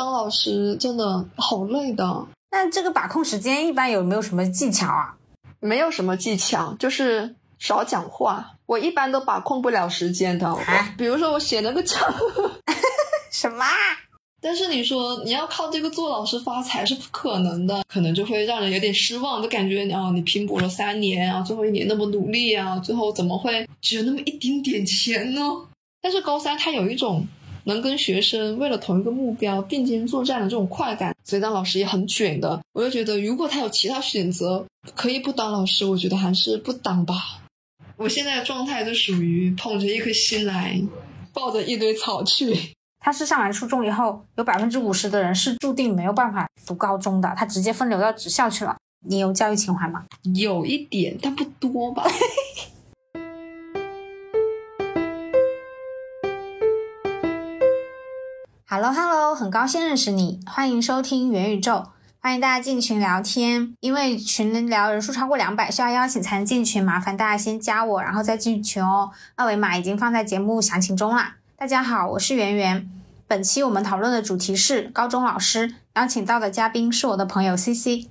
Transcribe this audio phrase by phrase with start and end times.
[0.00, 2.26] 当老师真的好累的。
[2.50, 5.14] 那这个把控时间一般有没有什么技巧啊？
[5.60, 8.52] 没有什么技巧，就是少讲话。
[8.64, 10.56] 我一般都把控不了时间的。
[10.96, 12.00] 比如说我写了个 讲，
[13.30, 13.62] 什么？
[14.40, 25.42] 但是你说你要靠这个做老师发财是不可能的，可能就会让人有点失望，就感觉啊，你拼搏了三年啊，最后一年那么努力啊，最后怎么会只有那么一丁点钱呢？
[26.00, 27.26] 但是高三它有一种
[27.64, 32.60] 能跟学生为了同一个目标并肩作战的这种快感，所以当老师也很卷的。
[32.72, 37.14] 我就觉得，如果他有其他选择，可以不当老师，我觉得还是不当吧。
[37.96, 40.80] 我现在的状态就属于捧着一颗心来，
[41.32, 42.72] 抱着一堆草去。
[43.02, 48.76] 他是上完初中以后，有百分之五十的人是注定没有办法读高中的，他直接分流到职校去了。
[49.06, 50.04] 你有教育情怀吗？
[50.34, 52.06] 有一点，但不多吧。
[58.72, 61.86] Hello Hello，很高兴认识你，欢迎收听元宇宙，
[62.20, 63.74] 欢迎大家进群聊天。
[63.80, 69.10] 因为群聊人数超过两百，需要邀请才能进群，麻烦大家先加我，然后再进群哦。
[69.34, 71.34] 二维码已经放在节目详情中啦。
[71.56, 72.88] 大家好，我是圆圆。
[73.26, 78.08] 本期我们讨论的主题是高中老师，邀请到的嘉宾是我的朋友 C C。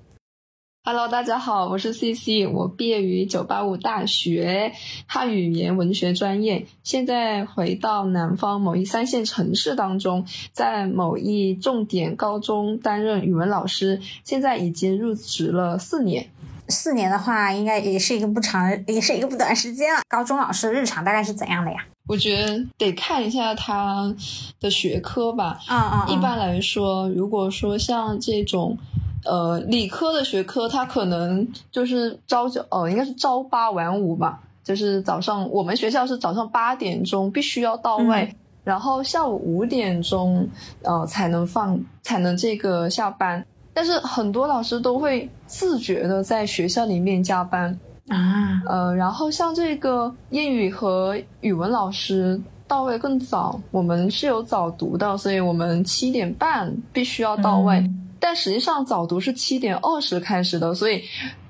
[0.81, 4.71] Hello，大家好，我是 C C，我毕业于九八五大学
[5.05, 16.29] 汉语言文学专业，现在回到南方某一三线城市当中，在某一重点高中担任语文老师，现在已经入职了四年。
[16.69, 20.01] 四年的话，应该也是一个不长，也是一个不短时间了。
[20.07, 21.85] 高中老师日常大概是怎样的呀？
[22.07, 24.15] 我觉得得看一下他
[24.59, 25.59] 的学科吧。
[25.67, 26.07] 啊啊！
[26.07, 28.77] 一般来说，如果说像这种，
[29.25, 34.39] 呃，理科的学科，他可能就是朝九，呃，应该是朝八晚五吧。
[34.61, 40.47] 就是早上，我们学校是早上八点钟必须要到位，然后下午五点钟，
[40.83, 43.43] 呃，才能放，才能这个下班。
[43.73, 47.75] 但是很多老师都会自觉的在学校里面加班。
[48.09, 57.83] 啊，呃，然后像这个英语和语文老师到位更早，我们是有早读的，所以我们七点半必须要到位。
[58.19, 61.03] 但实际上早读是七点二十开始的，所以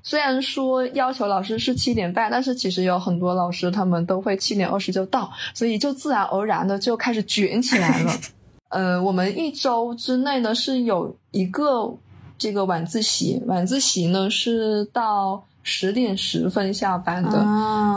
[0.03, 8.11] 虽然说要求老师是七点半，但是其实有很多老师他们都会七点二十就到，所以就自然而然的就开始卷起来了。
[8.69, 11.93] 呃，我们一周之内呢是有一个
[12.37, 15.43] 这个晚自习，晚自习呢是到。
[15.61, 17.31] 十点十分下班的，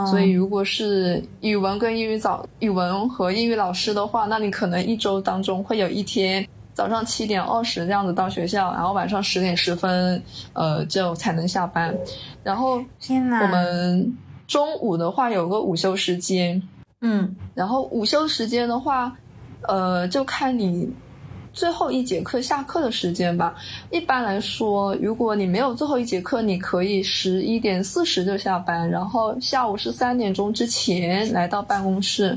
[0.05, 10.21] 所以如果是语文跟英语早语文和英语老师的话，那你可能一周当中会有一天早上七点二十这样子到学校，然后晚上十点十分，
[10.53, 11.95] 呃，就才能下班。
[12.43, 12.83] 然后，
[13.41, 14.17] 我们
[14.47, 16.61] 中午的话有个午休时间，
[17.01, 19.15] 嗯，然后午休时间的话，
[19.67, 20.93] 呃，就看你。
[21.55, 23.53] 最后一节课下课的时间吧。
[23.91, 32.35] 一般来说，如果你没有最后一节课，你可以十一点四十就下班，然后下午是三点钟之前来到办公室。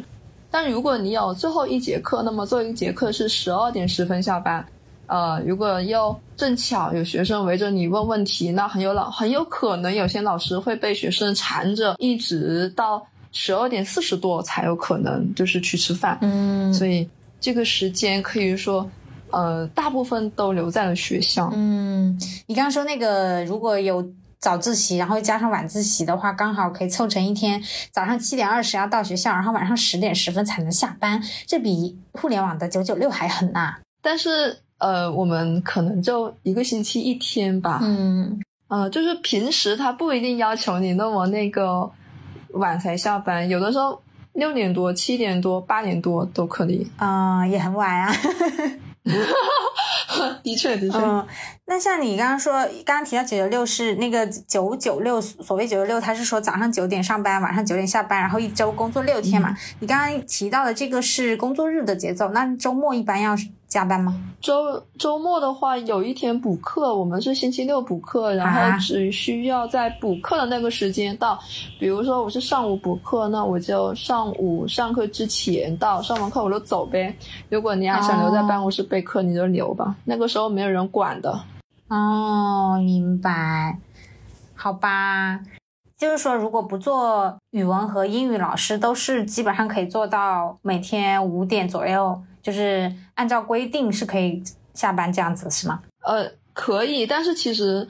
[0.58, 4.64] 但如果你有最后一节课，那么最后一节课是十二点十分下班。
[5.06, 16.16] 呃，如果又正巧有学生围着你问问题，那很有老很有可能有些老师会被学生缠着，一直到十二点四十多才有可能就是去吃饭。
[16.22, 17.06] 嗯，所以
[17.38, 18.88] 这个时间可以说。
[19.32, 21.50] 呃，大部分都留在了学校。
[21.52, 22.16] 嗯，
[22.46, 24.00] 你刚刚说那个，如果有
[24.38, 27.62] 早自习，然后加上晚自习的话，刚好可以凑成一天。
[27.90, 33.76] 早上七点二十要到学校，然后晚上十点十分才能下班，这比互联网的九九六还狠呐。
[34.02, 37.80] 但是，呃，我们可能就一个星期一天吧。
[37.82, 41.90] 嗯，呃，就是平时他不一定要求你那么那个
[42.52, 44.00] 晚才下班，有的时候
[44.34, 46.86] 六点多、七点多、八点多都可以。
[46.98, 48.14] 啊，也很晚啊。
[50.42, 50.98] 的确，的确。
[50.98, 51.26] 嗯，
[51.66, 52.52] 那像你刚刚说，
[52.84, 59.56] 刚刚提到九九六是那个九九六，所谓九九六，他是说早上九点上班，晚上九点下班，然后一周工作六天嘛。
[59.80, 63.36] 你刚刚提到的这个是工作日的节奏，那周末一般要？
[63.68, 64.14] 加班吗？
[64.40, 71.38] 周周末的话，有一天补课，我们是星期六补课，然后只需要在补课的那个时间到。
[71.78, 77.14] 比如说我是上午补课，那我就上午上课之前到，上完课我就走呗。
[77.48, 81.40] 如果你还想留在办公室备课，你就留吧，那个时候没有人管的。
[81.88, 83.78] 哦，明白。
[84.54, 85.40] 好吧，
[85.98, 92.22] 就是说，如果不做语文和英语老师，都是基本上可以做到每天五点左右。
[92.46, 94.40] 就是按照规定是可以
[94.72, 95.82] 下班这样子是吗？
[96.04, 97.88] 呃，可以，但是其实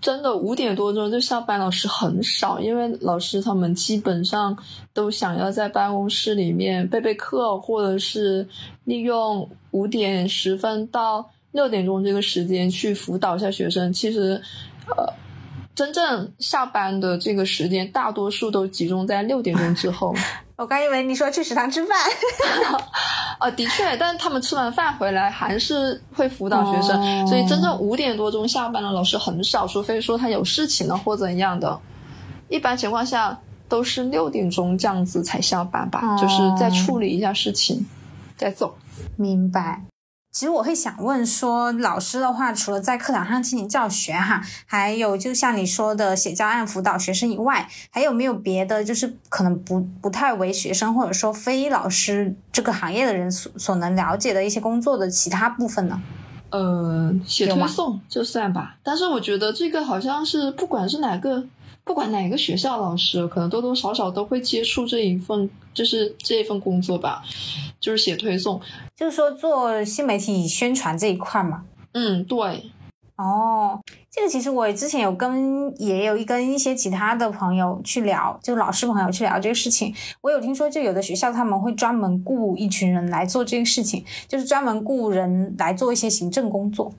[0.00, 4.56] 真的五点多钟就下班老师很少，因为老师他们基本上
[4.94, 8.48] 都想要在办公室里面备备课，或者是
[8.84, 14.40] 利用五点十分到六点钟这个时间去辅导一下学生，其实，
[14.96, 15.12] 呃，
[15.80, 20.14] 真正下班的这个时间，大多数都集中在六点钟之后。
[20.56, 21.96] 我刚以为你说去食堂吃饭，
[23.38, 31.80] 啊， 的确，但是他们吃完饭回来还是会辅导学生，所以真正五点多钟下班的老师很少，除非说他有事情了或怎样的，
[32.50, 37.86] 一般情况下都是六点钟这样子才下班吧，就是再处理一下事情
[38.36, 38.76] 再走。
[39.16, 39.82] 明白。
[40.32, 56.00] 其实我会想问说，老师的话，除了在课堂上进行教学哈，还有就像你说的写教案辅导学生以外，还有没有别的，就是可能不不太为学生或者说非老师这个行业的人所所能了解的一些工作的其他部分呢？
[56.50, 61.44] 呃，写推送就算吧，但是我觉得这个好像是不管是哪个。
[61.82, 67.22] 不管哪个学校老师，可能多多少少都会接触这一份，就是这一份工作吧，
[67.80, 68.60] 就是写推送，
[68.94, 71.64] 就是说做新媒体宣传这一块嘛。
[71.92, 72.70] 嗯，对。
[73.16, 73.78] 哦，
[74.10, 79.94] 这个其实我之前有跟也有一跟一些其他的朋友去聊，就老师朋友去聊这个事情。
[80.22, 86.94] 我有听说，就有的学校他们会专门雇一群人来做这个事情，就是专门雇人来做一些行政工作。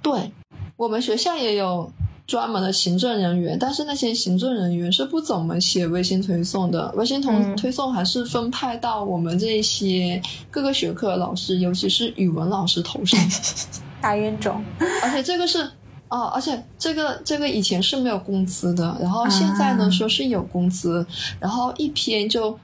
[0.00, 0.30] 对
[0.76, 1.90] 我们学校也有。
[2.26, 10.20] 专门的行政人员，但是那些行政人员是不怎么写微信推送的，微信推推送还是分派到我们这些
[10.50, 13.20] 各个学科的老师，尤其是语文老师头上。
[14.00, 14.64] 大冤种！
[15.02, 15.68] 而且这个是
[16.08, 21.06] 哦，而且这个这个以前是没有工资的，然后现在呢说是有工资，
[21.38, 22.58] 然后一篇就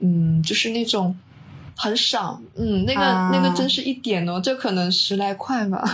[0.00, 1.16] 嗯，就是那种。
[1.76, 5.78] 很少，嗯，那个那个真是一点哦，这可能十来块吧。
[5.78, 5.90] 啊，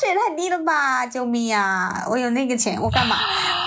[0.00, 1.06] 这也太低了吧！
[1.06, 2.06] 救命呀！
[2.10, 3.16] 我有那个钱，我干嘛？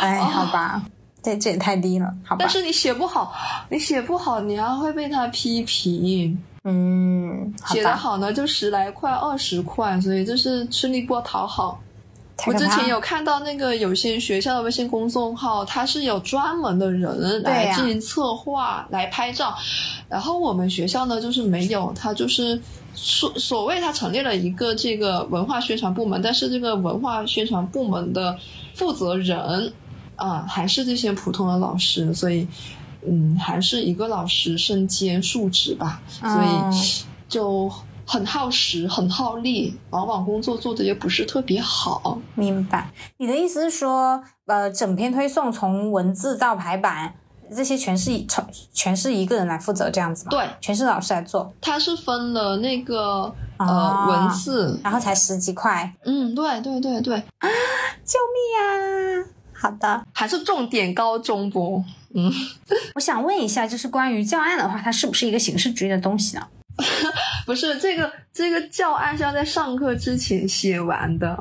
[0.02, 0.81] 哎，好吧，
[1.22, 2.38] 这这也太低了，好吧。
[2.40, 3.34] 但是你写不好，
[3.70, 6.42] 你写不好，你要会被他批评。
[6.64, 11.80] 嗯，写的好呢，就十来块、二十块，所以就是吃力不讨好。
[12.47, 19.56] 我之前有看到那个有些学校的微信公众号，它是有专门的人来进行策划、来拍照，
[20.07, 22.59] 然后我们学校呢就是没有，它就是
[22.94, 28.38] 所所谓它成立了一个这个文化宣传部门，但是这个文化宣传部门的
[28.74, 29.74] 负责人
[30.15, 32.47] 啊还是这些普通的老师，所以
[33.06, 37.71] 嗯还是一个老师身兼数职吧，所以就。
[38.12, 42.20] 很耗时，很耗力，往往工作做的也不是特别好。
[42.34, 47.14] 明白，你的意思是说，呃，整篇推送从文字到排版，
[47.56, 50.32] 这些全是从全是一个人来负责这样子吗？
[50.32, 51.54] 对，全是老师来做。
[51.62, 55.94] 他是分了那个呃文字，然后才十几块。
[56.04, 57.48] 嗯，对对对对啊。
[58.04, 59.30] 救命啊！
[59.54, 61.84] 好的，还是重点高中不？
[62.16, 62.34] 嗯，
[62.96, 66.48] 我想问一下，就是关于教案的话，它是不是一个形式主义的东西呢？
[67.46, 71.38] 不是这个，这个教案是要在上课之前写完的。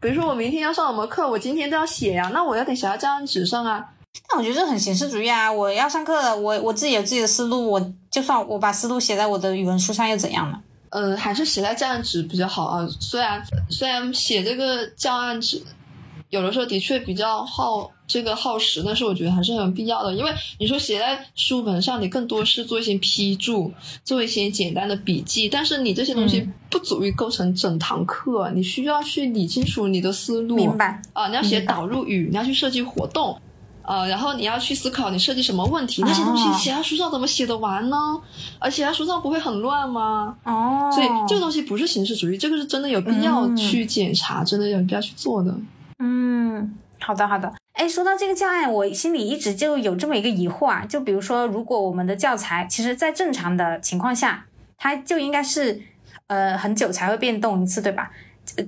[0.00, 2.30] 比如说，我明天要上什么课，我今天都要写呀。
[2.32, 3.84] 那我要得写到教案纸上啊。
[4.28, 5.50] 但我觉得这很形式主义啊！
[5.50, 10.60] 我要上课，我我自己有自己的思路，我就算我把思路写在我的语文书上又怎样呢？
[10.90, 12.86] 呃，还是写在教案纸比较好啊。
[13.00, 15.62] 虽然虽然写这个教案纸。
[16.32, 20.14] 有的时候的确比较耗这个耗时，但是我觉得还是很必要的。
[20.14, 23.70] 因为你说写在书本上，你更多是做一些批注，
[24.02, 28.50] 做一些简单的笔记，但是你这些东西不足以构成整堂课。
[28.54, 31.28] 你需要去理清楚你的思路，明白啊？
[31.28, 33.38] 你要写导入语，你要去设计活动，
[33.82, 36.00] 呃，然后你要去思考你设计什么问题。
[36.00, 38.18] 那些东西写在书上怎么写得完呢？
[38.58, 40.34] 而写在书上不会很乱吗？
[40.44, 45.54] 哦，所以这个东西不是形式主义，这个是真的有必要去检查，真的有必要去做的。
[46.04, 47.52] 嗯，好的好的。
[47.74, 50.84] 哎，说到这个教案，我心里一直就有这么一个疑惑啊。
[50.84, 54.44] 就比如说，如果我们的教材，其实在正常的情况下，
[54.76, 55.80] 它就应该是
[56.26, 58.10] 呃很久才会变动一次，对吧？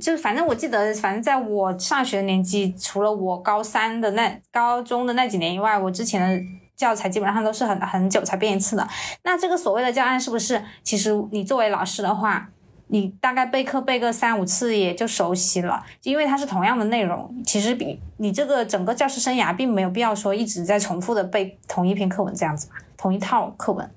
[0.01, 6.45] 就反正我记得，反正在我上学的年纪，除了我高三的那高中的那几年以外，我之前的
[6.77, 8.89] 教材基本上都是很很久才变一次的。
[9.25, 12.49] 那这个所谓的教案，是不是其实你作为老师的话？
[12.95, 17.29] 你大概备课备个三五次也就熟悉了，因为它是同样的内容。
[17.45, 23.91] 其实比你这个整个教师生涯并没有必要说一直在重复的背同一篇课文这样子吧，同一套课文，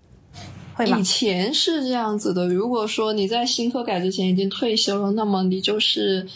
[0.74, 0.98] 会吗？
[0.98, 2.48] 以前是这样子的。
[2.48, 6.28] 如果说你在新课改之前已经退休了，那么你就是。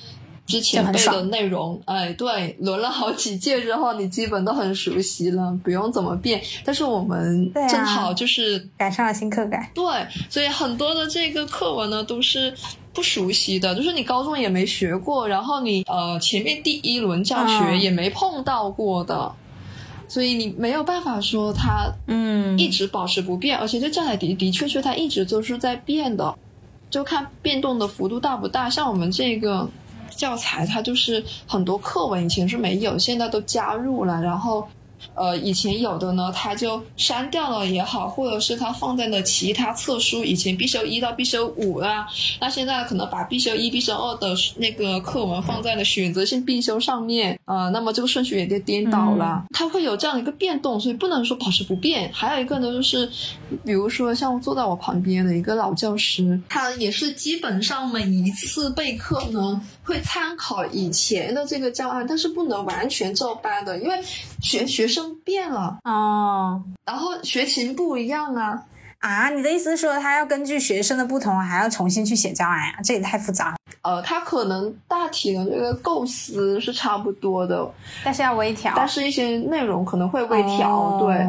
[0.51, 6.41] 之前背的内容，哎，对，轮了好几届之后，你基本都很熟悉了，不用怎么变。
[6.65, 9.83] 但是我们正好就是赶上了新课改，对，
[10.29, 12.53] 所以很多的这个课文呢都是
[12.93, 19.31] 不熟悉的，就是你高中也没学过，然后你呃前面第一轮教学也没碰到过的，
[20.07, 26.35] 所以你没有办法说它嗯一直保持不变，而且这教材的的确确它一直都是在变的。
[26.89, 28.69] 就看变动的幅度大不大。
[28.69, 29.65] 像我们这个
[30.21, 34.67] 教材，它就是很多课文以前是没有，现在都加入了，然后。
[35.15, 42.05] 呃，以前有的呢，它就删掉了也好，或者是它放在了其他册书，以前必修一到必修五啊，
[42.39, 52.11] 那现在可能把必修一、必修二的那个课文放在了选择性必修上面，呃，那么这个顺序也就颠倒了，它会有这样一个变动，所以不能说保持不变。
[52.13, 53.09] 还有一个呢，就是
[53.65, 59.59] 比如说像坐在我旁边的一个老教师，他也是基本上每一次备课呢。
[59.83, 63.99] 会参考以前的这个教案，但是不能完全照搬的，因为
[64.41, 68.63] 学学生变了哦，然后学情不一样啊
[68.99, 69.29] 啊！
[69.29, 72.81] 你的意思是说他要根据学生的不同，还要重新去写教案啊？
[72.83, 73.55] 这也太复杂了。
[73.81, 77.67] 呃，他可能大体的这个构思是差不多的，
[78.03, 80.99] 但是要微调，但是一些内容可能会微调。
[80.99, 81.27] 对，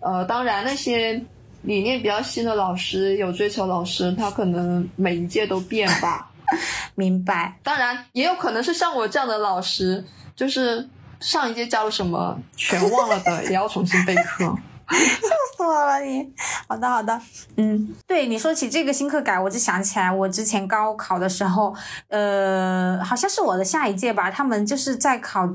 [0.00, 1.14] 呃，当然那些
[1.62, 6.25] 理念比较新的老师，有追求老师，他可能每一届都变吧。
[6.94, 10.88] 明白，当然也有可能是像我这样的老师，就是
[11.20, 14.44] 上一届教了什么全忘了的，也要重新备课，
[14.88, 16.32] 笑死我了你。
[16.68, 17.20] 好的好的，
[17.56, 21.74] 嗯，对你说起这个新课改，我就想起来我之前高考的时候，
[22.08, 25.48] 呃，好像是我的下一届吧，他们就是在考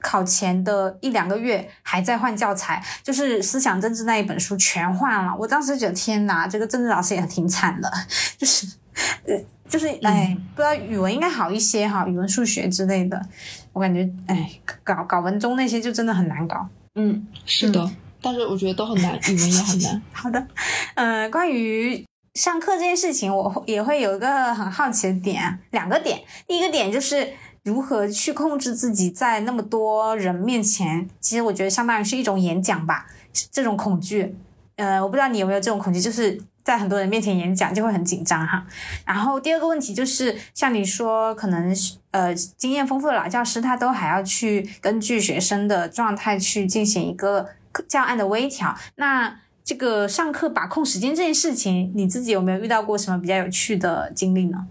[0.00, 5.34] 考前的一两个月还在换教材，就是思想政治那一本书全换了。
[5.38, 7.90] 我当时觉得天哪，这个政治老师也挺惨的，
[8.36, 8.66] 就是
[9.26, 9.44] 呃。
[9.66, 13.20] 就是哎，不知道语文应该好一些哈，语文、数学之类的，
[13.72, 14.48] 我感觉哎，
[14.84, 16.68] 搞搞文综那些就真的很难搞。
[16.96, 20.02] 嗯，是的，但是我觉得都很难，语文也很难。
[20.12, 20.46] 好的，
[20.96, 26.20] 嗯，关于上课这件事情，我也会有一个很好奇的点，两个点。
[26.46, 27.32] 第一个点就是
[27.62, 33.06] 如何去控制自己在那么多人面前，其实我觉得相当于是一种演讲吧，
[33.50, 34.36] 这种恐惧。
[34.76, 36.38] 呃，我不知道你有没有这种恐惧，就是。
[36.64, 38.66] 在很多人面前演讲就会很紧张哈，
[39.04, 41.76] 然后第二个问题就是像你说，可能
[42.10, 47.46] 呃经验丰富的老教师他都还要去根据学生的状态去进行一个
[47.86, 48.74] 教案的微调。
[48.96, 54.66] 那这个上课把控时间这件事情，你自己有没有遇到过什么比较有趣的经历呢？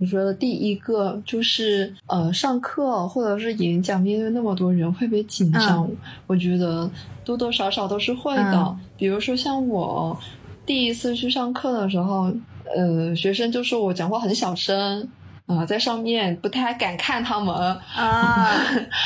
[0.00, 5.88] 我觉得第一个就是呃上课或者是演讲，面对那么多人会不会紧张？
[6.26, 6.90] 我觉得
[7.24, 8.76] 多多少少都是会的。
[8.96, 10.18] 比如说像我。
[10.66, 12.32] 第一次去上课的时候，
[12.76, 15.08] 呃，学生就说我讲话很小声，
[15.46, 18.60] 啊，在上面不太敢看他们啊，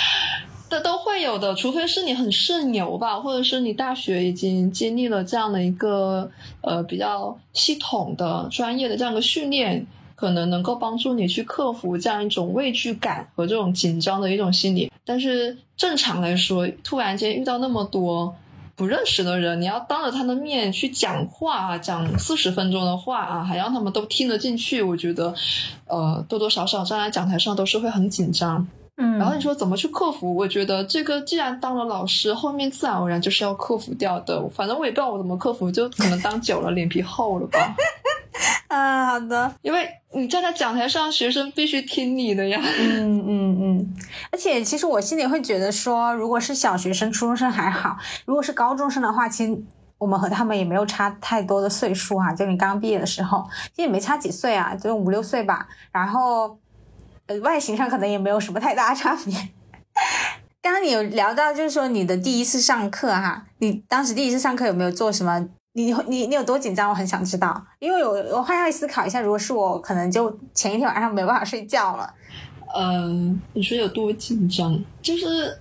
[0.70, 6.30] 这都会有的，除非是你很社牛吧，或者是你大学已经经历了这样的一个
[6.62, 9.86] 呃比较系统的专业的这样一个训练，
[10.16, 14.90] 可能能够帮助你去克服这样一种畏惧感和这种紧张的一种心理。
[15.04, 18.34] 但是正常来说，突然间遇到那么多。
[18.80, 25.34] 不认识的人，你要当着他的面去讲话啊，讲四十分钟的话啊，还让他们都听得进去，我觉得，
[25.86, 28.66] 呃，多多少少站在讲台上都是会很紧张。
[28.96, 30.34] 嗯，然后你说怎么去克服？
[30.34, 34.48] 我觉得这个既然当了老师，后面自然而然就是要克服掉的。
[34.48, 37.76] 反正我也不知道我怎么克服，就可能当久了脸皮厚了吧。
[38.68, 42.60] 嗯，好的，因为你站在讲台上，学生必须听你的呀。
[42.78, 43.94] 嗯嗯嗯，
[44.30, 49.60] 而且其实我心里会觉得说，如果是小学生、初中生还好，如果是高中生的话，其实
[49.98, 52.32] 我们和他们也没有差太多的岁数哈。
[52.32, 53.44] 就你刚刚毕业的时候，
[53.74, 55.68] 其实也没差几岁啊，就五六岁吧。
[55.90, 56.56] 然后，
[57.26, 59.34] 呃，外形上可能也没有什么太大差别。
[60.62, 65.48] 刚刚你有聊到，就是说你的第一次上课哈，你当时第一次上课有没有做什么？
[65.72, 66.90] 你你你有多紧张？
[66.90, 72.12] 我很想知道，因为我我换要思考一下，如果是我，可能就前一天晚上没办法睡觉了。
[72.76, 74.78] 嗯，你说有多紧张？
[75.02, 75.58] 就是。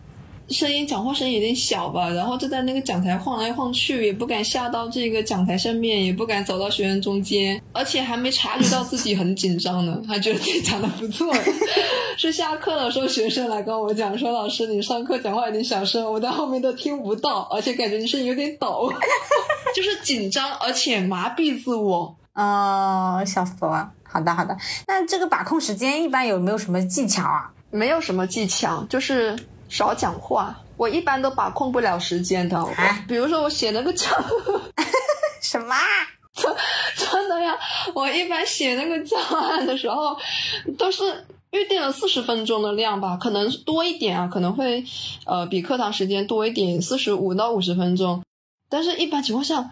[0.49, 11.33] 声音讲话声音有点小吧，然后就在那个讲台晃来晃去，也不敢下到这个讲台上面，也不敢走到学生中间，而且还没察觉到自己很紧张呢，还觉得自己讲的不错。
[12.17, 18.91] 是下课的时候，学生来跟我讲说：“老师，你上课讲话有点小声，我在后面都听不到，而且感觉你声音有点抖，
[19.73, 23.91] 就是紧张，而且麻痹自我。”哦，笑死了。
[24.03, 24.57] 好的，好的。
[24.87, 27.51] 那这个把控时间一般有没有什么技巧啊？
[27.71, 29.37] 没有什么技巧，就是。
[29.69, 32.61] 少讲话，我一般都把控不了时间的。
[33.07, 34.07] 比如说我写那个教，
[35.41, 35.75] 什么？
[36.95, 37.53] 真的呀！
[37.93, 40.17] 我一般写那个教案的时候，
[40.77, 44.85] 都是预定了四十分钟的量吧，可能多一点啊，可能会
[45.25, 48.23] 呃比课堂时间多一点，四十五到五十分钟。
[48.69, 49.71] 但是一般情况下，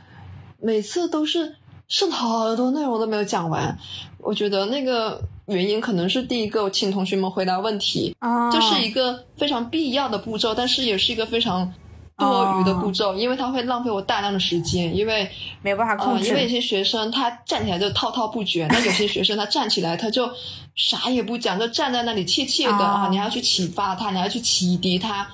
[0.59, 1.55] 每次都是
[1.87, 3.77] 剩好多内容都没有讲完。
[4.19, 5.21] 我觉得那个。
[5.47, 8.15] 原因可能是第一个，请同学们回答问题，
[8.51, 11.73] 这是一个非常必要的步骤，但是也是一个非常
[12.17, 15.29] 多余的步骤，因为它会浪费我大量的时间，因为
[15.61, 16.27] 没有办法控制。
[16.27, 20.29] 因为有些学生他站起来就滔滔不绝，那有些学生他站起来他就
[20.75, 25.25] 啥也不讲，就站在那里怯怯的啊，你还要去启发他，你还要去启迪他，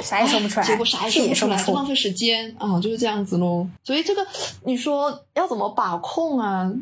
[0.00, 3.66] 啥也说不出来，结果啥也说不出来，就浪费时间啊，就是这样子喽。
[3.84, 4.26] 所以这个
[4.64, 6.72] 你说要怎么把控啊？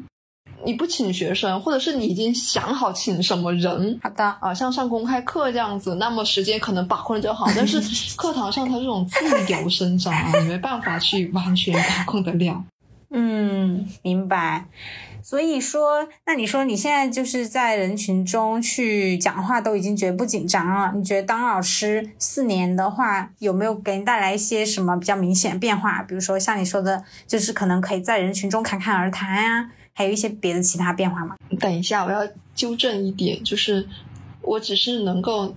[0.65, 3.99] 你不请学生，或者是你已经想好请什么人？
[4.03, 7.47] 好的啊，像上公开课这样子，那么时间可能把控的就好。
[7.55, 7.81] 但是
[8.17, 12.65] 课堂上它这种自由生长啊，你没办法去完全把控得了。
[13.11, 14.67] 嗯，明白。
[15.23, 20.93] 所以说，那你说你现在就是在人群中去讲话，都已经觉得不紧张了？
[20.95, 26.03] 你觉得当老师四年的话，有没有给你带来一些什么比较明显的变化？
[26.03, 29.71] 比如说像你说的，就是可能可以在人群中侃侃而谈呀。
[29.99, 31.37] 还有一些别的其他变化吗？
[31.59, 32.21] 等一下，我要
[32.55, 33.85] 纠正一点，就是
[34.43, 35.53] 我只是能够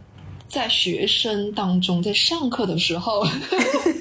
[0.48, 3.24] 在学生当中，在上课的时候，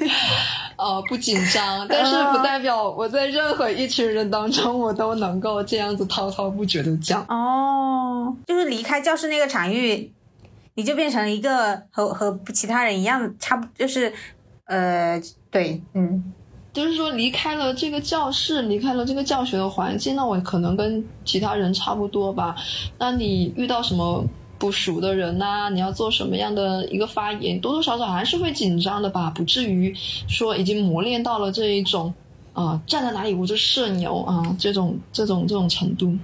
[0.81, 7.23] 呃，不紧张，但是不代表我在任何一群人当中，我都能够这样子滔滔不绝的讲。
[7.29, 10.11] 哦，就是离开教室那个场域，
[10.73, 14.11] 你就变成一个和和其他人一样，差不就是，
[14.65, 15.21] 呃，
[15.51, 16.33] 对，嗯。
[16.73, 22.55] 就是说，离开了这个教室，离开了这个教学的环境，那我可能跟其他人差不多吧。
[22.99, 24.25] 那你遇到什么
[24.59, 25.69] 不熟的人呐？
[25.71, 29.31] 你要做什么样的一个发言，多多少少还是会紧张的吧？
[29.31, 29.93] 不至于
[30.29, 32.13] 说已经磨练到了这一种
[32.53, 36.17] 啊，站在哪里我就社牛啊，这种这种这种程度。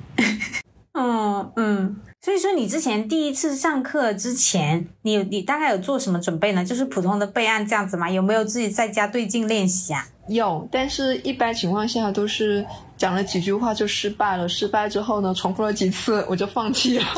[0.92, 1.96] 嗯嗯。
[2.22, 6.64] 所以说，你之前第一次上课之前，你你大概有做什么准备呢？
[6.64, 8.10] 就是普通的备案这样子吗？
[8.10, 10.08] 有没有自己在家对镜练习啊？
[10.28, 12.66] 有，但是一般情况下都是
[12.96, 14.48] 讲了几句话就失败了。
[14.48, 17.04] 失败之后呢，重复了几次我就放弃了。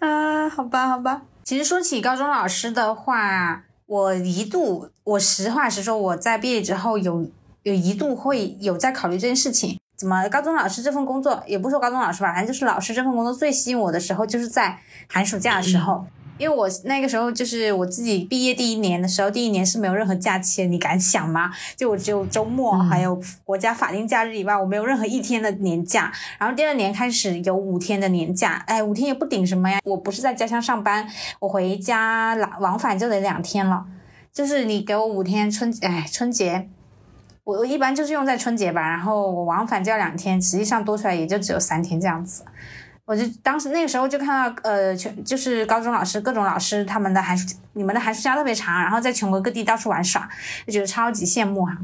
[0.00, 1.22] 啊，好吧，好吧。
[1.44, 7.30] 其实说起高中老师的话，我一度，我实话实说，我在毕业之后有
[7.62, 9.78] 有一度会有在考虑这件事情。
[9.96, 16.06] 怎么高中老师这份工作，也不说高中老师吧，反正就是老师这份工作最吸引我的时候，就是在寒暑假的时候，
[16.38, 21.50] 因为我那个时候就是我自己毕业第一年的时候，第一年是没有任何假期的，你敢想吗？
[21.76, 26.12] 就我只有周末还有国家法定假日以外，我没有任何一天的年假。
[26.38, 29.80] 然后第二年开始有五天的年假，哎，五天也不顶什么呀。
[29.84, 31.06] 我不是在家乡上班，
[31.40, 33.84] 我回家来往返就得两天了，
[34.32, 36.68] 就是你给我五天春，哎，春节。
[37.44, 42.44] 我我一般就是用在春节吧，然后我往返就要两天，实际上多出来也就只有三天这样子。
[43.08, 50.28] 我就当时那个时候就看到，呃，全就是高中老师各种老师他们的寒暑，你们的寒暑假特别长，然后在全国各地到处玩耍，
[50.66, 51.74] 就觉得超级羡慕哈。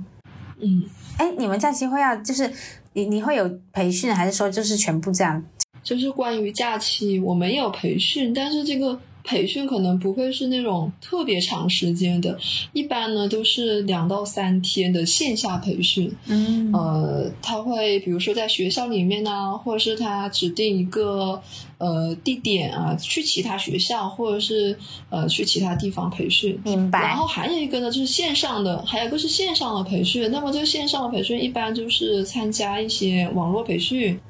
[0.61, 0.85] 嗯，
[1.17, 2.53] 哎，你们假期会要就是
[2.93, 5.43] 你你会有培训，还是说就是全部这样？
[5.83, 9.01] 就是关于假期，我没有培训，但是这个。
[9.25, 12.39] 培训可能不会是那种特别长时间的，
[12.75, 16.15] 一般呢都是两到三天的线下培训。
[16.27, 21.43] 嗯，呃，他会比如说在学校里面呢，或者是他指定一个
[21.79, 24.77] 呃地点啊，去其他学校或者是
[25.09, 26.61] 呃去其他地方培训。
[26.63, 27.01] 明白。
[27.01, 30.31] 然后还有一个呢就是线上的，还有一个是线上的培训。
[30.31, 34.21] 那么这个线上的培训一般就是参加一些网络培训，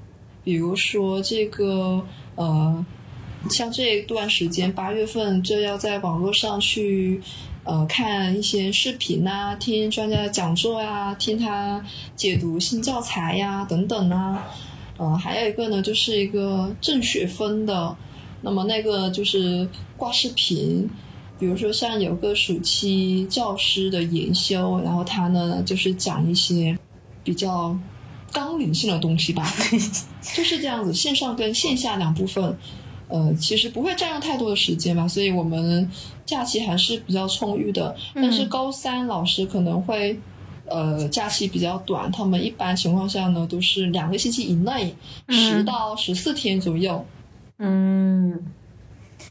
[0.45, 2.01] 比如说这个
[2.37, 2.87] 呃。
[3.51, 7.21] 像这一段时间，八月份就要在网络上去，
[7.63, 11.85] 呃，看一些视频啊，听专家的讲座呀，听他
[12.17, 14.45] 解读新教材呀，等等啊。
[14.97, 17.97] 呃，还有一个呢，就是一个挣学分的，
[18.41, 20.89] 那么那个就是挂视频，
[21.39, 26.79] 比如说像有个暑期教师的研修，然后他呢就是讲一些
[27.23, 27.77] 比较
[28.33, 29.53] 纲领性的东西吧，
[30.35, 32.57] 就是这样子，线上跟线下两部分。
[33.07, 35.89] 呃，其实不会占用太多的时间嘛，所以我们
[36.25, 37.95] 假期还是比较充裕的。
[38.15, 40.19] 但是高三老师可能会，
[40.65, 44.97] 呃，假期比较短，他们一般情况下呢都是两个星期以内，
[45.29, 47.05] 十到十四天左右。
[47.59, 48.43] 嗯，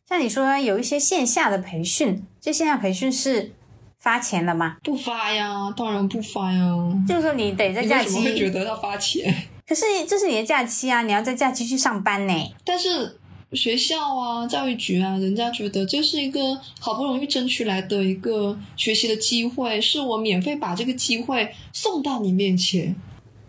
[0.08, 3.54] 像你说有一些线下的培训，这线下培训是
[4.00, 4.78] 发钱的吗？
[4.84, 6.72] 不发呀，当然不发呀。
[7.08, 8.22] 就是说你得在假期。
[8.22, 9.36] 会觉得要发钱？
[9.68, 12.34] 可是这是你的假期啊，你要在假期去上班呢。
[12.64, 13.18] 但是。
[13.54, 22.96] 学校啊，教育局啊，人家觉得这是一个好不容易争取来的一个学习的机会，是我免费把这个机会送到你面前，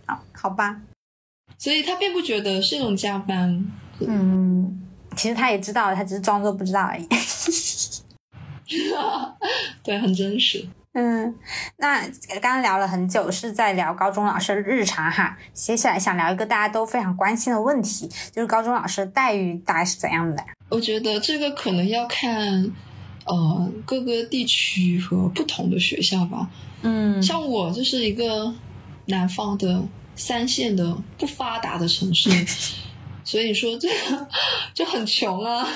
[0.07, 0.83] 好，好吧。
[1.59, 3.67] 所以他并不觉得是一种加班。
[4.01, 4.83] 嗯，
[5.17, 7.07] 其实他也知道，他只是装作不知道而已。
[9.83, 10.67] 对，很真实。
[10.95, 11.35] 嗯，
[11.79, 12.03] 那
[12.41, 15.37] 刚刚聊了很久，是在聊高中老师的日常哈。
[15.53, 20.45] 接下来想聊一个大家都非常关心的问题，就是高中老师的待遇大概是怎样的？
[20.69, 22.73] 我觉得这个可能要看
[23.25, 26.49] 呃各个地区和不同的学校吧。
[26.83, 28.55] 嗯，像我就是一个
[29.07, 29.83] 南方的
[30.15, 32.31] 三线的不发达的城市，
[33.25, 33.89] 所以说这
[34.75, 35.67] 就很穷啊，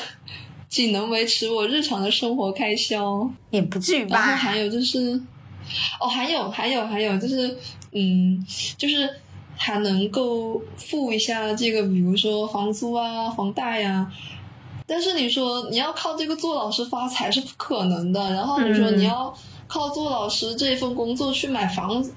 [0.69, 3.31] 仅能维持我日常的生活开销。
[3.51, 4.19] 也不至于吧。
[4.19, 5.21] 然后还有就是，
[6.01, 7.57] 哦，还有还有还有就是，
[7.93, 9.09] 嗯，就是
[9.57, 14.13] 还能够付一下这个，比如说房租啊、房贷呀、
[14.87, 19.35] 但是你说你要靠这个做老师发财是不可能的，然后你说嗯你要
[19.67, 22.15] 靠做老师这份工作去买房子，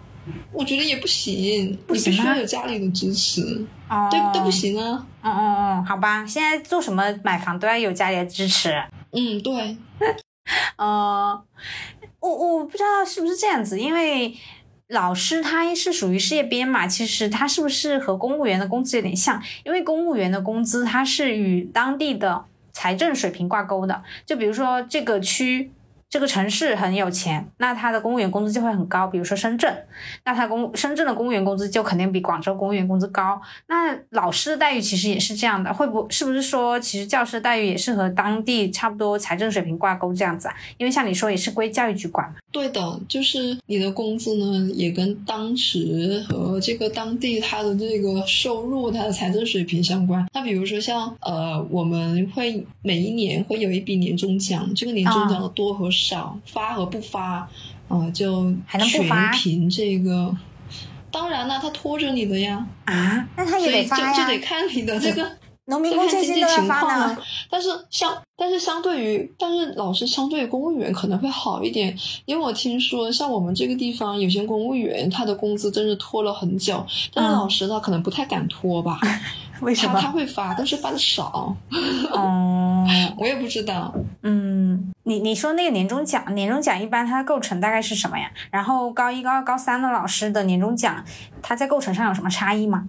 [0.52, 4.52] 我觉得也不行，不行吗你必须要有家里的支持，哦，对都不。
[4.52, 5.06] 行啊。
[5.24, 8.72] 嗯嗯嗯，好吧，现在做什么买房都要有家里的支持。
[9.12, 9.78] 嗯，对，
[10.78, 11.44] 呃，
[12.20, 14.36] 我我不知道是不是这样子，因为
[14.88, 19.42] 老师他是属于事业编嘛，其实他是不是和公务员的工资有点像？
[19.64, 25.72] 因为公务员的工资它是与当地的财政水平挂钩的，就比如说这个区。
[26.12, 29.08] 这个城市很有钱，那他的公务员工资就会很高。
[29.08, 29.74] 比如说深圳，
[30.26, 33.42] 那他公深圳的公务员工资就肯定比广州公务员工资高。
[33.68, 40.54] 那老师的待遇其实也是这样的，会不是不是说其实教师的待遇也是和当地差不多财政水平挂钩这样子啊？
[40.78, 42.36] 因为像你说也是归教育局管嘛。
[42.52, 50.28] 对的，就是你的工资呢，也跟当时和这个当地他的这个收入、他的财政水平相关。
[50.34, 56.01] 那比如说像呃，我们会每一年会有一笔年终奖，这个年终奖的多和少、
[56.46, 57.48] 发和不发，
[57.88, 60.36] 呃，就还能不发全凭这个。
[61.12, 64.14] 当然了，他拖着你的呀，啊，那他也得发呀。
[64.14, 65.30] 就得看你的 这个。
[65.66, 67.18] 农民工就看经济欠薪都要发情况啊呢。。
[67.50, 76.84] 但是相但是相对于，但是老师相对于公务员可能会好一点，因为我听说像我们这个地方有些公务员他的工资真是拖了很久，
[77.14, 79.00] 但是嗯老师呢可能不太敢拖吧，
[79.62, 81.56] 为他他会发，但是发的少，
[82.12, 82.71] 哦，
[83.18, 83.94] 我也不知道。
[84.24, 88.32] 嗯，你你说那个年终奖，年终奖一般它的构成大概是什么呀？
[88.52, 91.04] 然后高一、高二、高三的老师的年终奖，
[91.42, 92.88] 它在构成上有什么差异吗？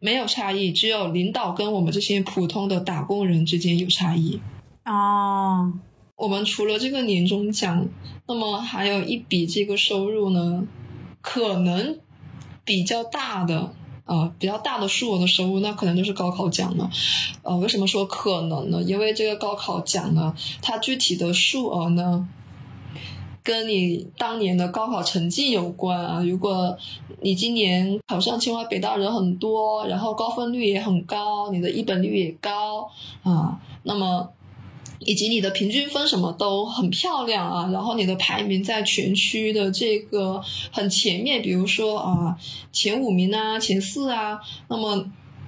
[0.00, 4.40] 没有差异，只有领导跟我们这些普通的打工人之间有差异。
[4.84, 5.72] 哦，
[6.16, 7.88] 我们除了这个年终奖，
[8.28, 10.64] 那么还有一笔这个收入呢，
[11.22, 11.98] 可能
[12.64, 13.72] 比较大的，
[14.06, 16.90] 呃，比较大的数额的收入，那可能就是高考奖了。
[17.42, 18.82] 呃，为什么说可能呢？
[18.82, 22.28] 因为这个高考奖呢，它具体的数额呢，
[23.42, 26.22] 跟你当年的高考成绩有关啊。
[26.22, 26.76] 如果
[27.22, 32.90] 你今年考上清华北大人很多，然后高分率也很高，你的一本率也高
[33.22, 34.28] 啊，那么
[35.06, 42.38] 以及你的平均分什么都很漂亮啊，然后你的排名在全区的这个很前面，比如说啊
[42.72, 45.06] 前五名啊、前四啊，那么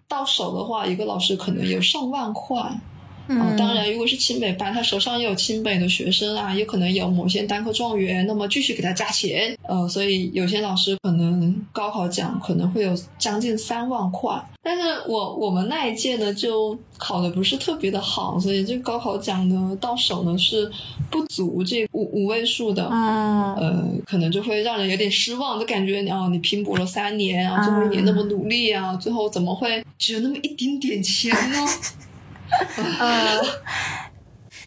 [0.08, 2.80] 到手的话，一个老师可能有上万块。
[3.28, 9.56] 嗯，啊，当然，如果是清北班，他手上也有清北的学生啊，也可能有某些单科状元，那么继续给他加钱。
[9.62, 20.70] 呃，所以有些老师可能高考奖可能会有将近三万块，但是我我们那一届呢就考的不是特别的好，所以这个高考奖呢到手呢是
[21.10, 22.88] 不足这五五位数的。
[22.92, 31.58] 嗯，呃，可能就会让人有点失望，就感觉啊，你拼搏了三年啊，最后一年那么努力啊，最后怎么会只有那么一丁点钱呢？
[33.00, 33.40] 呃，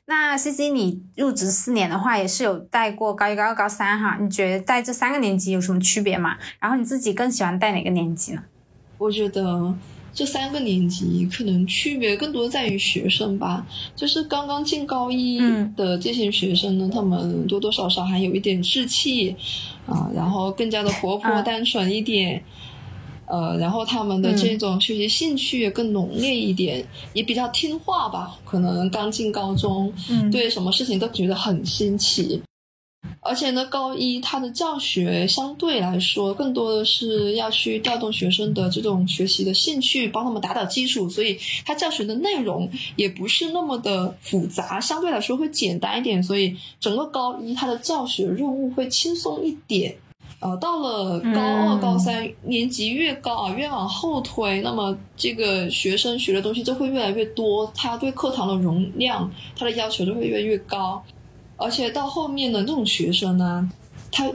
[0.06, 4.18] 那 C C 你入职四年的话，也是有带过高一、高二、高三哈？
[4.20, 6.38] 你觉得带这三个年级有什么区别吗？
[6.60, 8.44] 然后你自己更喜欢带哪个年级呢？
[8.98, 9.74] 我觉得
[10.14, 13.66] 这三个年级可能区别更多在于学生吧，
[13.96, 19.36] 就是刚刚进高一嗯的这些学生呢，他们多多少少还有一点稚气
[19.86, 22.44] 啊，然后更加的活泼嗯单纯一点。
[23.30, 28.36] 呃，然后他们的这种学习兴趣也更浓烈一点，也比较听话吧。
[28.44, 32.42] 可能刚进高中，嗯对什么事情都觉得很新奇。
[33.22, 49.96] 而且呢，高一它的教学相对来说更多的是要去调动学生的这种学习的兴趣，帮他们打打基础，所以它教学的内容也不是那么的复杂，相对来说会简单一点，所以整个高一它的教学任务会轻松一点。
[50.40, 61.04] 呃，到了高二、嗯高三年级越高啊，越往后推，那么这个学生学的东西就会越来越多，他对课堂的容量，他的要求就会越来越高。
[61.58, 63.70] 而且到后面的那种学生呢，
[64.14, 64.32] 他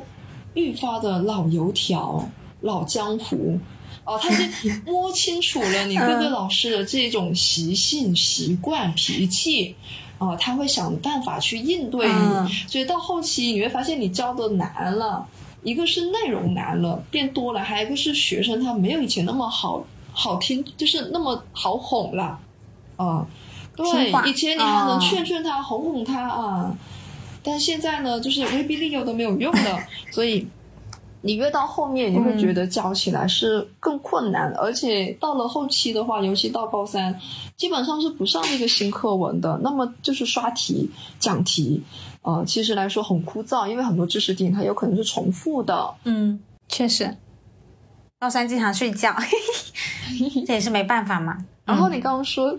[0.52, 2.28] 愈发的老油条、
[2.60, 3.58] 老江湖，
[4.04, 9.74] 哦、他是摸清楚了你各个嗯老师的这种习性、习惯、脾气，
[10.18, 12.12] 啊、他会想办法去应对你。
[12.12, 15.26] 嗯所以到后期你会发现你教的难了，
[15.64, 22.38] 一个是内容难了，变多了，还有一个是学生他没有以前那么好好听，就是那么好哄了，
[22.96, 23.26] 啊、
[23.74, 26.76] 对，以前你还能啊劝劝他、哄哄他啊。
[27.42, 29.78] 但现在呢，就是威逼利诱都没有用的，
[30.10, 30.46] 所以
[31.20, 37.18] 你越到后面，你会觉得教起来是更困难，而且到了后期的话，尤其到高三，
[37.56, 41.82] 基本上是不上那个新课文的，那么就是刷题、讲题，
[42.24, 45.94] 呃，其实来说很枯燥，因为很多知识点它有可能是重复的。
[46.04, 47.14] 嗯，确实，
[48.18, 49.14] 高三经常睡觉，
[50.46, 51.36] 这也是没办法嘛。
[51.66, 52.58] 然后你刚刚说，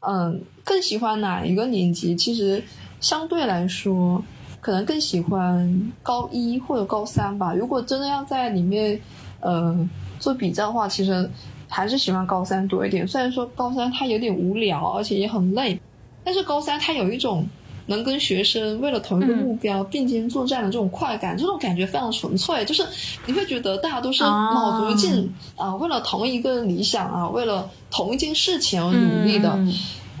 [0.00, 2.16] 嗯，更喜欢哪一个年级？
[2.16, 2.60] 其实
[3.00, 4.20] 相对来说，
[4.60, 7.54] 可能更喜欢高一或者高三吧。
[7.54, 9.00] 如果真的要在里面，
[9.38, 9.88] 呃，
[10.18, 11.30] 做比较的话，其实
[11.68, 13.06] 还是喜欢高三多一点。
[13.06, 15.80] 虽然说高三它有点无聊，而且也很累，
[16.24, 17.46] 但是高三它有一种。
[17.86, 22.64] 能跟学生为了同一个目标并肩作战的这种快感，这种感觉非常纯粹。
[22.64, 22.84] 就是
[23.26, 29.58] 你会觉得大家都是卯足劲啊，为了同一个理想啊，为了同一件事情而努力的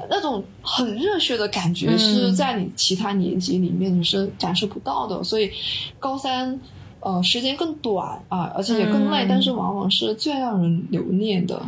[0.08, 5.24] 那种很热血的感觉，是在你其他年级里面你是感受不到的。
[5.24, 5.50] 所以
[5.98, 6.60] 高三
[7.00, 11.60] 呃时间更短啊，而且也更累，但是往往是最让人留念的。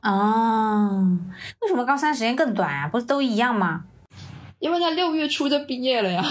[0.00, 1.18] 啊，
[1.60, 2.88] 为什么高三时间更短啊？
[2.88, 3.84] 不是都一样吗？
[4.58, 6.24] 因为他六月初就毕业了呀，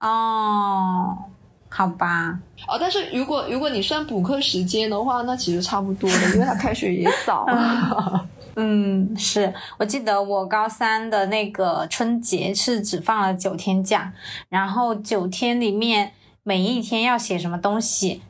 [0.00, 1.16] 哦，
[1.68, 7.46] 好吧，哦，但是如果如果你算补课时间的话，那其实差不多的，因为他开学也早。
[8.58, 14.10] 嗯，是我记得我高三的那个春节是只放了九天假，
[14.48, 18.22] 然后九天里面每一天要写什么东西。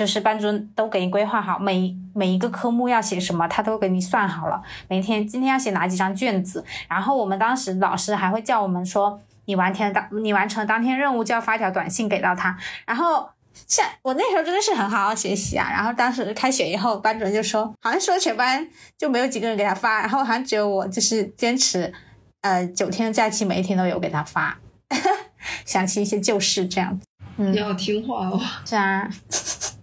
[0.00, 4.62] 就是班主任都给你规划好，每每一个科目要写什么，他都给你算好了。
[4.88, 12.56] 每天今天要写哪几张卷子，然后我们当时老师还会叫我们说，你完成当你完成当天任务就要发一条短信给到他。
[12.86, 13.28] 然后
[13.66, 15.68] 像我那时候真的是很好好学习啊。
[15.70, 21.92] 然后当时开学以后，班主任就说，好像说全班就没有几个人给他发，然后好像只有我就是坚持，
[22.40, 24.56] 呃，九天的假期每一天都有给他发，
[25.66, 27.04] 想起一些旧事这样子。
[27.36, 28.40] 你好听话哦。
[28.64, 29.06] 是啊。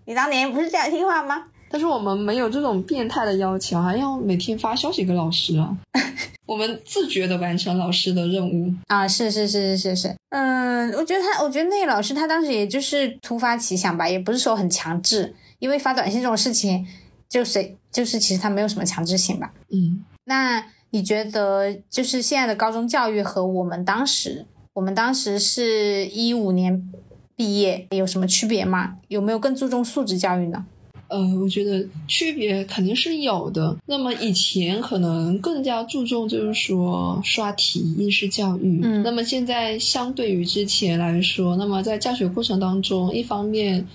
[0.08, 1.44] 你当年不是这样听话吗？
[1.70, 5.78] 但是我们没有这种变态的要求，还要每天发消息给老师啊。
[6.48, 10.16] 我们自觉的完成老师的任务啊，是是是是是是。
[10.30, 16.88] 嗯，我觉得他，我觉得那个老师他当时也就是突发奇想吧，也不是说很强制，因为发短信这种事情，
[17.28, 19.52] 就谁就是其实他没有什么强制性吧。
[19.70, 26.90] 嗯，那你觉得就是现在的高中教育和我们当时，我们当时是一五年。
[27.38, 28.96] 毕业有什么区别吗？
[29.10, 30.66] 有没有更注重素质教育呢？
[31.08, 33.78] 呃，我觉得区别肯定是有的。
[33.86, 38.82] 那么以前可能更加注重就是说刷题、应试教育。
[38.84, 39.04] 嗯。
[39.04, 43.88] 那么现在相对于之前来说，那么在教学过程当中，一方面，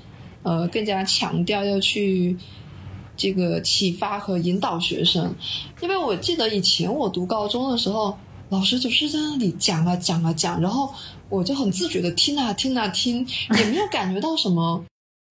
[0.44, 2.34] 呃，更加强调要去
[3.16, 5.34] 这个启发和引导学生。
[5.82, 8.16] 因为我记得以前我读高中的时候，
[8.48, 10.94] 老师就是在那里讲啊讲啊讲，然后。
[11.32, 13.26] 我就很自觉的听啊听啊听，
[13.58, 14.84] 也没有感觉到什么，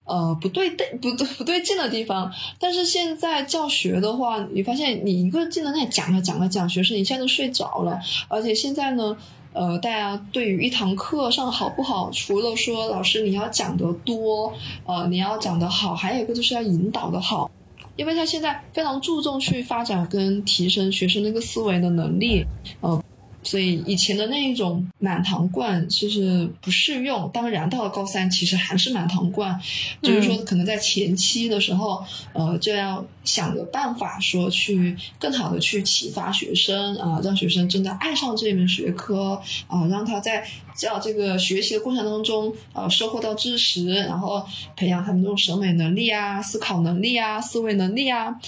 [0.05, 2.31] 呃不对的不对不对劲的地方。
[2.59, 7.99] 但是现在教学的话，你发现你一个劲的在讲啊讲啊讲，学生一下就睡着了。
[8.27, 9.15] 而且现在呢，
[9.53, 14.51] 呃，大家对于一堂课上好不好，除了说老师你要讲得多，
[14.87, 17.51] 呃，你要讲得好，还有一个就是要引导的好，
[17.95, 22.43] 因为他现在非常注重去发展跟提升学生那个思维的能力，
[22.79, 23.00] 呃。
[23.43, 27.29] 所以以前的那一种满堂灌就是不适用。
[27.33, 29.59] 当然到了高三，其实还是满堂灌，
[30.01, 48.39] 就是说可能在前期的时候，呃，就要想个办法说去更好的去启发学生啊，让学生真的爱上这门学科啊，让他在教这个学习的过程当中呃收获到知识，然后培养他们这种审美能力啊、思考能力啊、思维能力啊。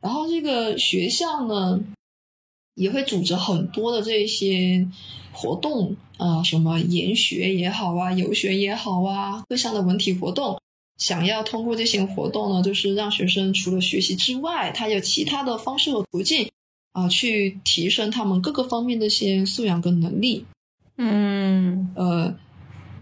[0.00, 1.80] 然后这个学校呢。
[2.74, 4.88] 也会组织很多的这些
[5.32, 10.60] 活动啊，什么研学也好啊，游学也好啊，各项的文体活动，
[10.96, 16.50] 想要通过这些活动呢，就是让学生除了学习之外，他有其他的方式和途径
[16.92, 20.46] 啊，去提升他们各个方面的一些素养跟能力。
[20.96, 22.34] 嗯，呃，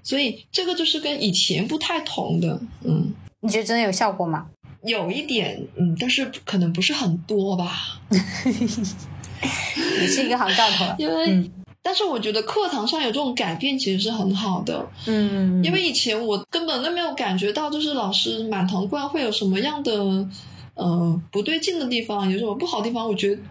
[0.03, 2.61] 所以这个就是跟以前不太同的。
[2.85, 4.49] 嗯，你觉得真的有效果吗？
[4.85, 8.01] 有一点，嗯，但是可能不是很多吧。
[10.01, 11.51] 也是一个好兆头， 因为，
[11.83, 19.93] 但是我觉得课堂上有这种改变其实是很好的，嗯，因为以前我根本都没有感觉到，就是老师满堂灌会有什么样的，
[20.75, 23.43] 呃，不对劲的地方，有什么不好的地方，我觉得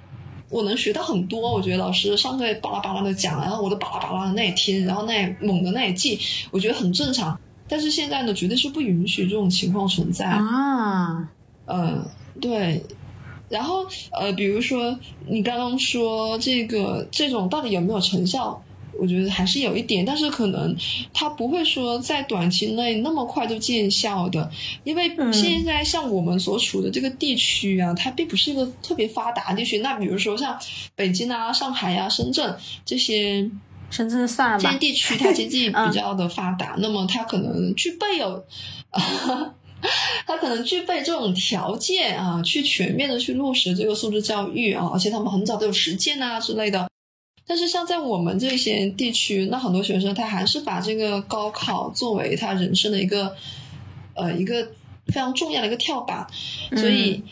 [0.49, 1.51] 我能学到很多。
[1.51, 6.19] 我觉得老师上课巴拉巴拉的讲，然后我都巴拉巴拉的那也听，然后那也猛的那也记，
[6.51, 7.37] 我觉得很正常。
[7.67, 10.25] 但是现在呢，绝对是不允许这种情况存在。
[10.25, 11.27] 啊，
[11.65, 12.05] 嗯，
[12.39, 12.81] 对。
[13.49, 18.61] 然后，呃，比如说你刚刚说这个这种到底有没有成效？
[18.99, 20.75] 我觉得还是有一点，但是可能
[21.13, 24.49] 它不会说在短期内那么快就见效的，
[24.83, 29.77] 因为现在像我们所处的这个地区啊，它并不是一个特别发达地区。
[29.79, 30.57] 那比如说像
[30.95, 32.55] 北京啊、上海啊、深圳
[32.85, 33.47] 这些，
[33.91, 38.43] 深圳算了吧，这些地区它经济比较的发达，那么它可能具备有。
[40.25, 46.89] 他可能具备这种条件啊，去全面的去落实这个素质教育啊，而且他们很早都有实践啊之类的。
[47.45, 53.35] 但是像在我们这些地区，那很多学生他还是把这个高考作为他人生的一个
[54.15, 54.65] 呃一个
[55.05, 56.27] 非常重要的一个跳板，
[56.75, 57.23] 所以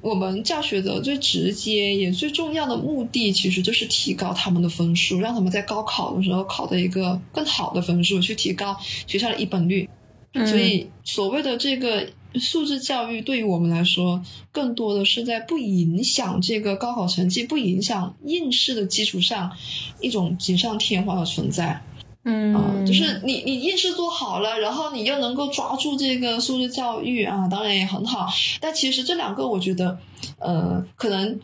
[0.00, 8.76] 我们教学的最直接也最重要的目的，其实就是提高他们的分数，让他们在高考的时候考的一个更好的分数，去提高
[9.08, 9.88] 学校的一本率。
[10.32, 19.52] 所以，所谓的这个素质教育，对于我们来说，更多的是在不影响这个高考成绩、不影响应试的基础上，
[20.00, 21.82] 一种锦上添花的存在。
[22.28, 28.26] 嗯，就是你你应试做好了，然后你又能够抓住这个素质教育啊，当然也很好。
[28.60, 29.98] 但其实这两个，我觉得，
[30.38, 31.38] 呃，可能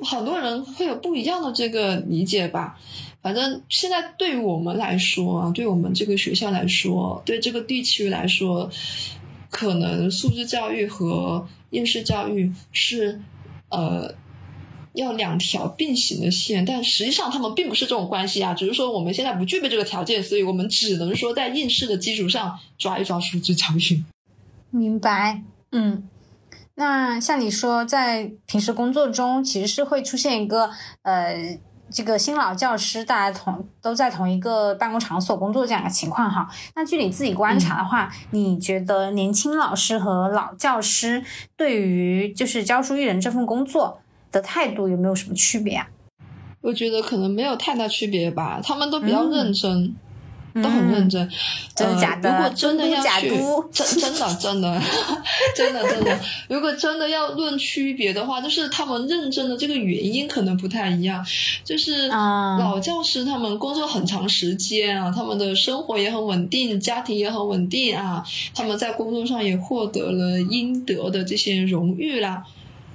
[0.00, 2.78] 很多人会有不一样的这个理解吧。
[3.20, 8.70] 反正现在对于我们来说啊，对我们这个学校来说，对这个地区来说，
[9.50, 13.20] 可能素质教育和应试教育是
[13.70, 14.14] 呃
[14.94, 24.04] 要两条并行的线，但实际上他们并不是这种关系啊，只是说我们现在不具备这个条件，所以我们只能说在应试的基础上抓一抓素质教育。
[24.70, 26.08] 明白，嗯，
[26.76, 30.70] 那像你说，在平时工作中，其实是会出现一个
[31.02, 31.58] 呃。
[31.90, 36.48] 这个新老教师，大家同都在同一个办公场所工作这样的情况哈。
[36.74, 41.24] 那据你自己观察的话，你觉得年轻老师和老教师
[41.56, 45.88] 对于就是教书育人这份工作的态度有没有什么区别啊？
[46.60, 49.94] 我觉得可能没有太大区别吧，他们都比较认真。
[50.54, 51.28] 都很认真，
[51.74, 52.30] 真的假的？
[52.30, 53.28] 如果真的要去，
[53.72, 54.82] 真真的真的
[55.54, 61.24] 真的真的，如果真的要论区别的话，就是他们认真的这个原因可能不太一样。
[61.64, 72.44] 就是老教师他们工作很长时间啊，他们的生活也很稳定，家庭也很稳定啊，他们在工作上也获得了应得的这些荣誉啦。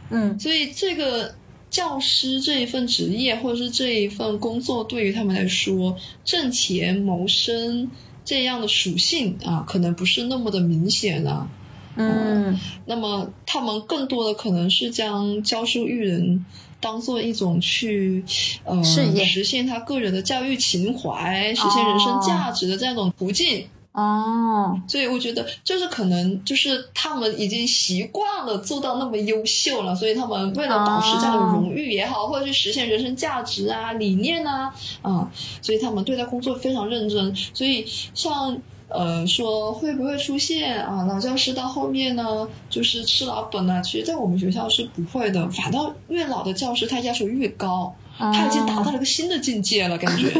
[0.09, 1.35] 嗯，所以这个。
[1.73, 7.89] 教师这一份职业或者是这一份工作，对于他们来说，挣钱谋生
[8.23, 11.49] 这样的属性啊，可能不是那么的明显了。
[11.95, 16.45] 嗯，那么他们更多的可能是将教书育人
[16.79, 18.23] 当做一种去
[18.65, 23.65] 呃实现他个人的教育情怀、实现人生价值的这样一种途径。
[23.93, 37.35] 哦，所以我觉得就是可能就是他们已经习惯了做到那么优秀了，所以他们为了保持这样的荣誉也好，或者去实现人生价值啊、理念啊，啊，所以他们对待工作非常认真。
[37.53, 43.79] 所以像呃说会不会出现啊老教师到后面呢就是吃老本啊？
[43.81, 50.33] 其实，在我们学校是不会的，反倒越老的教师他要求越高，他已经达到了一个新的境界了，感觉。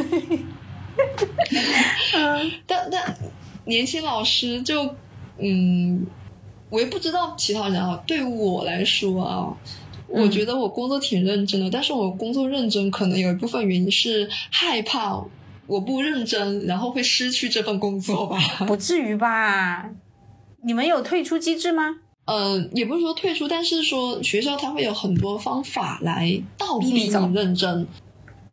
[2.66, 3.16] 但 但。
[3.66, 4.96] 年轻老师就，
[5.38, 6.06] 嗯，
[6.70, 8.02] 我也不知道其他人啊。
[8.06, 9.58] 对我来说啊，
[10.08, 15.24] 我觉得我工作挺认真的，但是我工作认真可能有一部分原因是害怕
[15.66, 18.38] 我不认真，然后会失去这份工作吧。
[18.68, 19.90] 不至于吧？
[20.64, 21.98] 你们有退出机制吗？
[22.26, 27.86] 嗯，也不是说退出，但是说学校它会有很多方法来倒逼你认真。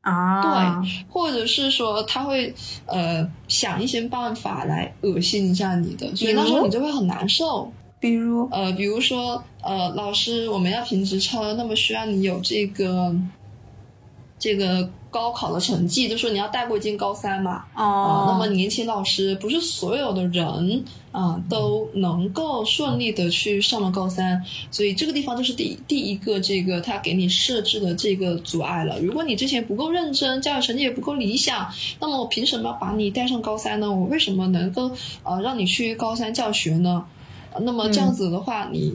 [0.01, 0.43] 啊，
[0.83, 2.55] 对，或者是说他会
[2.87, 7.73] 呃想一些办法来恶心一下你的，所以那时候你就会很难受。
[7.99, 13.15] 比如呃，比如说呃，老师我们要评职称，那么需要你有这个
[14.39, 14.91] 这个。
[15.11, 29.01] 高考的成绩，就说你要带过一进高三嘛，啊，那么年轻老师不是所有的人啊都能够顺利的去上了高三，所以这个地方就是第第一个这个他给你设置的这个阻碍了。
[29.01, 31.69] 如果你之前不够认真，教育成绩也不够理想，
[31.99, 33.91] 那么我凭什么把你带上高三呢？
[33.91, 34.93] 我为什么能够
[35.25, 37.05] 呃让你去高三教学呢？
[37.59, 38.95] 那么这样子的话，你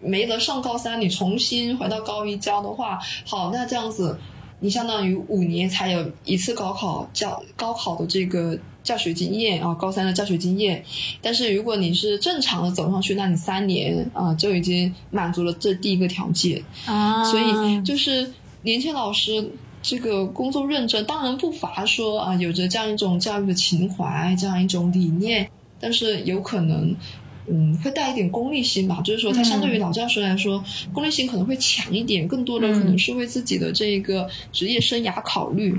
[0.00, 4.18] 没得上高三，你重新回到高一教的话，好，那这样子。
[4.64, 10.82] 你相当于五年才有一次高考教高考的这个教学经验啊，高三的教学经验。
[11.20, 17.22] 但是如果你是正常的走上去，那你三年啊就已经满足了这第一个条件啊。
[17.24, 19.50] 所以就是年轻老师
[19.82, 25.46] 这个工作认真，当然不乏说啊有着这样一种教育的情怀，这样一种理念，
[25.78, 26.96] 但是有可能。
[27.46, 35.76] 嗯，会带一点功利心吧，就是说，他相对于老教师来说，功利心可能会强一点，更多的可能是为自己的这个职业生涯考虑。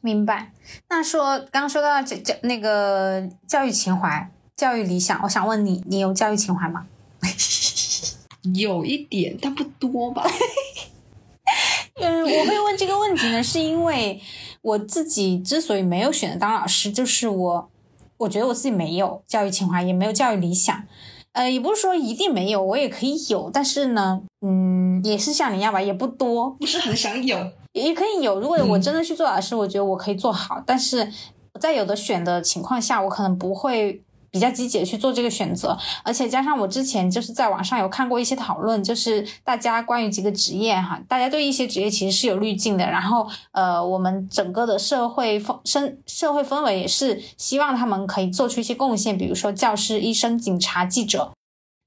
[0.00, 0.52] 明白。
[0.88, 6.86] 那说刚刚说到教教那个教育情怀、教育理想，我想问你，你有教育情怀吗？
[8.54, 10.24] 有一点，但不多吧。
[12.00, 14.18] 嗯，我会问这个问题呢，是因为
[14.62, 17.70] 我自己之所以没有选择当老师，就是我
[18.20, 20.82] 我觉得我自己没有教育情怀，也没有教育理想。
[21.32, 27.38] 呃，也不是说一定没有，我也可以有，但是呢，嗯，也是像你一样吧，也不多，不是很想有，
[27.72, 28.38] 也可以有。
[28.38, 31.10] 如果我真的去做老师，我觉得我可以做好，但是
[31.60, 34.02] 在有的选的情况下，我可能不会。
[34.30, 51.32] 比较积极的去做这个选择，而且加上我之前就是在网上有看过一些讨论，就是大家关于几个职业哈，大家对一些职业其实是有滤镜的，然后呃，我们整个的社会风生社会氛围也是希望他们可以做出一些贡献，比如说教师、医生、警察、记者，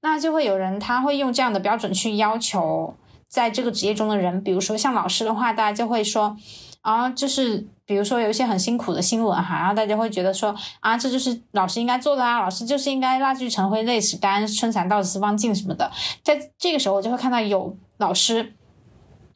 [0.02, 2.94] 那就会有人他会用这样的标准去要求
[3.28, 6.36] 在这个职业中的人，比如说像老师的话，大家就会说。
[6.84, 15.90] 啊，就是比如说有一些很辛苦的新闻哈，然后大家会觉得说啊，这就是老师应该做的啊，老师就是应该蜡炬成灰泪始干，春蚕到死丝方尽什么的，
[16.22, 18.54] 在这个时候我就会看到有老师。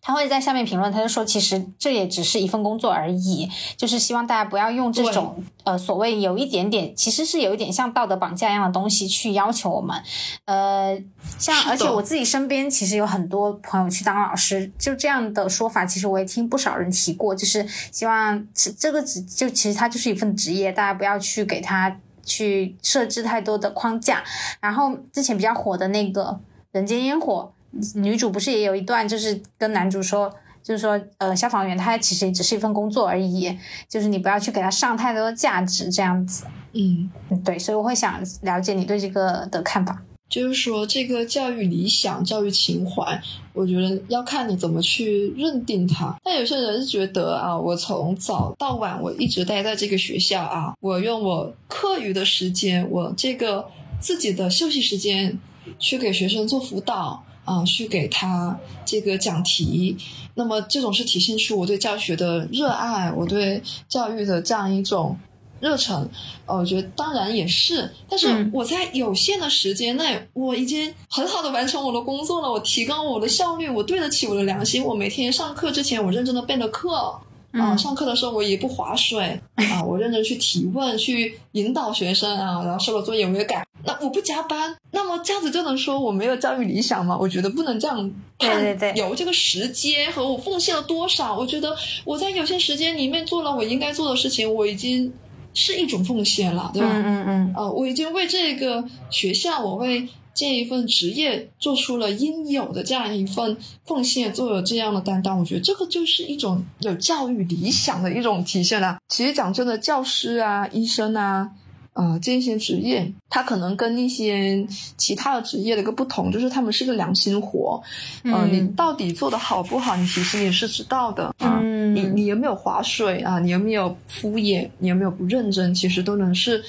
[0.09, 3.47] 他会在下面评论，他就说，其实这也只是一份工作而已，
[3.77, 10.03] 就是希望大家不要用这种呃所谓有一点点，其实是有一点像道德绑架一样的东西去要求我们。
[10.47, 10.99] 呃，
[11.39, 21.95] 像而且我自己身边其实有很多朋友去当老师，就这样的说法，其实我也听不少人提过，就是希望这个职就其实它就是一份职业，大家不要去给他
[22.25, 24.25] 去设置太多的框架。
[24.59, 26.23] 然后之前比较火的那个
[26.73, 27.53] 《人间烟火》。
[27.95, 33.57] 女主不是也有一段，就是跟男主说，就是说，呃，消防员他其实也只是一份工作而已，
[33.89, 36.45] 就是你不要去给他上太多的价值，这样子。
[36.73, 37.11] 嗯，
[37.45, 40.03] 对，所以我会想了解你对这个的看法。
[40.29, 43.19] 就是说，这个教育理想、教育情怀，
[43.55, 46.15] 我觉得要看你怎么去认定它。
[46.23, 53.67] 但有些人是觉得啊，我从早到晚我一直待在这个学校啊，我用我课余的时间，我这个
[53.99, 55.39] 自己的休息时间
[55.79, 57.25] 去给学生做辅导。
[57.49, 59.97] 啊，去给他这个讲题，
[60.35, 65.19] 那么这种是体现出我对教学的热爱，我对教育的这样一种
[65.61, 66.07] 热忱。
[66.45, 74.85] 呃，我觉得当然也是，但是我在有限的时间内，我已经很好的完成我的工作了，我提高我的效率，我对得起我的良心。
[74.85, 77.19] 我每天上课之前，我认真的备了课。
[77.53, 83.67] 啊，上课的时候我也不划水啊，我认真去提问，去引导学生啊，然后收了作业我也改。
[83.85, 87.17] 那我不加班，那么这样子就能说我没有教育理想吗？
[87.19, 87.97] 我觉得不能这样
[88.39, 88.61] 看。
[88.61, 91.75] 对对对，有这个时间和我奉献了多少，我觉得
[92.05, 95.13] 我在有限时间里面做了我应该做的事情，我已经
[95.55, 96.89] 是一种奉献了，对吧？
[96.93, 97.55] 嗯嗯嗯。
[97.57, 100.07] 呃，我已经为这个学校，我为。
[100.39, 108.99] 这一份职业做出了应有的这样一份奉献，做了这样的担当，我觉得这个就是一种有教育理想的一种体现了。
[109.09, 111.51] 其实讲真的，教师啊、医生啊，
[111.95, 114.65] 呃，这些职业，它可能跟一些
[114.97, 117.83] 其他的职业的一个不同，就是他们是个良心活。
[118.23, 121.61] 嗯，你到底做的好不好，你其实也是知道的啊。
[121.61, 123.41] 你你有没有划水啊？
[123.41, 124.69] 你有没有敷衍？
[124.79, 125.75] 你有没有不认真？
[125.75, 126.63] 其实都能是。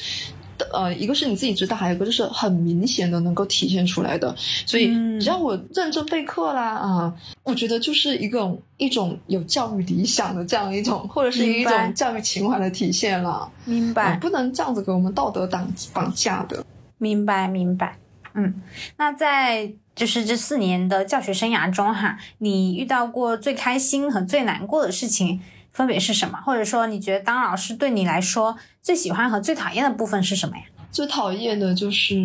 [0.72, 4.36] 呃，一个是你自己知道，还有一个就是很明显的能够体现出来的。
[4.66, 4.88] 所以
[5.20, 7.14] 只要我认真备课啦，啊，
[7.44, 13.50] 我觉得就是一个一种有教育理想的这样一种，或者是一种教育情怀的体现了。
[13.66, 16.66] 明白，不能这样子给我们道德绑绑架的。
[16.98, 17.98] 明白，明白。
[18.36, 18.62] 嗯，
[18.98, 25.42] 那在就是这四年的教学生涯中，哈，你遇到过最开心和最难过的事情？
[25.72, 26.40] 分别是什么？
[26.46, 30.64] 或者说，你觉得当老师对你来说最喜欢和最讨厌的部分是什么呀？
[30.92, 32.16] 最讨厌的就是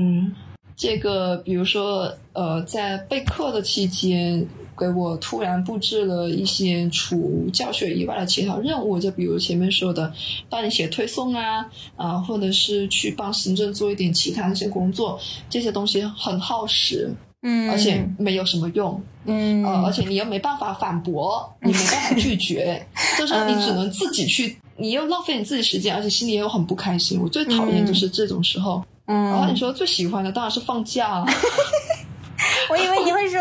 [0.74, 4.44] 这个，比如说，呃，在备课的期间，
[4.76, 10.12] 给我突然布置了一些除教学以外的其他任务，就比如前面说的，
[10.48, 11.64] 帮你写推送啊，
[11.94, 17.14] 啊，或者是去帮行政做一点其他一些工作，这些东西很耗时。
[17.44, 22.84] 嗯，而且没有什么用，嗯，呃，而且你又没办法反驳， 你没办法拒绝，
[23.16, 27.20] 就是你只能自己去，你又浪费你自己时间，而且心里又很不开心。
[27.20, 28.82] 我最讨厌就是这种时候。
[29.06, 31.26] 嗯，然后你说最喜欢的当然是放假了。
[32.70, 33.38] 我以为你会说，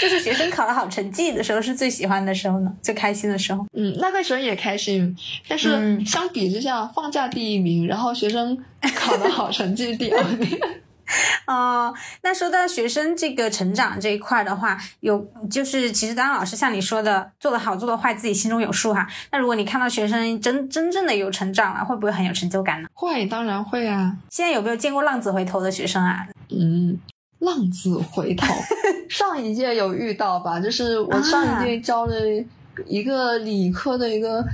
[0.00, 3.64] 就是学生考了好成绩的时候是最喜欢的时候呢，最开心的时候。
[3.72, 8.58] 嗯，那个时候也开心，但是相比之下，放假第一名，然后学生
[8.96, 10.58] 考的好成绩第二名。
[11.46, 11.92] 哦，
[12.22, 15.18] 那说到学生这个成长这一块的话，有
[15.50, 19.06] 就是其实当老师像你说的，做的好做的坏自己心中有数哈。
[19.30, 22.88] 那如果你看到学生真真正的有成长了，会不会很有成就感呢？
[22.94, 24.16] 会，当然会啊。
[24.30, 26.26] 现在有没有见过浪子回头的学生啊？
[26.50, 26.98] 嗯，
[27.40, 28.46] 浪子回头，
[29.10, 30.58] 上一届有遇到吧？
[30.58, 32.14] 就是我上一届教了
[32.86, 34.44] 一个理科的一个。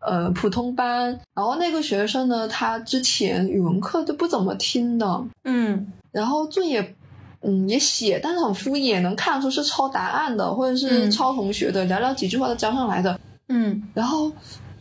[0.00, 5.92] 呃普通班，然后那个学生呢，他之前语文课都不怎么听的，嗯。
[6.12, 6.94] 然后作业。
[7.40, 11.10] 嗯，也写，但是很敷衍，能看出是抄答案的，或者是嗯。
[11.12, 13.16] 抄同学的，寥寥几句话都交上来的。
[13.46, 13.80] 嗯。
[13.94, 14.28] 然后，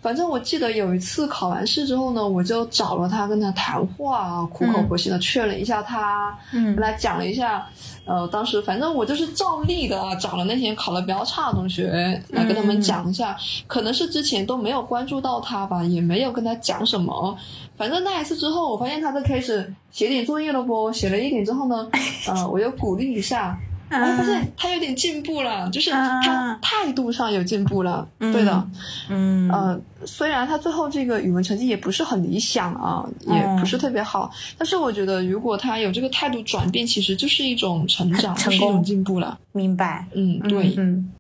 [0.01, 6.76] 反正我记得有一次考完试之后呢，我就找了他跟他谈话，苦口婆心的劝了一下他，嗯。
[6.76, 7.63] 跟他讲了一下，
[8.08, 13.38] 呃，当时反正我就是照例的啊找了那些考的比较差的同学来跟他们讲一下，
[13.68, 17.38] 可能是之前都没有关注到他吧，也没有跟他讲什么。
[17.76, 20.91] 反正那一次之后，我发现他都开始写点作业了不？
[20.91, 21.88] 写了一点之后呢，
[22.28, 28.07] 呃，我又鼓励一下，我发现他有点进步了，就是他嗯态度上有进步了。
[28.19, 28.67] 嗯对的，
[29.09, 39.39] 嗯呃，虽然他最后这个语文成绩也不是很理想啊，也不是特别好，但是我觉得如果他有这个态度转变，其实就是一种成长，是一种进步了。
[39.53, 40.05] 明白。
[40.13, 40.73] 嗯，对。
[40.77, 41.13] 嗯。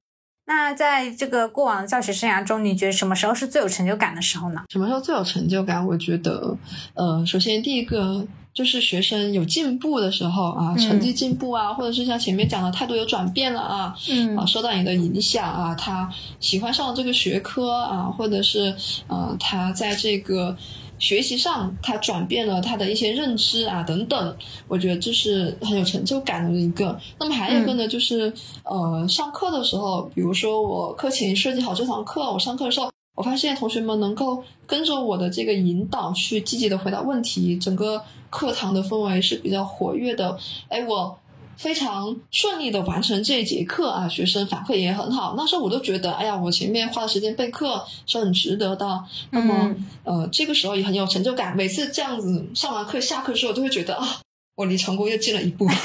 [0.49, 4.63] 那在这个过往的教学生涯中，你觉得什么时候是最有成就感的时候呢？
[4.69, 5.85] 什么时候最有成就感？
[5.85, 6.55] 我觉得，
[6.93, 8.25] 呃，首先第一个
[8.57, 18.73] 就是学生有进步的时候啊，嗯成绩进步啊，或者是像前面讲的态度有转变了啊，嗯啊，受到你的影响啊，他喜欢上了这个学科啊，或者是
[19.05, 20.57] 呃，他在这个
[20.97, 24.35] 学习上他转变了他的一些认知啊等等，
[24.67, 26.99] 我觉得这是很有成就感的一个。
[27.19, 28.33] 那么还有一个呢，就是
[28.63, 32.89] 呃，上课的时候，比如说我课前设计好这堂课，我上课的时候。
[33.17, 37.99] 我发现同学们能够跟着我的这个引导去积极的回答问题，整个
[38.29, 40.37] 课堂的氛围是比较活跃的。
[40.69, 41.17] 哎，我
[41.57, 45.33] 非常顺利的完成这一节课啊，学生反馈也很好。
[45.35, 49.03] 那时候我都觉得，哎呀，我前面花的时间备课是很值得的。
[49.31, 51.57] 那么，嗯呃，这个时候也很有成就感。
[51.57, 54.21] 每次这样子上完课下课之后，就会觉得啊，
[54.55, 55.67] 我离成功又近了一步。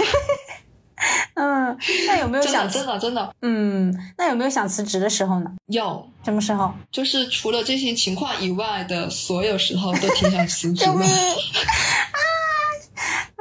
[1.35, 1.77] 嗯，
[2.07, 5.51] 那有没有想真的，真的嗯，那有没有想辞职的时候呢？
[5.67, 6.07] 有。
[6.25, 6.73] 什么时候？
[6.91, 10.93] 就是除了这些情况以外的所有时候都挺想辞职的。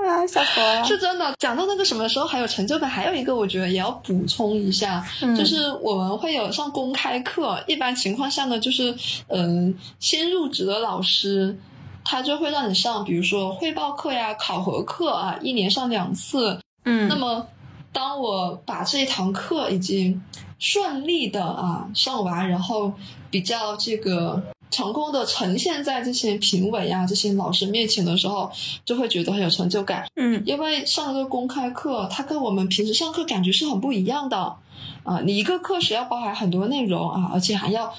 [0.02, 0.84] 啊，笑死我了！
[0.84, 1.36] 是真的。
[1.38, 8.92] 讲到那个什么时候还有成就感，还有一个我觉得也要补充一下，嗯就是我们会有上公开课，一般情况下呢，就是
[9.28, 11.56] 嗯、呃新入职的老师。
[12.04, 16.60] 他就会让你上，比如说汇报课呀、考核课啊，一年上两次。
[16.84, 17.48] 嗯，那么，
[17.92, 20.22] 当我把这一堂课已经
[20.58, 22.94] 顺利的啊上完，然后
[23.30, 28.52] 比较这个成功的呈现在这些评委啊、这些老师面前的时候，
[28.86, 30.06] 就会觉得很有成就感。
[30.16, 34.56] 嗯因为上这个公开课，它跟我们平时上课感觉是很不一样的
[35.04, 35.22] 啊。
[35.26, 37.94] 你一个课时要包含很多内容啊，而且还要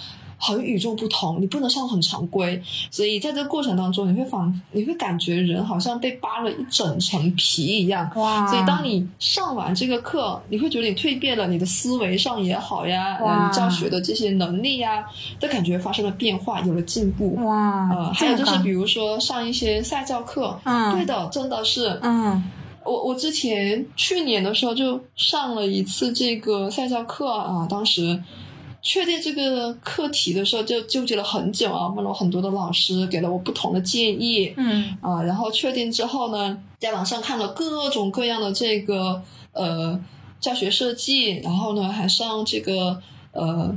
[0.44, 2.60] 很与众不同，你不能上很常规。
[2.90, 8.10] 所以在这个过程当中，你会仿你会感觉人好像被扒了一整层皮一样。
[8.16, 15.04] 哇，所以当你上完这个课，你会觉得你蜕变了，你的思维上也好呀，哇嗯，教学的这些能力呀，
[15.38, 17.36] 都感觉发生了变化，有了进步。
[17.44, 22.42] 哇，呃，还有就是，比如说上一些赛教课，嗯对的，真的是，嗯
[22.84, 28.20] 我我之前去年的时候就上了一次这个赛教课啊，当时
[28.82, 34.52] 确定这个课题的时候就纠结了很久啊，问了很多的老师，给了我不同的建议。
[34.56, 34.98] 嗯。
[35.00, 39.22] 啊，然后确定之后呢，在网上看了各种各样的这个
[39.52, 39.98] 呃
[40.40, 43.72] 教学设计，然后呢还上这个呃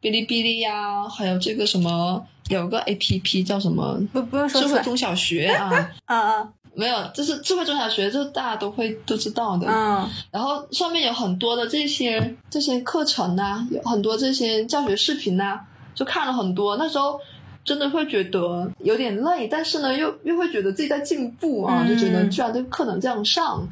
[0.00, 4.00] 哔哩哔哩呀，还有这个什么有个 A P P 叫什么？
[4.12, 5.70] 不不用说智慧中小学啊。
[6.06, 9.66] 嗯 嗯没有，就是智慧中小学，这大家都会都知道的。
[9.68, 15.58] 嗯然后上面有很多的这些这些课程呐、有很多这些教学视频呐、
[15.92, 16.76] 就看了很多。
[16.76, 17.18] 那时候
[17.64, 23.66] 真的会觉得有点累，但是呢，又又会觉得自己在进步啊，嗯就觉得居然这个课能这样上。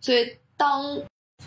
[0.00, 0.24] 所以
[0.56, 1.00] 当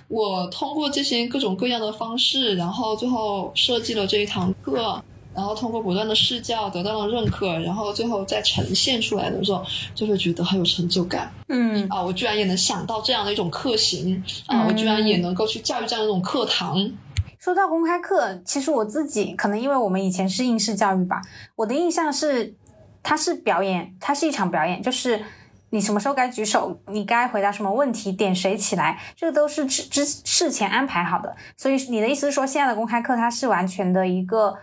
[0.10, 5.02] 我通过这些各种各样的方式，然后最后设计了这一堂课。
[5.36, 9.64] 然后通过不断的试教得到了认可，然后最后再呈现出来的时候，
[9.94, 11.30] 就会觉得很有成就感。
[11.50, 16.90] 嗯啊，我居然也能想到这样的一种课型啊，嗯我居然也能够去教育这样一种课堂。
[17.38, 21.22] 说到公开课，其实我自己可能因为我们以前是应试教育吧，
[21.58, 22.56] 我的印象是
[23.04, 25.22] 它是表演，它是一场表演，就是
[25.70, 31.36] 你什么时候该举手，你该回答什么问题，点谁起来，这个都是之之事前安排好的。
[31.56, 34.56] 所以你的意思是说，现在的公开课它是完全的一个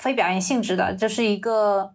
[0.00, 1.90] 非表演性质的，就是一个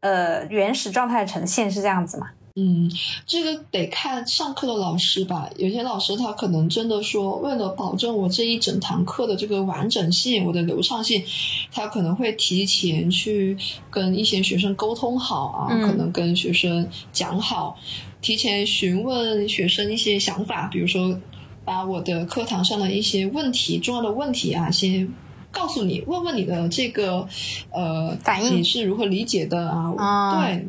[0.00, 2.28] 呃原始状态的呈现，是这样子吗？
[2.58, 2.90] 嗯，
[3.26, 5.50] 这个得看上课的老师吧。
[5.56, 11.22] 有些老师他可能真的说，为了保证我这一整堂课的这个完整性、我的流畅性，
[11.70, 13.56] 他可能会提前去
[13.90, 17.76] 跟一些学生沟通好啊，嗯可能跟学生讲好，
[18.22, 21.20] 提前询问学生一些想法，比如说
[21.62, 25.12] 把我的课堂上的一些问题、重要的问题啊，先。
[25.56, 27.26] 告诉你，问问你的这个
[27.72, 29.94] 呃反应你是如何理解的啊？
[29.96, 30.66] 啊对，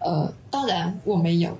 [0.00, 1.56] 呃，当然我没有，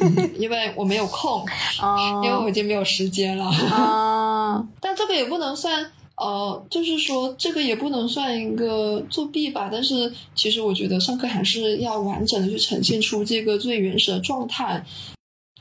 [0.00, 1.44] 嗯 因为我没有空，
[1.82, 3.44] 哦，因为我已经没有时间了。
[3.44, 5.84] 啊， 但这个也不能算，
[6.16, 9.68] 呃，就是说这个也不能算一个作弊吧。
[9.70, 14.84] 但是其实我觉得上课还是要完整的去呈现出这个最原始的状态，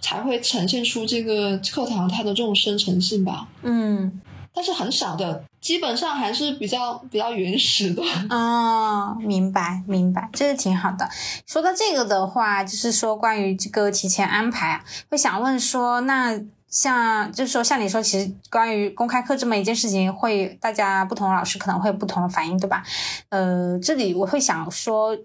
[0.02, 3.50] 才会呈现出这个课堂它的这种生成性吧。
[3.62, 4.22] 嗯，
[4.54, 8.04] 但是很少的，基本上还是比较比较原始的。
[8.30, 11.10] 啊，明白明白，这个挺好的。
[11.48, 16.40] 说到这个的话，就是说关于这个提前安排啊，会想问说，那
[16.70, 22.84] 像就是说像你说，其实关于公开课这么一件事情，会大家不同的老师可能会有不同的反应，对吧？
[23.30, 25.18] 呃，这里我会想说。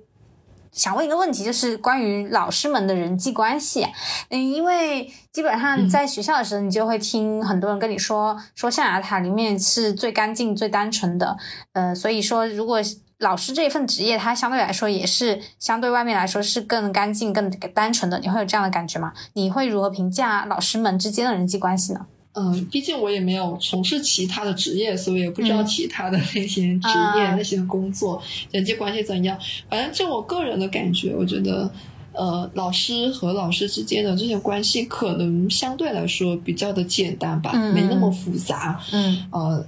[0.72, 3.86] 想问一个问题，就是关于老师们的人际关系。
[4.28, 11.36] 嗯，因为基本上在学校的时候，你就会听很多人跟你说，说象牙塔里面是最干净、最单纯的。
[11.72, 12.80] 呃，所以说，如果
[13.18, 18.18] 老师这一份职业，它相对来说也是相对外面来说是更干净、更单纯的。
[18.20, 19.12] 你会有这样的感觉吗？
[19.34, 22.06] 你会如何评价老师们之间的人际关系呢？
[22.32, 25.66] 嗯，毕竟我也没有从事其他的职业，所以也不知道嗯。
[25.66, 28.22] 其他的那些职业、啊那些工作
[28.52, 29.36] 人际关系怎样。
[29.68, 31.68] 反正就我个人的感觉，我觉得，
[32.12, 38.80] 呃，老师和老师之间的这些关系可能相对来说比较的简单吧，嗯没那么复杂。
[38.92, 39.26] 嗯。
[39.32, 39.66] 呃，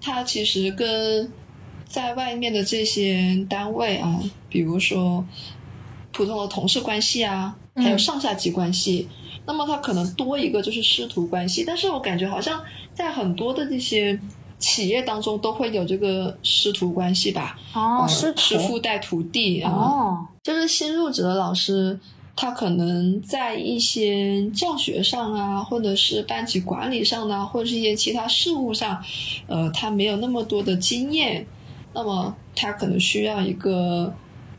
[0.00, 1.30] 它其实跟
[1.86, 4.18] 在外面的这些单位啊，
[4.48, 5.22] 比如说
[6.10, 7.98] 普通的同事关系啊，还有嗯。
[7.98, 9.08] 上下级关系，
[9.46, 11.64] 那么他可能多一个就是师徒关系。
[11.66, 12.62] 但是我感觉好像
[12.94, 14.18] 在很多的这些
[14.58, 17.58] 企业当中都会有这个师徒关系吧。
[17.74, 21.98] 哦，呃师傅带徒弟啊，哦，就是新入职的老师，
[22.36, 29.02] 他可能在一些教学上啊，或者是班级管理上呢，或者是一些其他事务上，
[29.48, 31.44] 呃，他没有那么多的经验，
[31.92, 34.14] 那么他可能需要一个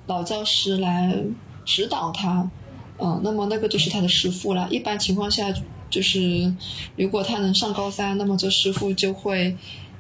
[0.05, 1.15] 老教师来
[1.63, 2.49] 指导他，
[2.99, 4.67] 嗯、那么那个就是他的师傅了。
[4.69, 5.53] 一般情况下，
[5.89, 6.53] 就是
[6.95, 9.55] 如果他能上高三，那么这师傅就会。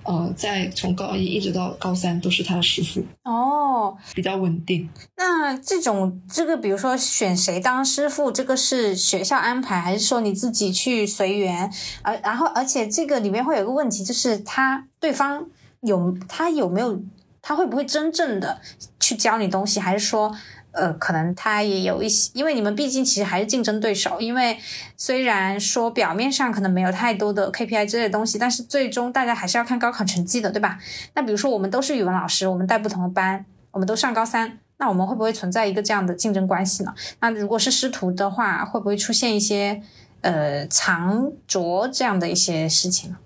[0.05, 4.89] 呃，在从高一一直到高三都是他的师傅，哦，比较稳定。
[5.15, 11.71] 那这种这个，比如说选谁当师傅，这个是学校安排，还是说你自己去随缘？
[12.01, 15.47] 而然后，而且这个里面会有一个问题，就是他对方
[15.79, 17.01] 有他有没有，
[17.41, 18.59] 他会不会真正的
[18.99, 20.35] 去教你东西，还是说？
[20.73, 24.19] 呃，可能他也有一些，因为你们毕竟其实还是竞争对手。
[24.19, 24.57] 因为
[24.97, 30.79] 虽然说表面上可能没有太多的 KPI 之类的东西，但是最终大家还是要看高考成绩的，对吧？
[31.13, 36.93] 那比如说我们都是语文老师，我们带不同的班，我们都上高三，那我们会不会存在一个这样的竞争关系呢？
[37.19, 39.81] 那如果是师徒的话，会不会出现一些
[40.21, 43.17] 呃藏拙这样的一些事情呢？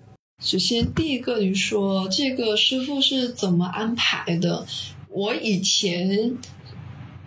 [0.43, 4.66] 首先，第一个你说这个师傅是怎么安排的？
[5.10, 6.38] 我以前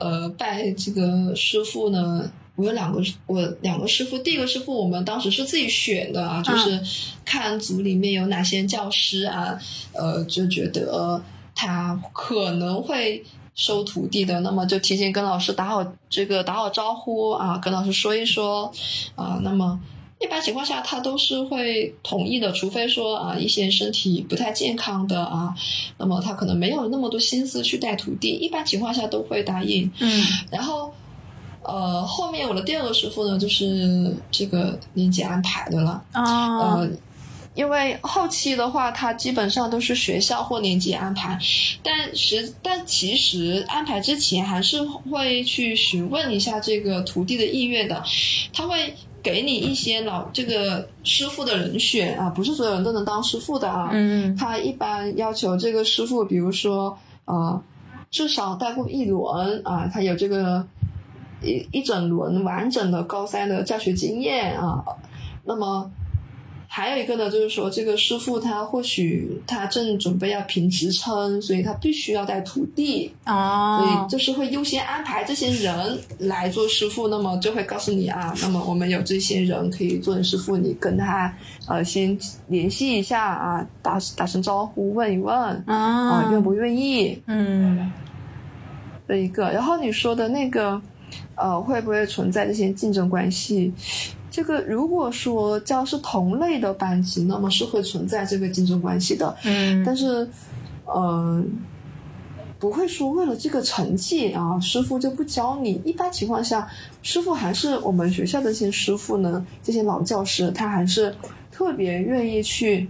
[0.01, 6.81] 呃拜这个师傅呢，我有两个我两个师傅，第一个师傅我们当时是自己选的啊，就是
[7.25, 9.57] 看组里面有哪些教师啊，
[9.93, 11.23] 呃就觉得
[11.55, 13.23] 他可能会。
[13.53, 18.73] 收徒弟的，那么就提前跟老师打好这个打好招呼啊，跟老师说一说
[19.17, 19.79] 啊，那么
[20.21, 25.55] 一般情况下，他都是会同意的，除非说啊一些身体不太健康的啊，
[25.97, 29.91] 那么他可能没有那么多心思去带徒弟，一般情况下都会答应。
[29.99, 30.93] 嗯然后，
[31.62, 36.91] 呃，后面我的第二个师傅呢，就是这个年级安排的了，哦呃。
[37.57, 41.37] 因为后期的话，他基本上都是学校或年级安排，
[41.83, 48.05] 但实但其实安排之前还是会去询问一下这个徒弟的意愿的，
[48.53, 53.91] 他会给你一些老这个师傅的人选啊，不是所有人都能当师傅的啊。
[53.93, 57.62] 嗯他一般要求这个师傅，比如说啊，
[58.11, 60.66] 至少带过一轮啊，他有这个
[61.43, 64.85] 一一整轮完整的高三的教学经验啊。
[65.45, 65.91] 那么
[66.73, 81.35] 还有一个呢，就是说这个师傅他或许他正准备要评职称，所以他必须要带徒弟啊，所哦以就是会优先安排这些人来做师傅，那么就会告诉你啊，那么我们有这些人可以做你师傅，你跟他
[81.66, 82.16] 呃先
[82.47, 85.35] 联系一下啊，打打声招呼，问一问
[85.66, 87.91] 啊，愿啊不愿意嗯
[89.09, 89.51] 这一个。
[89.51, 90.81] 然后你说的那个
[91.35, 93.73] 呃，会不会存在这些竞争关系？
[94.31, 99.37] 这个如果说教是同类的班级，那么是会存在这个竞争关系的。
[99.45, 100.28] 嗯但是，
[100.87, 101.43] 呃，
[102.59, 105.81] 不会说为了这个成绩啊，师傅就不教你。
[105.85, 106.68] 一般情况下，
[107.03, 111.14] 师傅还是我们学校的这些师傅呢，这些老教师，他还是
[111.51, 112.89] 特别愿意去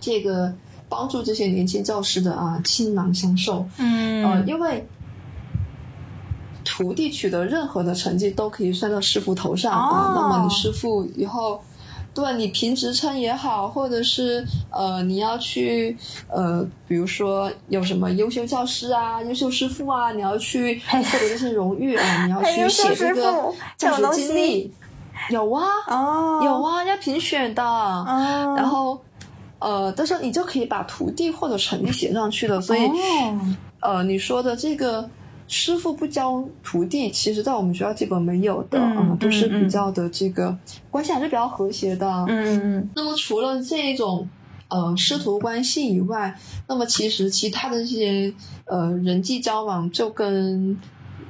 [0.00, 0.52] 这个
[0.88, 3.64] 帮助这些年轻教师的啊倾囊相授。
[3.78, 4.84] 嗯呃，因为
[6.78, 9.88] 徒弟取得任何的成绩都可以算到师傅头上啊。
[9.88, 11.60] 哦那么你师傅以后，
[12.14, 15.96] 对你评职称也好，或者是呃你要去
[16.28, 24.72] 呃，比如说有什么优秀教师啊、优秀师傅啊，你要去获得这些荣誉啊，你要去写这个教学经历。
[25.30, 27.64] 有啊，哦有啊，要评选的。
[27.64, 29.00] 哦，然后，
[29.58, 32.86] 呃，到时候你就可以把徒弟或者成绩写上去的，所以。
[32.86, 32.92] 哦
[33.80, 35.08] 呃，你说的这个
[35.48, 40.56] 师傅不教徒弟，其实在我们学校基本没有的啊、嗯都是比较的这个
[40.90, 42.06] 关系还是比较和谐的。
[42.28, 44.28] 嗯嗯那么除了这种
[44.68, 46.38] 呃师徒关系以外，
[46.68, 48.32] 那么其实其他的这些
[48.66, 50.78] 呃人际交往就跟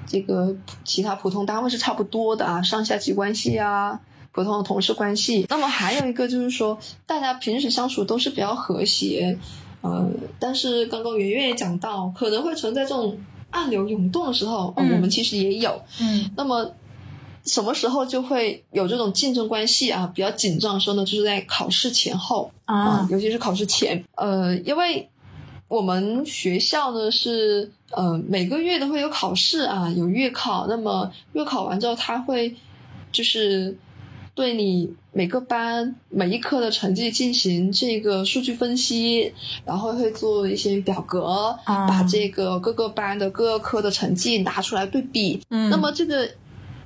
[0.07, 0.55] 这个
[0.85, 4.01] 其他普通单位是差不多的啊，上下级关系啊。
[4.31, 9.37] 普通的同事关系，那么还有一个就是说，大家平时相处都是比较和谐，
[9.81, 10.09] 呃，
[10.39, 13.19] 但是刚刚圆圆也讲到，可能会存在这种
[13.51, 15.81] 暗流涌动的时候，我们其实也有。
[16.01, 16.71] 嗯那么
[17.45, 20.11] 什么时候就会有这种竞争关系啊？
[20.15, 24.05] 比较紧张的时候呢，就是在考试前后啊啊，尤其是考试前。
[24.17, 25.09] 呃，因为
[25.67, 30.67] 我们学校呢是呃每个月都会有考试啊，有月考。
[30.69, 32.55] 那么月考完之后，他会
[33.11, 33.75] 就是
[34.39, 39.33] 对你每个班每一科的成绩进行这个数据分析，
[39.65, 45.41] 然后会做一些表格，啊把这个各个班的各个科的成绩拿出来对比。
[45.51, 46.31] 嗯，那么这个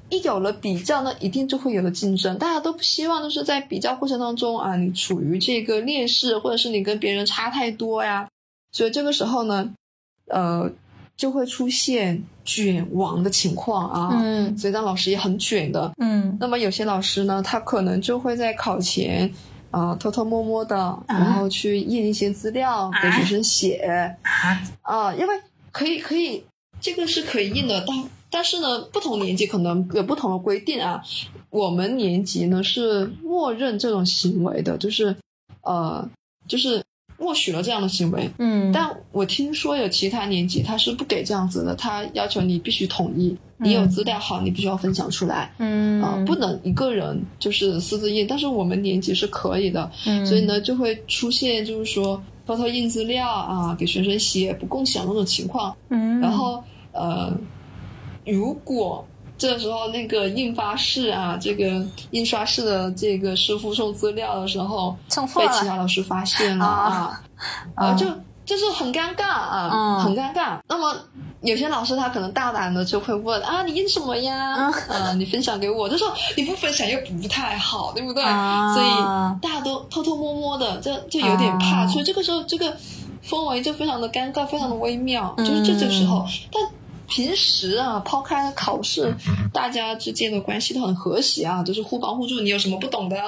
[0.09, 2.38] 一有了比较那，一定就会有了竞争。
[2.38, 8.26] 大家都不希望就是在比较过程当中啊，你处于这个劣势，或者是你跟别人差太多呀。
[8.70, 9.74] 所以这个时候呢，
[10.28, 10.70] 呃，
[11.18, 14.11] 就会出现卷王的情况啊。
[14.22, 15.93] 嗯所以当老师也很卷的。
[15.99, 19.32] 嗯那么有些老师呢，他可能就会在考前。
[19.72, 23.76] 啊、偷偷摸摸的，然后去印一些资料给学生写，
[24.20, 25.34] 啊啊，因为
[25.70, 26.45] 可以可以，
[26.78, 31.03] 这个是可以印的，但但是呢，不同年级可能有不同的规定啊。
[31.49, 35.16] 我们年级呢是默认这种行为的，就是
[35.62, 36.07] 呃，
[36.47, 36.84] 就是
[37.23, 38.29] 默许了这样的行为。
[38.39, 48.27] 嗯，但我听说有其他年级他是不给这样子的，他要求你必须统一，你有资料好，你必须要分享出来嗯啊、不能一个人就是私自印。
[48.27, 55.73] 但是我们年级是可以的，嗯所以呢，就会出现就是说偷偷印资料啊，给学生写不共享那种情况。
[55.91, 57.33] 嗯，然后呃，
[58.27, 59.07] 如果
[59.43, 64.97] 这时候那个印发室啊，这个印刷室的这个师傅送资料的时候，
[65.34, 67.20] 被其他老师发现了啊
[67.74, 68.07] 啊，啊，就
[68.45, 70.59] 就是很尴尬啊，嗯很尴尬。
[70.68, 70.97] 那么
[71.40, 74.70] 有些老师他可能大胆的就会问啊，你印什么呀？
[74.88, 78.22] 嗯呃，你分享给我，这时候你不分享又不太好，对不对？
[78.22, 78.86] 啊所以
[79.43, 82.72] 大家都偷偷摸摸的，就就有点怕，啊所以这个时候这个
[83.26, 86.62] 氛围就非常的尴尬，非常的微妙，嗯就是这这个时候，但。
[87.14, 89.14] 平时啊，抛开考试，
[89.52, 92.40] 大家之间的关系都很和谐啊，就是互帮互助。
[92.40, 93.20] 你有什么不懂的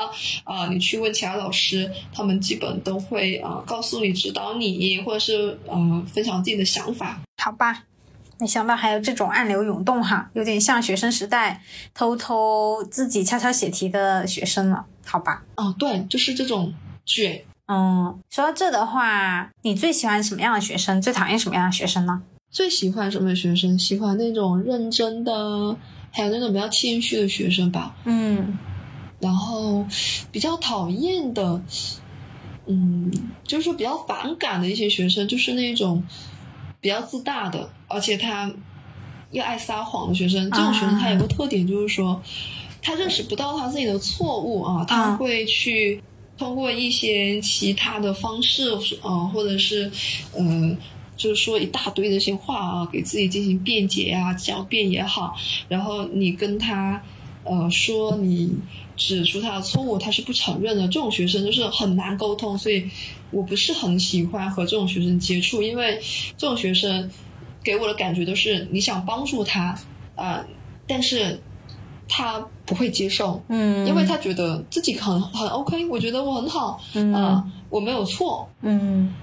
[0.45, 7.21] 啊、你去问其他老师，他们基本都会啊、告诉你、指导你，或者是呃分享自己的想法。
[7.37, 7.83] 好吧，
[8.39, 11.63] 没想到还有这种暗流涌动哈，有点像学生时代
[11.93, 14.87] 偷偷自己悄悄写题的学生了。
[15.05, 16.73] 好吧，哦，对，就是这种
[17.05, 17.45] 卷。
[17.67, 21.03] 嗯，说到这的话，你最喜欢什么样的学生？
[21.03, 22.23] 最讨厌什么样的学生呢？
[22.55, 23.77] 最喜欢什么学生？
[23.81, 25.77] 喜欢那种认真的，
[26.13, 27.97] 还有那种比较谦虚的学生吧。
[28.05, 28.57] 嗯
[29.19, 29.85] 然后
[30.31, 31.61] 比较讨厌的，
[32.67, 33.11] 嗯，
[33.43, 36.05] 就是说比较反感的一些学生，就是那种
[36.81, 38.53] 比较自大的，而且他
[39.33, 40.49] 又爱撒谎的学生。
[40.53, 42.23] 这种学生他有个特点，就是说
[42.81, 46.01] 他认识不到他自己的错误啊，他会去
[46.39, 48.71] 通过一些其他的方式
[49.03, 49.91] 呃，或者是
[50.39, 50.71] 嗯。
[50.71, 50.79] 呃
[51.17, 55.35] 就是说一大堆的一些话啊，给自己进行辩解啊、狡辩也好，
[55.69, 57.03] 然后你跟他
[57.45, 58.57] 呃说你
[58.97, 60.89] 指出他的错误，他是不承认的。
[60.89, 62.91] 这种学生就是很难沟通，所以
[63.31, 66.01] 我不是很喜欢和这种学生接触，因为
[66.37, 67.11] 这种学生
[67.63, 69.79] 给我的感觉都是你想帮助他
[70.15, 70.45] 啊、呃
[70.87, 71.41] 但是
[72.07, 79.15] 他不会接受，嗯，因为他觉得自己很很 OK，我觉得我很好嗯啊、我没有错，嗯。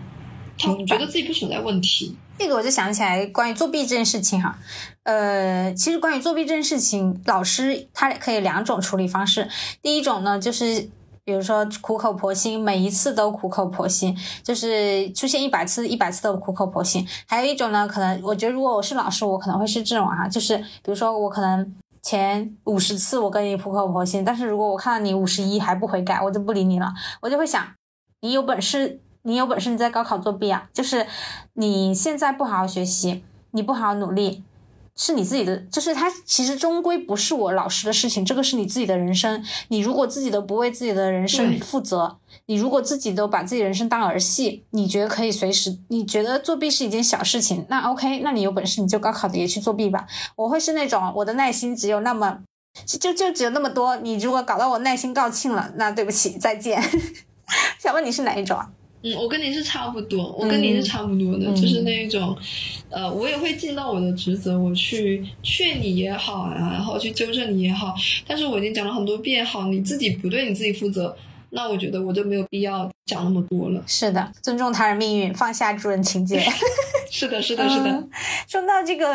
[0.62, 2.16] 他觉得自己不存在问题。
[2.38, 4.58] 这个我就想起来关于作弊这件事情哈，
[5.04, 9.48] 呃，其实关于作弊这件事情，老师他可以两种处理方式。
[9.82, 10.90] 第一种呢，就是
[11.24, 17.08] 比如说苦口婆心，每一次都苦口婆心，就是出现一百次，一百次都苦口婆心。
[17.28, 21.76] 还有一种呢，可能我觉得如果我是老师，我可能会是这种啊，就是比如说我可能。
[22.04, 26.92] 前五十次我跟你苦口婆心，但是如果我看到你五十一还不悔改，我就不理你了。
[27.22, 27.64] 我就会想，
[28.22, 30.70] 你有本事你有本事你在高考作弊啊！
[30.74, 31.06] 就是
[31.54, 34.44] 你现在不好好学习，你不好好努力。
[34.94, 39.44] 是你自己的，就是他其实终归不是我老师的事情，这个是你自己的人生。
[39.70, 42.18] 你如果自己都不为自己的人生负责，
[42.48, 50.06] 你如果自己都把自己人生当儿戏，你觉得可以随时，你觉得作弊是一件小事情，那 OK，那你有本事你就高考的也去作弊吧。
[50.36, 52.40] 我会是那种我的耐心只有那么，
[52.86, 53.96] 就就只有那么多。
[53.96, 56.84] 你如果搞到我耐心告罄了，那对不起，再见。
[57.80, 58.70] 想问你是哪一种啊？
[59.04, 62.38] 嗯，我跟你是差不多，我跟你是差不多的，就是那一种，
[62.90, 67.96] 呃，我也会尽到我的职责，我去劝你也好啊，然后去纠正你也好，
[68.28, 71.18] 但是我已经讲了很多遍，好，你自己不对你自己负责，
[71.50, 73.84] 那我觉得我就没有必要讲那么多了。
[73.88, 76.40] 是的，尊重他人命运，放下助人情节。
[77.10, 78.08] 是的，是的，是的。
[78.48, 79.10] 说到这个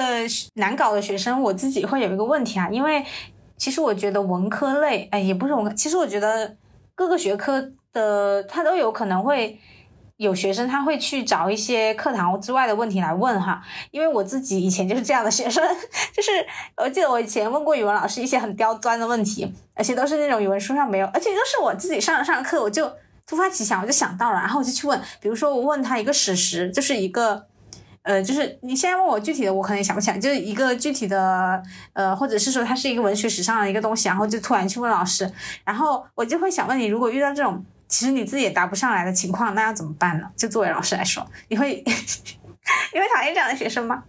[0.55, 3.05] 难搞的学生，我自己会有一个问题啊，因为
[3.57, 6.57] 其实我觉得文科类，哎，也不是文科，其实我觉得
[6.97, 9.57] 各个学科的他都有可能会。
[10.19, 15.63] 有学生他会去找一些课堂之外的问题来问哈，因为我自己以前就是这样的学生，
[16.15, 16.31] 就是
[16.77, 22.91] 我记得我以前问过语文老师一些很刁钻的问题，而且都是那种语文书上没有，而且都是我自己上上课我就
[23.27, 27.47] 突发奇想我就想到了，然后我就去问，比如说我问他一个史实，就是一个，
[28.01, 31.63] 呃，就是你现在问我具体的，我可能想不起来，就是一个具体的，
[31.93, 35.31] 呃，或者是说它是一个文学史上的一个东西，然后就突然去问老师，
[35.63, 37.63] 然后我就会想问你，如果遇到这种。
[37.89, 40.29] 其实你自己也答不上来的情况，那要怎么办呢？
[40.37, 44.03] 就作为老师来说， 你会 你会讨厌这样的学生吗？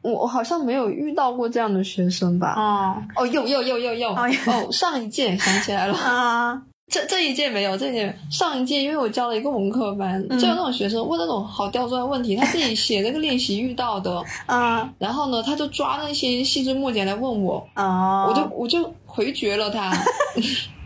[0.00, 2.54] 我好像没有遇到过这样的学生吧？
[2.56, 3.02] 哦。
[3.16, 5.94] 哦，有有有有有哦，上一届想起来了。
[5.98, 14.22] 啊，这这一届没有，这一届上一届，因为我教了一个文科班，就有那种学生问那种好刁钻的问题，他自己写那个练习遇到的。
[14.46, 17.68] 啊，然后呢，他就抓那些细枝末节来问我。
[17.74, 19.92] 啊，我就我就回绝了他。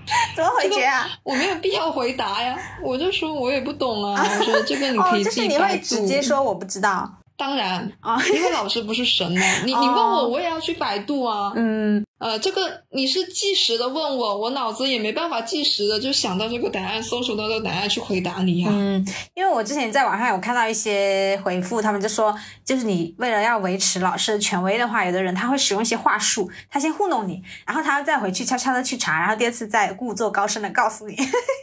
[0.34, 1.09] 怎么回绝啊？
[1.22, 4.20] 我没有必要回答呀，我就说我也不懂啊。
[4.38, 5.82] 我说这个你可以自己百度。
[5.82, 7.11] 直接说我不知道。
[7.36, 9.40] 当然啊，因为老师不是神呢。
[9.64, 11.53] 你你问我，我也要去百度啊。
[11.57, 18.68] 嗯，呃，这个你是计时的问我，我脑子也没办法计时的就想到这个答案，搜索到这个答案去回答你呀。
[18.70, 19.04] 嗯，
[19.34, 22.32] 因为我之前在网上有看到一些回复，他们就说，
[22.64, 31.16] 就是你为了要维持老师的权威的话，有的人他会使用一些话术，他先糊弄你，然后他再回去悄悄的去查，然后第二次再故作高深的告诉你。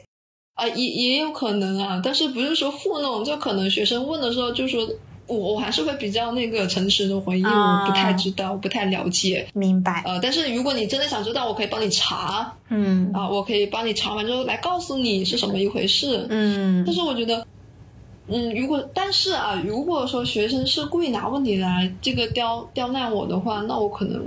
[0.55, 4.85] 啊，也也有可能啊，但是不是说糊弄，就可能学生问的时候就说。
[5.29, 9.47] 我我还是会比较那个诚实的回应，我不太知道，不太了解。
[9.53, 10.01] 明白。
[10.05, 12.51] 呃，但是如果你真的想知道，我可以帮你查。
[12.69, 13.11] 嗯。
[13.13, 16.25] 啊，我可以帮你查完之后来告诉你是什么一回事。
[16.29, 16.83] 嗯。
[16.83, 17.45] 但是我觉得，
[18.27, 24.19] 嗯，如果但是啊，如果说学生是故意拿问题来这个刁刁难我的话，那我可能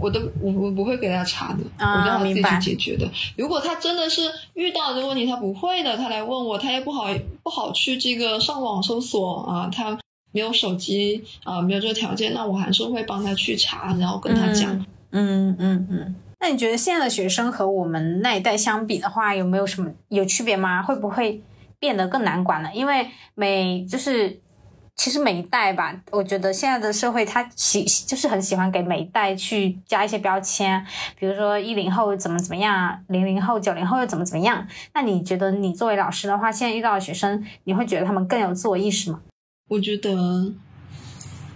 [0.00, 3.08] 我都我我不会给他查的，我让他自己去解决的。
[3.36, 4.22] 如果他真的是
[4.54, 7.06] 遇到这个问题他不会的，他来问我，他也不好
[7.44, 9.96] 不好去这个上网搜索啊，他。
[10.38, 14.72] 没有手机啊，没有这个条件，那我还是会帮他去查，然后跟他讲。
[15.10, 16.14] 嗯嗯嗯。
[16.38, 20.80] 那你觉得现在的学生和我们那一代相比的话，有没有什么有区别吗？
[20.80, 21.42] 会不会
[21.80, 22.72] 变得更难管了？
[22.72, 24.38] 因为每就是
[24.94, 30.86] 其实每一代吧，我觉得现在的社会他喜就是很喜欢给每一代去加一些标签，
[31.18, 34.64] 比如说一零后怎么怎么样，零零后、九零后又怎么怎么样。
[34.94, 39.20] 那你觉得你作为老师的话，现在遇到的学生，你会觉得他们更有自我意识吗？
[39.68, 40.54] 我觉得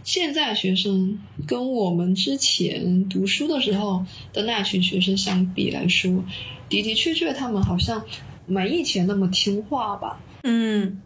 [0.05, 4.05] 现在学生跟我们之前读书的时候
[4.35, 6.23] 的那群学生相比来说，
[6.69, 8.05] 的的确确他们好像
[8.45, 10.21] 没以前那么听话吧。
[10.43, 11.01] 嗯，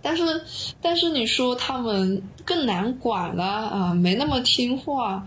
[0.00, 0.22] 但是
[0.80, 5.26] 但是你说他们更难管了啊，没那么听话，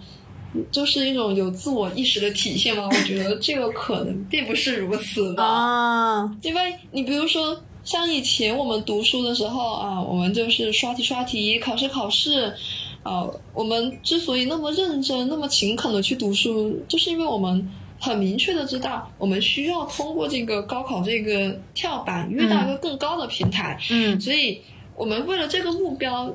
[0.72, 2.88] 就是一种有自我意识的体现吗？
[2.90, 5.44] 我觉得这个可能并不是如此吧。
[5.44, 7.62] 啊，因为你比如说。
[7.84, 12.54] 像以前我们读书的时候啊，我们就是刷题刷题，考试考试，
[13.02, 17.68] 啊，我们之所以那么认真、那么勤恳的去读书，就是因为我们
[18.00, 23.80] 很明确的知道，我们需要通过这个高考这个跳板，跃到一个更高的平台。
[23.90, 24.62] 嗯，所以
[24.96, 26.32] 我们为了这个目标，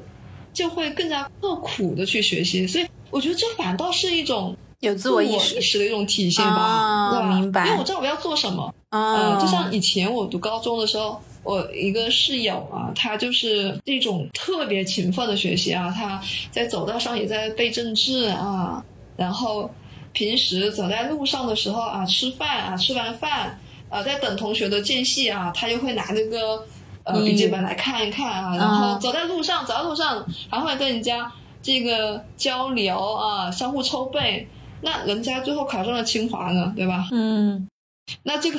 [0.52, 2.66] 就会更加刻苦的去学习。
[2.66, 7.10] 所以我觉得这反倒是一种有自我意识的一种体现吧。
[7.16, 8.74] 我明白，因为我知道我要做什么。
[8.88, 11.20] 啊，就像以前我读高中的时候。
[11.46, 16.20] 我一个室友啊，他就是那种特别勤奋的学习啊，他
[16.50, 18.84] 在走道上也在背政治啊，
[19.16, 19.70] 然后
[20.12, 23.56] 平时走在路上的时候啊，吃饭啊，吃完饭
[23.88, 26.66] 啊，在等同学的间隙啊，他就会拿那个
[27.04, 31.32] 呃笔记本来看一看啊，然后走在路上，走在路上还会跟人家
[31.62, 34.48] 这个交流啊，相互抽背，
[34.80, 37.06] 那人家最后考上了清华呢，对吧？
[37.12, 37.68] 嗯。
[38.22, 38.58] 那这个，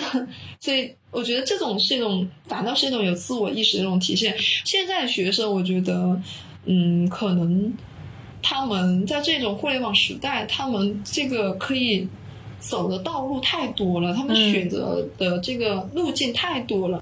[0.59, 4.35] 所以我觉得这种是一种，反倒是一种有自我意识的一种体现。
[4.65, 6.19] 现在的学生，我觉得，
[6.65, 7.73] 嗯，可能
[8.41, 12.07] 他们在这种互联网时代，他们这个可以
[12.59, 17.01] 走的道路太多了，他们选择的这个路径太多了。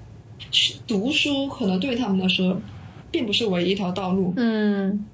[0.86, 2.60] 读书可能对他们来说，
[3.10, 4.32] 并不是唯一一条道路。
[4.36, 5.04] 嗯，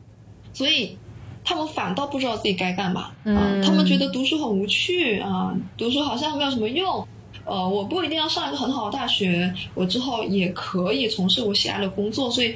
[0.53, 0.99] 所以
[1.43, 3.11] 他们反倒不知道自己该干嘛。
[3.25, 7.09] 嗯，他们觉得读书很无趣啊，读书好像没有什么用。
[7.45, 12.31] 呃，我不一定要上一个很好的大学，我之后也可以从事我喜爱的工作。
[12.31, 12.55] 所以，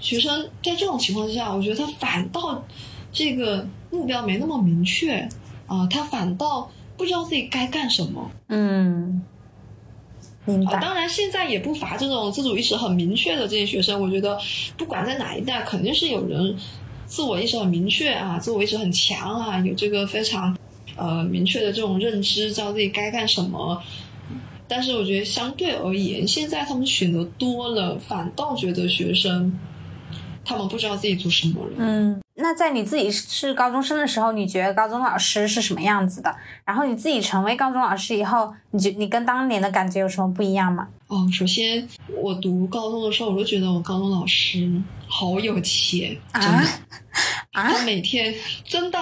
[0.00, 2.64] 学生在这种情况之下，我觉得他反倒
[3.12, 5.28] 这个目标没那么明确
[5.66, 8.28] 啊，他反倒不知道自己该干什么。
[8.48, 9.22] 嗯，
[10.44, 10.80] 明白。
[10.80, 14.00] 当然，现在也不乏这种自主意识很明确的这些学生。
[14.00, 14.36] 我觉得，
[14.76, 16.56] 不管在哪一代，肯定是有人
[17.06, 20.56] 自我意识很明确啊，自我意识很强啊，有这个非常。
[20.96, 23.80] 呃，明确的这种认知，知道自己该干什么。
[24.70, 29.58] 但是我觉得相对而言，现在他们选择多了，反倒觉得学生
[30.44, 31.72] 他们不知道自己做什么了。
[31.78, 36.32] 嗯，那在你自己是高中生的时候，你觉得高中老师是什么样子的？
[36.64, 40.86] 然后你自己成为高中老师以后，你觉你跟当年的感觉有什么不一样吗？
[41.08, 41.88] 哦，首先
[42.22, 44.70] 我读高中的时候，我就觉得我高中老师
[45.08, 46.58] 好有钱，真的
[47.50, 48.32] 啊，他每天
[48.64, 48.98] 真的。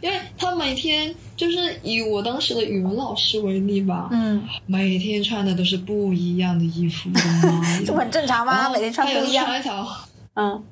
[0.00, 7.10] 因为他每天就是以我当时的语文老师为例吧，嗯，每天穿的都是不一样的衣服，
[7.84, 8.70] 这很正常吗？
[8.70, 9.44] 每天穿不一样。
[9.44, 9.86] 穿一条，
[10.34, 10.62] 嗯，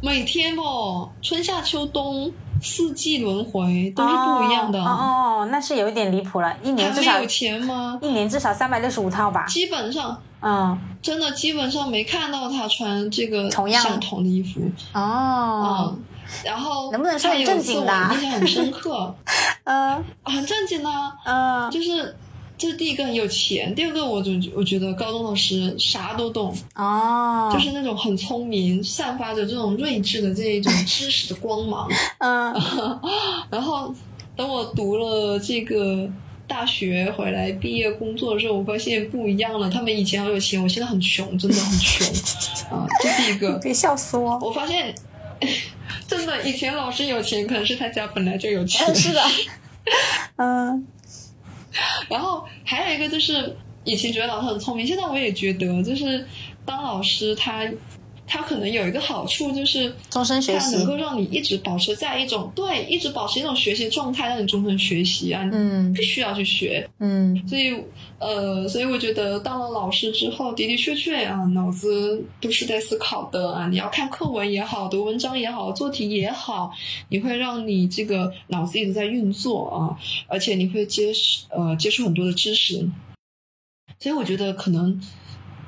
[0.00, 4.82] 每天哦，春夏秋冬四季轮回都是不一样的。
[4.82, 7.98] 哦，那是有一点离谱了，一年至少有钱吗？
[8.00, 9.44] 一年至少三百六十五套吧。
[9.46, 14.60] 基本上，嗯，真的基本上没看到他穿这个同样相同的衣服。
[14.94, 15.94] 哦。
[15.94, 16.04] 嗯。
[16.44, 17.92] 然后能不能说点正经的？
[18.14, 19.14] 印象很深刻，
[19.64, 20.90] 嗯，很正经的，
[21.24, 22.16] 嗯，就是
[22.58, 32.54] 这是第一个很有钱，第二个我总我觉得高中老师啥都懂哦，就是那种很聪明，散发着这种睿智的这一种知识的光芒， 嗯，
[33.50, 33.92] 然后
[34.36, 36.08] 等我读了这个
[36.46, 42.06] 大学回来毕业工作的时候，我发现不一样了，他们以前好有钱，我现在很穷，真的很穷。
[42.70, 44.94] 啊，这第一个，别笑死我，我发现。
[46.08, 48.94] 真的，以前老师有钱，可能是他家本来就有钱。
[48.94, 49.22] 是的，
[50.36, 50.86] 嗯。
[52.08, 56.26] 然后还有一个就是，以前觉得老师很聪明，现在我也觉得，就是
[56.64, 57.68] 当老师他。
[58.26, 67.74] 它可能有一个好处，就是终身学习，它能够让你一直保持在一种对，一直保持一种学习状态，让你终身学习啊，嗯，必须要去学，嗯，所以
[68.18, 76.70] 呃，所以我觉得当了老师之后，的的确确啊，脑子都是在思考的啊，你要看课文也好，读文章也好，做题也好，
[77.08, 79.98] 你会让你这个脑子一直在运作啊，
[80.28, 81.12] 而且你会接
[81.50, 82.88] 呃接触很多的知识，
[83.98, 85.02] 所以我觉得可能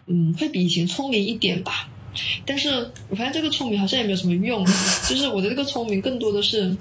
[0.07, 1.91] 嗯会比以前聪明一点吧。
[2.47, 2.71] 但是
[3.09, 4.65] 我发现这个聪明好像也没有什么用，
[5.09, 6.77] 就是我的这个聪明更多的是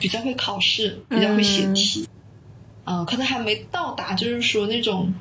[0.00, 2.06] 比较会考试，比较会写题，
[2.84, 5.12] 啊，可能还没到达就是说那种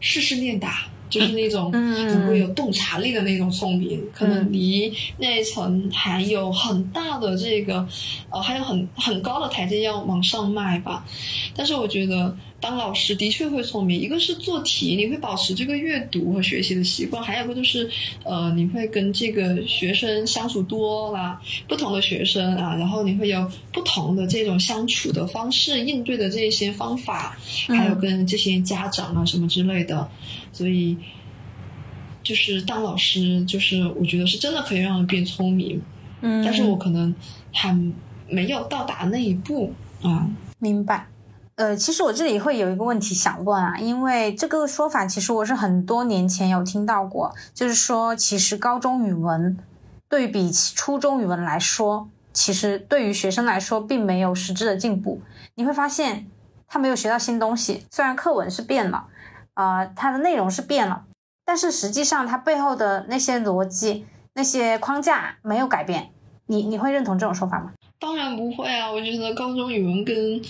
[0.00, 7.86] 事事练达，就是那种能够有洞察力的那种聪明，可能离那一层还有很大的这个，
[8.30, 11.04] 呃，还有很很高的台阶要往上迈吧。
[11.54, 12.36] 但是我觉得。
[12.60, 17.88] 当老师的确会聪明，一个是做题，你会保持这个阅读和学习的习惯；还有个就是，
[18.24, 27.38] 呃，你会跟这个学生相处多了，不同的学生啊，然后你会有不同的这种相处的方式、应对的这些方法，
[27.68, 30.08] 还有跟这些家长啊什么之类的，
[30.52, 30.96] 所以，
[32.24, 35.80] 就是当老师，就是我觉得是真的可以让人变聪明，
[36.22, 37.14] 嗯，但是我可能
[37.52, 37.72] 还
[38.28, 40.28] 没有到达那一步啊，
[40.58, 41.06] 明白。
[41.58, 49.58] 呃，其实我这里会有一个问题想问啊，因为这个说法其实我是很多年前有听到过，就是说其实高中语文
[50.08, 55.20] 对比初中语文来说，其实对于学生来说并没有实质的进步。
[55.56, 56.28] 你会发现
[56.68, 59.06] 他没有学到新东西，虽然课文是变了，
[59.54, 61.06] 呃，它的内容是变了，
[61.44, 66.10] 但是实际上它背后的那些逻辑、那些框架没有改变。
[66.46, 67.72] 你你会认同这种说法吗？
[67.98, 70.40] 当然不会啊，我觉得高中语文跟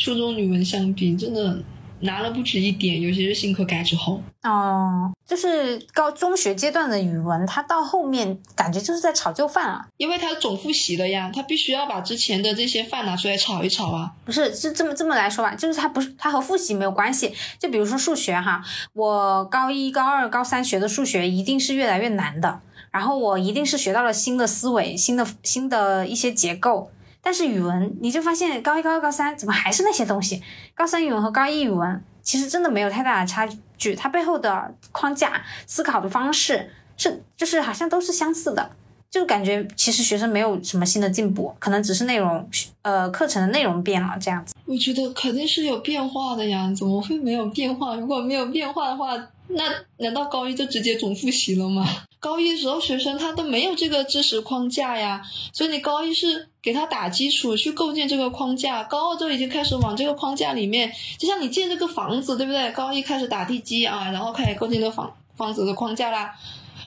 [0.00, 1.58] 初中语文相比，真的
[2.00, 4.22] 难了不止一点，尤其是新课改之后。
[4.42, 14.12] 哦，就是高中学阶段的语文，它到后面感觉就是在炒旧饭啊，因为它总复习了呀，它必须要把之前的这些饭拿出来炒一炒啊。
[14.24, 17.34] 不是，是这么这么来说吧，就是它不是它和复习没有关系。
[17.58, 18.62] 就比如说数学哈，
[18.94, 26.90] 我高一、高二、高三学的数学一定是越来越难的，然后我一定是学到了新的思维、新的新的一些结构。
[27.22, 30.42] 但是语文，你就发现高一、高二、高三怎么还是那些东西？
[30.74, 38.70] 高三语文和高一语文其实真的没有太大的差距，它背后的框架、思考的方式是就是好像都是相似的。
[39.10, 42.48] 就感觉其实学生没有什么新的进步，可能只是内容，
[42.82, 44.54] 呃，课程的内容变了这样子。
[44.66, 47.96] 我觉得肯定是有变化的呀，怎么会没有变化？
[47.96, 49.16] 如果没有变化的话，
[49.48, 49.64] 那
[49.96, 51.84] 难道高一就直接总复习了吗？
[52.20, 55.20] 高一的时候学生他都没有这个知识框架呀，
[55.52, 62.70] 所以你高一是给他打基础，去构建这个框架，高二就已经开始往这个框架里面，就像你建这个房子，对不对？
[62.72, 66.34] 高一开始打地基啊，然后开始构建这个房房子的框架啦。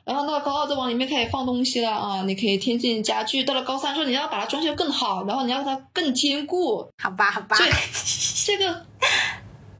[0.06, 2.24] 然后到高二就往里面开始放东西了啊！
[2.24, 3.42] 你可以添进家具。
[3.46, 6.86] 到了高三说你要把它装修更好，然后你要它更坚固。
[6.98, 7.56] 好吧，好吧。
[7.56, 7.72] 对
[8.46, 8.86] 这个，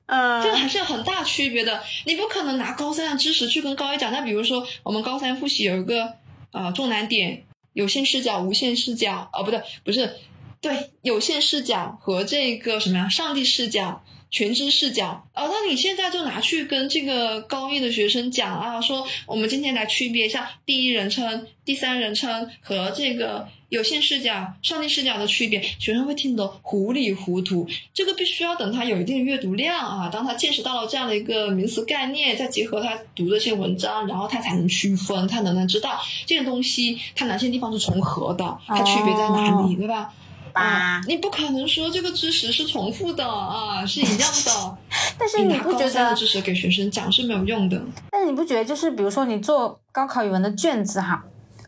[0.06, 1.84] 呃，这个还是有很大区别的。
[2.06, 4.14] 你不可能拿高三的知识去跟高一讲。
[4.14, 6.14] 那比如说我们高三复习有一个
[6.52, 9.30] 啊重难点：有限视角、无限视角。
[9.34, 10.16] 哦，不对，不是，
[10.62, 13.10] 对，有限视角和这个什么呀？
[13.10, 14.04] 上帝视角。
[14.34, 27.68] 全知视角，哦，那你现在就拿去跟这个高一的学生讲啊，说我们今天来区别一下第一人称、第三人称和这个有限视角、上帝视角的区别，学生会听得糊里糊涂。
[27.92, 40.14] 这个必须要等他有一定的阅读量啊，当他见识到了这样的一个名词概念，再结合他读的这些文章，然后他才能区分，他能能知道这个东西它哪些地方是重合的，它区别在哪里，对吧？
[40.54, 44.78] 啊，你不可能说这个知识是重复的啊，是一样的。
[45.18, 47.82] 但是你不觉得知识给学生讲是没有用的？
[48.12, 51.26] 但是你不觉得就是比如说你做高考语文的卷子哈，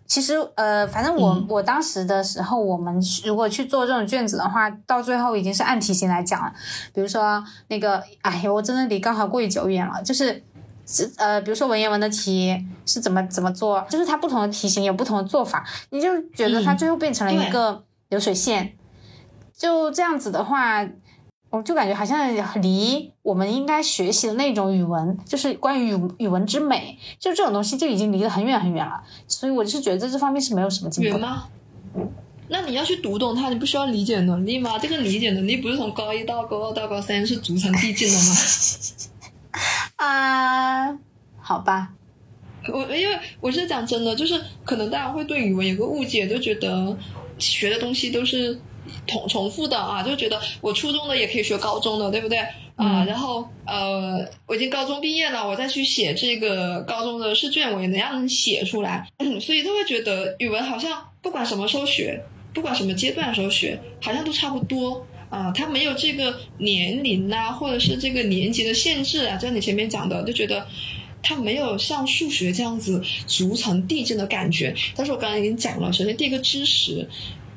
[0.07, 6.53] 其实呃，反正我我当时的时候，我们如果去做这种卷子的话，到最后已经是按题型来讲了。
[6.93, 10.01] 比如说那个，哎呀，我真的离高考过于久远了。
[10.03, 10.43] 就是
[10.85, 17.83] 是呃，比如说文言文的题是怎么怎么做，就是它不同的题型有不同的做法，你就觉得它最后变成了一个。
[18.09, 18.77] 流水线，
[19.51, 20.87] 就这样子的话，
[21.55, 22.29] 我就感觉好像
[22.61, 29.01] 离我们应该学习的那种语文，就是关于语语文之美，就这种东西就已经离得很远很远了。
[29.25, 31.17] 所以我是觉得在这方面是没有什么进步。
[31.17, 31.45] 吗？
[32.49, 34.77] 那你要去读懂它，你不需要理解能力吗？
[34.77, 38.35] 这个理解能力不是从高一到高二到高三是逐层递进的吗？
[40.05, 40.99] 啊，
[41.39, 41.93] 好吧。
[42.67, 46.97] 我因为我是讲真的，就是可能大家会对语文有个误解，就觉得。
[47.37, 48.57] 学的东西都是
[49.07, 52.37] 重重复的啊，就觉得我初中的也可以学高中的，对不对
[52.75, 53.03] 啊？
[53.05, 59.07] 然后呃，我已经高中毕业了，我再去写这个高中的试卷，我也能让写出来。
[59.41, 62.21] 所以他会觉得语文好像不管什么时候学，
[62.53, 65.51] 不管什么阶段的时候学，好像都差不多啊。
[65.51, 70.65] 他没有这个年龄啊，或者是这个年级的限制啊，就像你前面讲的，就觉得
[71.23, 74.75] 他没有像数学这样子逐层递进的感觉。
[74.95, 77.07] 但是我刚才已经讲了，首先第一个知识。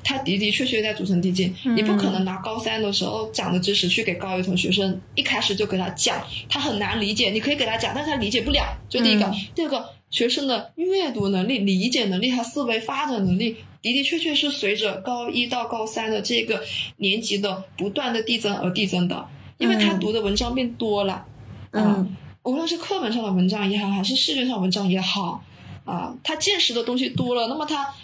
[0.08, 6.16] 他的的确确在逐层递进，你不可能拿高三的时候讲的知识去给高一同学生一开始就给他讲，
[6.48, 7.28] 他很难理解。
[7.28, 8.64] 你可以给他讲，但是他理解不了。
[8.88, 16.62] 就第一个，第二个，学生的阅读能力、理解能力和思维发展能力的的确确是随着高一到高三的这个
[16.96, 19.28] 年级的不断的递增而递增的，
[19.58, 21.26] 因为他读的文章变多了，
[21.72, 25.44] 嗯，无论是课本上的文章也好，还是试卷上文章也好，
[25.84, 27.94] 啊，他见识的东西多了，那么他。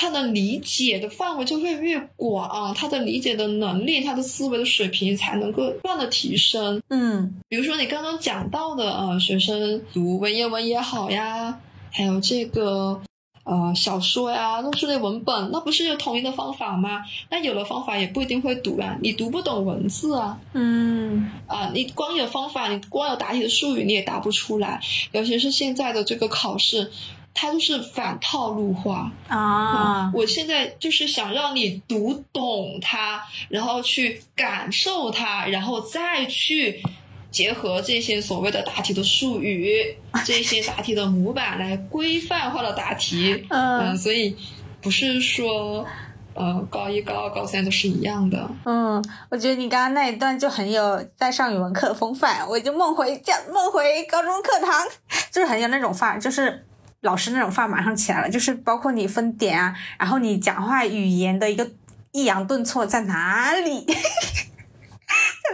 [0.00, 6.80] 他的理解的范围就会越广，他的理解的能力，他的思维的水平才能够不断的提升。
[6.88, 13.02] 嗯，比如说你刚刚讲到的，呃，学生读文言文也好呀，还有这个
[13.44, 17.02] 呃小说呀，论述类文本，那不是有统一的方法吗？
[17.28, 20.40] 那有了方法也不一定会读啊，你读不懂文字啊。
[20.54, 24.80] 嗯，啊，你光有方法，你光有答题的术语，你也答不出来。
[25.12, 26.90] 尤其是现在的这个考试。
[27.32, 30.10] 它就是反套路化啊！
[30.12, 36.82] 我现在就是想让你读懂它，然后去感受它，然后再去
[37.30, 43.46] 结合这些所谓的答题的术语、这些答题的模板来规范化的答题。
[43.48, 44.36] 嗯，所以
[44.82, 45.86] 不是说
[46.34, 48.50] 呃高一、高二、高三都是一样的。
[48.64, 54.84] 嗯，我觉得你刚刚那一段就很有在上语文课的风范，我就梦回家，梦回高中课堂，
[55.30, 56.66] 就是很有那种范儿，就是。
[57.02, 61.70] 老师那种范马上起来了，就是包括你分点啊，然后你讲话语言的一个
[62.12, 63.94] 抑扬顿挫在哪里， 在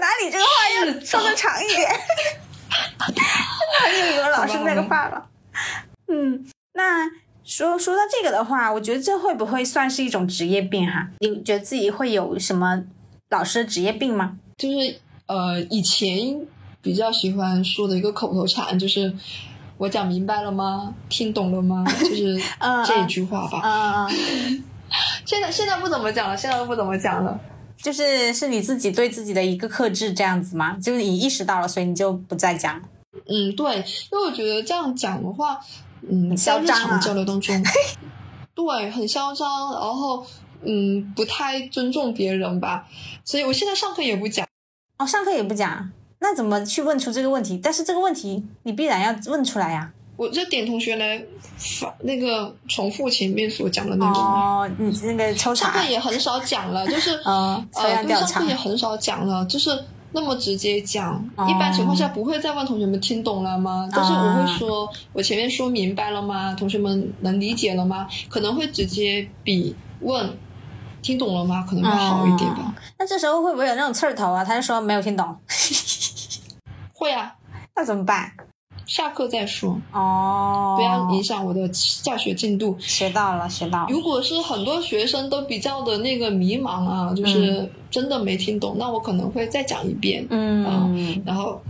[0.01, 1.89] 哪里这个话要说的长一点，
[2.99, 3.23] 真的
[3.81, 5.29] 很有语文老师那个范儿了。
[6.09, 7.09] 嗯，那
[7.45, 11.09] 说说到这个的话，我觉得这会不会算是一种职业病哈？
[11.21, 12.83] 你觉得自己会有什么
[13.31, 14.37] 老师的职业病吗？
[14.57, 16.41] 就是呃，以前
[16.83, 19.15] 比较喜欢说的一个口头禅就是。
[19.79, 20.95] 我讲明白了吗？
[21.09, 21.85] 听懂了吗？
[22.01, 22.41] 就是
[22.87, 23.61] 这一句话吧。
[23.61, 24.09] 啊
[25.27, 27.39] 现在现在不怎么讲了，现在都不怎么讲了。
[27.77, 30.77] 就是是你自己对自己的一个克制这样子吗？
[30.81, 32.81] 就是你意识到了，所以你就不再讲。
[33.29, 33.77] 嗯，对，
[34.13, 35.59] 因为我觉得这样讲的话，
[36.09, 37.63] 嗯，在日常交流当中，
[38.55, 40.25] 对，很嚣张，然后
[40.63, 42.87] 嗯，不太尊重别人吧。
[43.25, 44.47] 所以我现在上课也不讲。
[44.99, 45.91] 哦，上课也不讲，
[46.29, 47.61] 那怎么去问出这个问题？
[47.63, 49.93] 但是这个问题你必然要问出来呀。
[50.17, 51.23] 我就点同学来
[51.57, 54.13] 反那个重复前面所讲的内容。
[54.13, 55.73] 哦，你那个抽查。
[55.73, 57.65] 上课也很少讲了， 就是呃，
[58.27, 59.71] 上课也很少讲了，就是
[60.11, 61.23] 那么直接讲。
[61.47, 63.89] 一般情况下不会再问同学们听懂了吗？
[63.93, 66.55] 但是我会说，我前面说明白了吗？
[66.55, 68.09] 同学们能理解了吗？
[68.29, 70.37] 可能会直接比问
[71.03, 71.65] 听懂了吗？
[71.69, 72.75] 可能会好一点吧。
[72.99, 74.43] 那这时候会不会有那种刺儿头啊？
[74.43, 75.37] 他就说没有听懂。
[76.97, 77.35] 会啊，
[77.75, 78.33] 那怎么办？
[78.87, 81.69] 下课再说哦，不要影响我的
[82.03, 82.77] 教学进度。
[82.79, 83.87] 学到了，学到了。
[83.91, 91.61] 如果是很多学生都比较的那个迷茫啊，就是真的没听懂，那我可能会再讲一遍，嗯，然后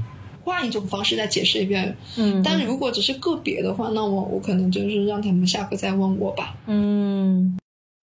[0.45, 1.97] 换一种方式再解释一遍。
[2.17, 6.55] 嗯，但是如果只是个别的话，那我我可能就是让他们下课再问我吧。
[6.67, 7.59] 嗯，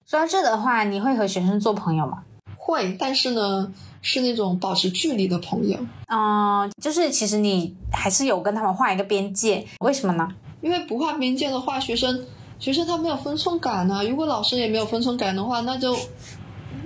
[0.08, 2.24] 说到这的话，你会和学生做朋友吗？
[2.58, 3.72] 会，但是呢。
[4.04, 10.28] 是那种保持距离的朋友，嗯，就是其实你还是有跟他们画一个边界，为什么呢？
[10.62, 12.26] 因为不画边界的话，学生
[12.60, 14.04] 学生他没有分寸感呢。
[14.04, 15.98] 如果老师也没有分寸感的话，那就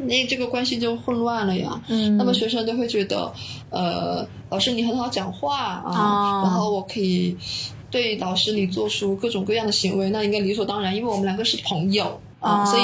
[0.03, 1.81] 那这个关系就混乱了呀。
[1.88, 3.34] 嗯，那么学生就会觉得，
[3.72, 7.35] 呃，老师你很好讲话啊，然后我可以
[7.89, 12.64] 对老师你做出各种各样的行为，那应该理所当然，因为我们两个是朋友啊。
[12.64, 12.84] 所以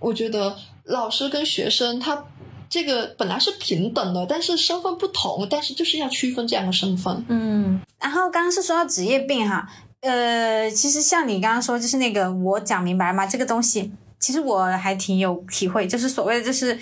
[0.00, 2.24] 我觉得老师跟学生他。
[2.68, 7.24] 这个本来是平等的，但是身份不同，但是就是要区分这样的身份。
[7.28, 9.68] 嗯，然后刚刚是说到职业病哈，
[10.00, 13.26] 呃，其实像你刚刚说，就是那个我讲明白吗？
[13.26, 16.76] 这个东西其实我还挺有体会，就是所谓的就是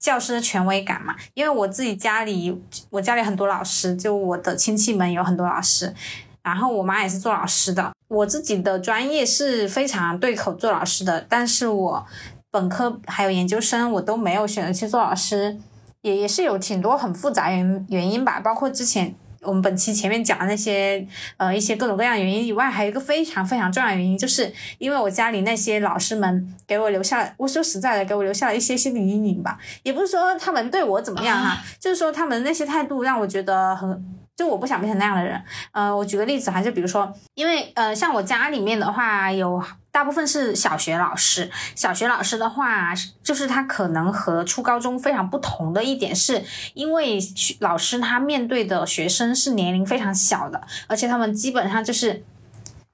[0.00, 1.14] 教师的权威感嘛。
[1.34, 2.60] 因为我自己家里，
[2.90, 5.94] 我家里很多老师，就我的亲戚们有很多老师，
[6.42, 7.92] 然后我妈也是做老师的。
[8.08, 12.06] 我自己的专业是非常对口做老师的，但是我。
[12.50, 15.58] 本科还有研究生，我都没有选择去做老师，
[16.02, 18.40] 也也是有挺多很复杂原原因吧。
[18.40, 21.06] 包括之前我们本期前面讲的那些
[21.36, 29.58] 呃一些各种各样原因以外，还有一个非常非常重要的原因，就是因为我家里那些老师们给我留下了，我说实在的，给我留下了一些心理阴影吧。
[29.82, 34.04] 也不是说他们对我怎么样哈，就是说他们那些态度让我觉得很，
[34.38, 35.38] 就我不想变成那样的人。
[35.72, 39.62] 呃，我举个例子哈，就比如说，因为呃像我家里面的话有。
[39.90, 46.44] 大部分是小学老师，小学老师的话，就是他可能和初高中非常不同的一点，是
[46.74, 47.18] 因为
[47.58, 52.22] 老师他面对的学生是年龄非常小的，而且他们基本上就是，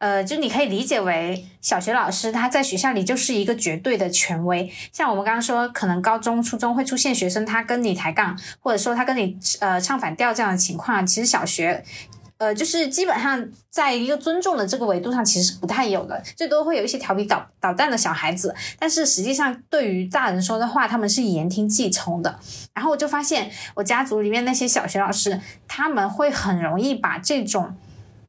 [0.04, 4.70] 呃，就你可以理解为小学老师他在学校里就是一个绝对的权威。
[4.92, 11.82] 像我们刚刚说，可能高中、初中会出现学生他跟你抬杠，或者说他跟你呃唱反调这样的情况，其实小学。
[12.36, 18.54] 呃，就是基本上在一个尊重的这个维度上，其实是不太有的，最多会有一些调皮捣捣蛋的小孩子。
[18.78, 22.38] 但是实际上，对于大人说的话，他们是言听计从的。
[22.74, 27.74] 然后我就发现，我家族里面那些小学老师，他们会很容易把这种，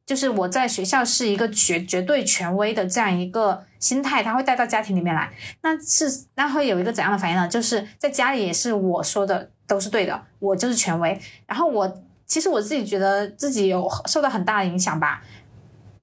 [0.06, 5.30] 就是我在学校是一个绝绝对权威的这样一个心态，他会带到家庭里面来。
[5.62, 7.46] 那是那会有一个怎样的反应呢？
[7.46, 11.20] 就是在家里也是我说的都是对的，我就是权威。
[11.46, 12.02] 然后我。
[12.28, 15.22] 其实我自己觉得自己有受到很大的影响吧，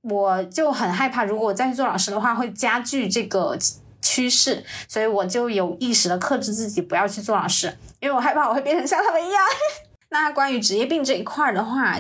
[0.03, 3.57] 我就很害怕，如果我再去做老师的话，会加剧这个
[4.01, 9.43] 趋势，所以我就有意识的克制自己不要去做老师，因为我害怕我会变成像他们一样。
[10.11, 11.99] 那关于职业病这一块的话。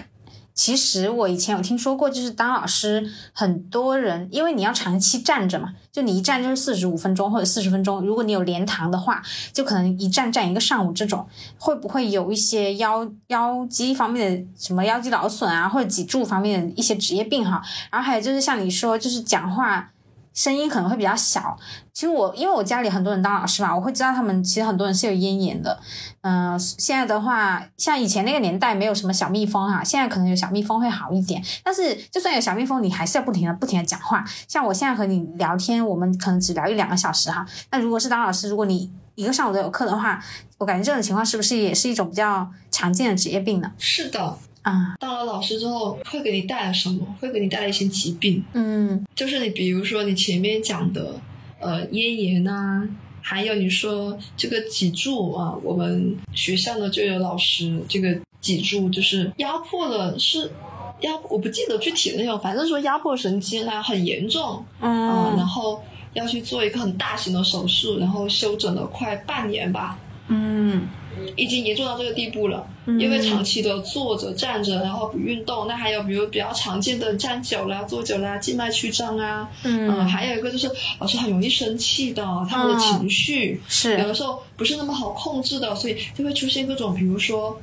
[0.53, 9.21] 其实我以前有听说过，就是当老师，很多人因为你要长期站着嘛，就你一站就是四十五分钟或者四十分钟，如果你有连堂的话，
[9.51, 10.91] 就可能一站站一个上午。
[10.93, 11.27] 这种
[11.57, 17.61] 会不会有一些腰腰肌方面的什么腰肌劳损啊，或者脊柱方面的一些职业病哈？
[17.89, 19.89] 然后还有就是像你说，就是讲话。
[20.33, 21.57] 声音可能会比较小。
[21.93, 25.79] 其实我因为我家里很多人当老师嘛，我会知道他们其实很多人是有咽炎的。
[26.21, 31.43] 嗯，现在的话，像以前那个年代没有什么小蜜蜂哈，现在可能有小蜜蜂会好一点。
[31.63, 34.25] 但是就算有小蜜蜂，你还是要不停的不停的讲话。
[34.47, 37.45] 像我现在和你聊天，我们可能只聊一两个小时哈。
[37.71, 40.19] 那如果是当老师，如果你一个上午都有课的话，
[40.57, 43.71] 我感觉这种情况是不是也是一种比较常见的职业病呢？
[43.77, 44.37] 是的。
[44.63, 47.05] 啊，当了老师之后会给你带来什么？
[47.21, 48.43] 会给你带来一些疾病。
[48.53, 51.19] 嗯，就是你比如说你前面讲的，
[51.59, 52.87] 呃，咽炎啊，
[53.21, 60.51] 还有你说这个脊柱啊，我们学校呢就有老师这个脊柱就是压迫了，是
[61.01, 64.65] 压，我不记得具体的内容，反正说压迫神经啊，很严重。
[64.79, 65.83] 嗯，然后
[66.13, 69.99] 要去做一个很大型的手术，然后休整了快半年吧。
[70.29, 70.87] 嗯，
[71.35, 72.65] 已经严重到这个地步了。
[72.85, 80.69] 嗯因为长期的坐着、站着，然后不运动，那还有比如比较常见的站久了、坐久了静脉曲张啊，嗯呃还有一个就是
[80.99, 87.57] 老师很容易生气的，他们的情绪、是有的时候不是那么好控制的，所以就会出现各种，比如说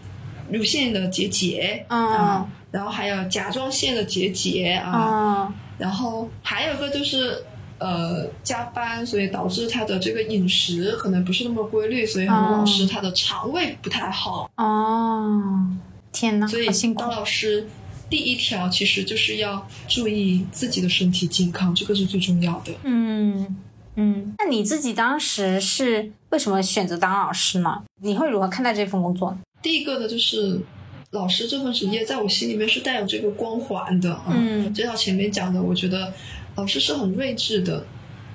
[0.51, 7.45] 乳腺的结节，嗯啊，然后还有甲状腺的结节啊，嗯然后还有一个就是。
[7.81, 14.51] 呃，加班，所以导致他的这个饮食可能不是那么规律，所以很多老师嗯他的肠胃不太好。
[14.57, 15.67] 哦，
[16.13, 17.11] 天呐，所以当。
[17.11, 17.67] 老师
[18.11, 22.73] 第一条其实就是要注意自己的身体健康，这个是最重要的。
[22.83, 23.57] 嗯
[23.97, 27.83] 嗯，那你自己当时是为什么选择当老师呢？
[28.03, 29.37] 你会如何看待这份工作？
[29.63, 30.61] 第一个呢，就是
[31.11, 34.27] 老师这份职业在我心里面是带有这个光环的啊。
[34.29, 36.13] 嗯就像前面讲的，我觉得
[36.57, 37.85] 老师是很睿智的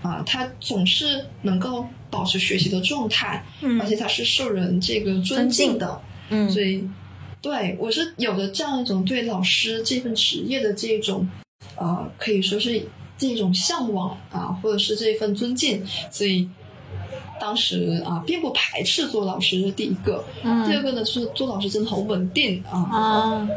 [0.02, 3.80] 啊，他总是能够保持学习的状态，嗯。
[3.82, 6.02] 而且他是受人这个尊敬的。
[6.30, 6.50] 嗯。
[6.50, 6.88] 所以，
[7.42, 11.28] 对我是有着这样一种对老师这份职业的这种，
[11.76, 12.88] 啊，可以说是
[13.18, 16.50] 这种向往啊，或者是这份尊敬，所以
[17.40, 19.60] 当时啊，并不排斥做老师。
[19.60, 20.68] 这是第一个，嗯。
[20.68, 23.50] 第二个呢，就是做老师真的很稳定啊，啊。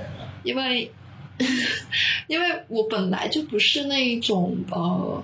[0.44, 0.90] 因为
[2.28, 5.22] 因为我本来就不是那一种呃。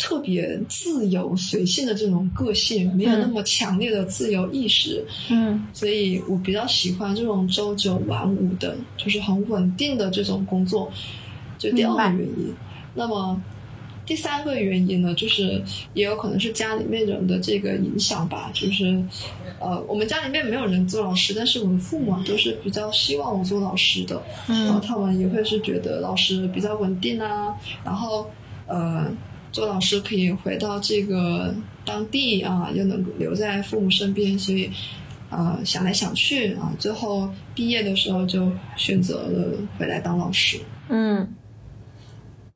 [0.00, 10.88] 特别自由随性的这种个性，没有那么强烈的自由意识，嗯所以我比较喜欢这种朝九晚五的，就是很稳定的这种工作。
[11.58, 12.54] 就第二个原因。
[12.94, 13.42] 那么
[14.08, 15.62] 第三个原因呢，就是
[15.92, 18.50] 也有可能是家里面人的这个影响吧。
[18.54, 19.04] 就是
[19.60, 24.22] 呃，我们家里面没有人做老师，但是我的父母啊都是比较希望我做老师的。
[24.48, 27.54] 嗯然后嗯他们也会是觉得老师比较稳定啊，
[27.84, 28.30] 然后
[28.66, 29.06] 呃，
[29.52, 31.54] 做老师可以回到这个
[31.84, 34.70] 当地啊，又能够留在父母身边，所以
[35.28, 40.58] 呃想来想去啊，最后毕业的时候就选择了回来当老师。
[40.88, 41.28] 嗯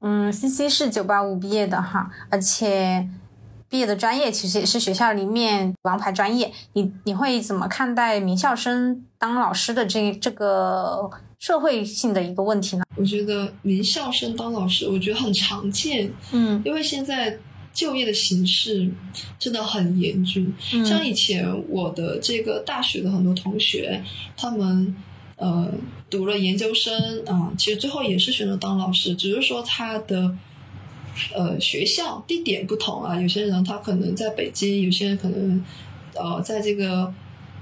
[0.03, 3.09] 嗯，C C 是九八五毕业的哈，而且
[3.69, 6.53] 毕业的专业其实也是学校里面王牌专业。
[6.74, 12.85] 你你会怎么看待名校生当老师的这这个社会性的一个问题呢？
[12.97, 17.39] 我觉得名校生当老师，我觉得很常见，嗯因为现在
[17.73, 18.91] 就业的形势
[19.39, 20.53] 真的很严峻。
[20.74, 24.05] 嗯像以前我的这个大学的很多同学，
[24.37, 24.95] 他们
[25.37, 25.73] 呃
[26.12, 26.94] 读了研究生
[27.26, 30.36] 啊、其实最后也是选择当老师，只是说他的
[31.34, 35.64] 呃学校地点不同啊，有些人他可能在北京，有些人可能
[36.14, 37.12] 呃在这个。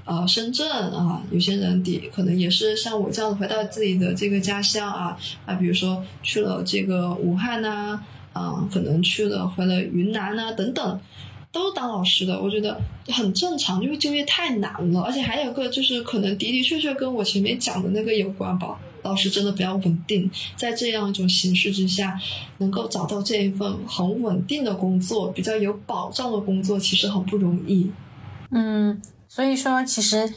[0.03, 5.15] 呃，深圳啊，有些人底可能也是像我这样回到自己的这个家乡啊
[5.45, 8.03] 啊，比如说去了这个武汉呐、
[8.33, 10.99] 啊，可能去了回了云南呐、等等，
[11.51, 18.79] 都当老师的，我觉得很正常，因为就业太难了，而且还有个就是可能的的确确跟我前面讲的那个有关吧。
[19.03, 22.15] 老师真的比较稳定，在这样一种形势之下，
[22.59, 27.91] 能够找到这一份很稳定的工作，比较有保障的工作，其实很不容易。
[28.51, 30.31] 嗯，所以说其实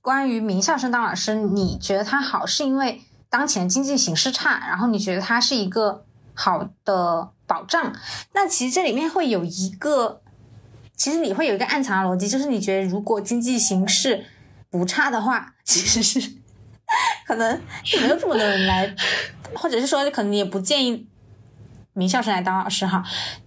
[0.00, 7.92] 关于名校生当老师，你觉得它好，是因为当前经济形势差，然后你觉得它是一个好的保障。
[8.32, 10.20] 那其实这里面会有一个，
[10.96, 14.24] 其实你会有一个暗藏的逻辑，就是你觉得如果经济形势
[14.70, 16.32] 不差的话， 其实是
[17.26, 18.94] 可能就没有这么多人来，
[19.54, 21.06] 或者是说可能你也不建议
[21.92, 23.04] 名校生来当老师哈。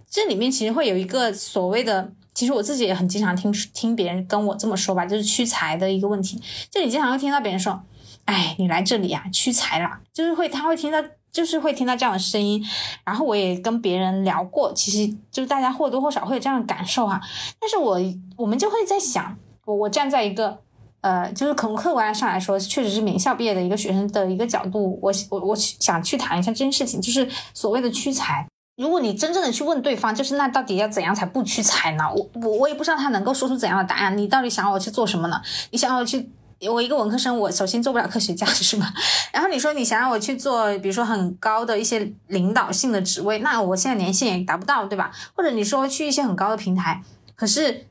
[0.10, 6.42] 这里面其实会有一个所谓的，其实我自己也很经常听听别人跟我这么说吧，就是屈才的一个问题。
[6.72, 7.84] 就你经常会听到别人说
[8.26, 11.00] ：“哎，你来这里啊，屈才啦。”就是会他会听到，
[11.32, 12.64] 就是会听到这样的声音。
[13.04, 17.22] 然后我也跟别人聊过，其实就是大家或多或少会有这样的感受哈。
[17.60, 18.00] 但是我
[18.38, 20.60] 我们就会在想，我我站在一个。
[21.02, 28.46] 呃，就是从客观上来说，确实是名校毕业的一个学生的一个角度，我我我想去谈一下这件事情，就是所谓的屈才。
[28.76, 32.04] 如果你真正的去问对方，就是那到底要怎样才不屈才呢？
[32.14, 34.18] 我我我也不知道他能够说出怎样的答案。
[34.18, 35.42] 你到底想要我去做什么呢？
[35.72, 36.30] 你想要我去，
[36.68, 38.91] 我一个文科生，我首先做不了科学家， 是吗？
[39.31, 45.11] 然后你说你想让我去做，比如说很高的一些领导性的职位，那我现在年薪也达不到，对吧？
[45.36, 47.02] 或者你说去一些很高的平台，
[47.36, 47.86] 可是。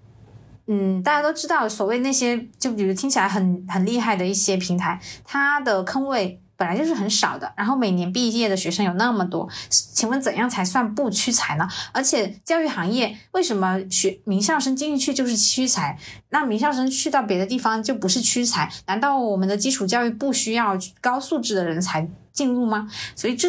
[0.71, 11.69] 嗯，大家都知道，所谓那些就比如听起来很很厉害的一些平台，它的坑位本来就是很少的，然后每年毕业的学生有那么多，请问怎样才算不屈才呢？
[11.93, 15.97] 而且教育行业为什么学名校生进去就是屈才？
[16.31, 18.69] 那名校生去到别的地方就不是屈才？
[18.87, 22.91] 难道我们的基础教育不需要高素质的人才进入吗？
[23.15, 23.49] 所以这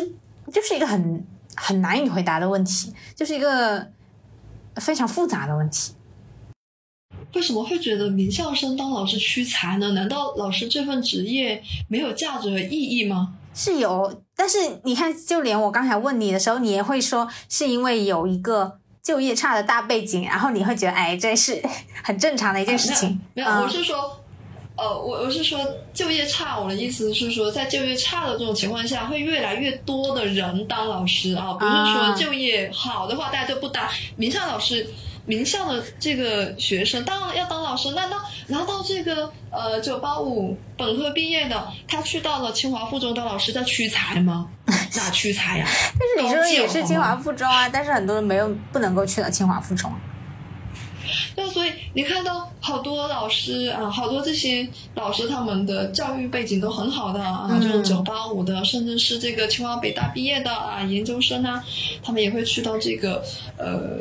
[0.54, 1.26] 就是一个很
[1.56, 3.90] 很难以回答的问题，就是一个
[4.76, 5.94] 非常复杂的问题。
[7.34, 9.92] 为什么会觉得名校生当老师屈才呢？
[9.92, 13.36] 难道老师这份职业没有价值和意义吗？
[13.54, 21.62] 是有，但是你看，就连我刚才问你的时候，你也会说是因为有一个就业差的大背景，然后你会觉得，哎，这是
[22.04, 23.20] 很正常的一件事情。
[23.36, 24.18] 没有，我是说，
[24.76, 25.60] 呃，我我是说
[25.94, 33.84] 就业差，我的意思是说，在就业差的这种情况下，会越来越多的人当老师啊，不是说就业好的话大家就不当
[34.16, 34.88] 名校老师。
[35.30, 44.50] 名校的这个学生当然要当老师，那到拿到这个呃九八五本科毕业的，他去到了清华附中当老师，叫屈才吗？
[44.66, 45.68] 哪屈才呀？
[46.00, 49.94] 但是你说也是清华附中啊，但是很多人没有不能够去到清华附中。
[51.36, 61.64] 那所以你看到好多老师啊，好多这些老师他们的教育背景都很好的啊，就是九八五的，甚至是这个清华北大毕业的啊，研究生啊，
[62.02, 63.24] 他们也会去到这个
[63.58, 64.00] 呃。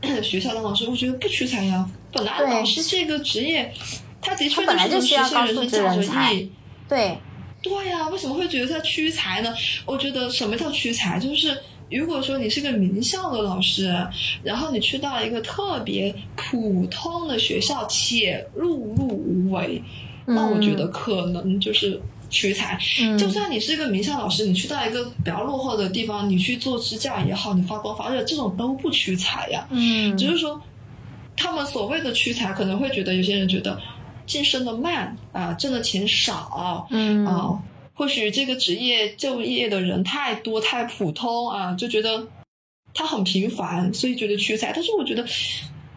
[0.22, 1.88] 学校当老师，我觉得不屈才呀。
[2.12, 3.72] 本来老师这个职业，
[4.20, 6.52] 他的确就是实现人生价值意义。
[6.88, 7.18] 对，
[7.62, 9.54] 对呀，为什么会觉得他屈才呢？
[9.84, 11.18] 我觉得什么叫屈才？
[11.18, 11.56] 就是
[11.90, 13.94] 如果说你是个名校的老师，
[14.42, 19.82] 然后你去到一个特别普通的学校，且碌碌无为，
[20.26, 22.00] 那我觉得可能就是。
[22.30, 22.78] 屈才，
[23.18, 29.66] 就算你是一个名校老师，你去到一个比较落后的地方，你去做支架也好，你发光发热，这种都不屈才呀。
[29.70, 30.60] 嗯，只是说，
[31.36, 33.80] 他们所谓的屈才，可能会觉得有些人觉得
[34.26, 37.58] 晋升的慢啊，挣的钱少，嗯啊，
[37.94, 42.28] 或许这个职业就业的人太多太普通啊，就觉得
[42.92, 44.72] 他很平凡，所以觉得屈才。
[44.74, 45.24] 但是我觉得，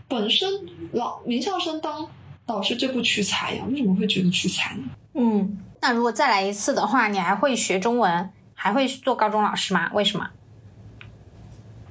[0.08, 0.50] 本身
[0.94, 2.08] 老名校生当
[2.48, 4.84] 老师就不屈才呀，为什么会觉得屈才呢？
[5.16, 5.58] 嗯。
[5.82, 9.90] 那如果再来一次的话，你还会学中文，还会做高中老师吗？
[9.94, 10.30] 为什么？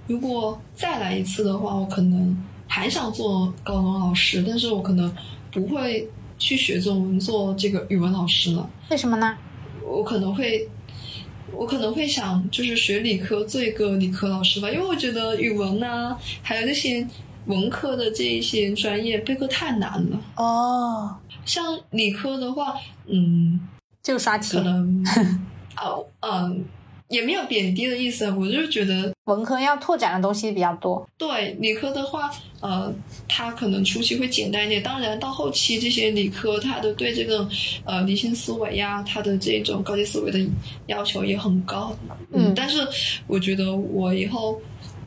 [0.06, 5.12] 如果再来一次的话，我可能还想做高中老师，但是我可能
[5.50, 6.08] 不会
[6.38, 8.70] 去学中文，做这个语文老师了。
[8.90, 9.36] 为什么呢？
[9.84, 10.68] 我可能会，
[11.52, 17.04] 我可能会想，就是学理科做一个理科老师吧，因为我觉得语文呢，还有那些
[17.46, 20.20] 文科的这一些专业备课太难了。
[20.36, 22.74] 哦，像理科的话，
[23.08, 23.60] 嗯。
[24.10, 25.04] 就刷题，可能
[25.80, 26.64] 哦，嗯，
[27.08, 28.30] 也没有贬低的意思。
[28.32, 31.08] 我就是觉得文科要拓展的东西比较多。
[31.16, 32.30] 对，理科的话，
[32.60, 32.92] 呃，
[33.28, 37.48] 它可能初期会简单一点，当然到后期这些理科，它的对这个
[37.84, 40.38] 呃理性思维呀，它的这种高级思维的
[40.86, 41.96] 要求也很高。
[42.32, 42.86] 嗯，但是
[43.26, 44.60] 我觉得我以后，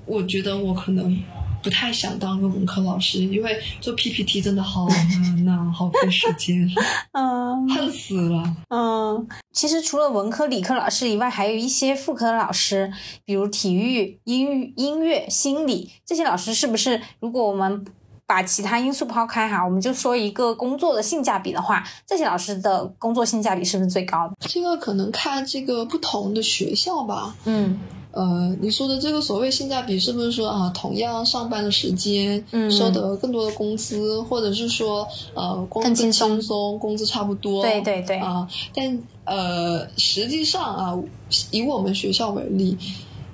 [0.06, 1.22] 我觉得我可能。
[1.64, 6.70] 不太想当个文科老师，因为做 PPT 真的好难呐， 好费时间，
[7.14, 8.56] 嗯，恨死了。
[8.70, 12.92] 嗯，其实除了文科、理科老师以外，还有一些副科的老师，
[13.24, 17.02] 比如体育、音音乐、心理这些老师，是不是？
[17.22, 17.86] 如果我们
[18.26, 24.36] 把其他因素抛开哈，我们就说一个工作的性价比的话，这些老师的工作性价比是不是最高的？
[24.50, 27.36] 这个可能看这个不同的学校吧。
[27.46, 27.80] 嗯。
[28.14, 37.64] 呃，你说的这个所谓性价比，是不是说啊，同样上班的时间，嗯收得更多的工资，或者是说呃，工更轻松，工资差不多？
[37.64, 38.20] 对对对。
[38.20, 41.00] 啊，但呃，实际上啊，
[41.50, 42.78] 以我们学校为例，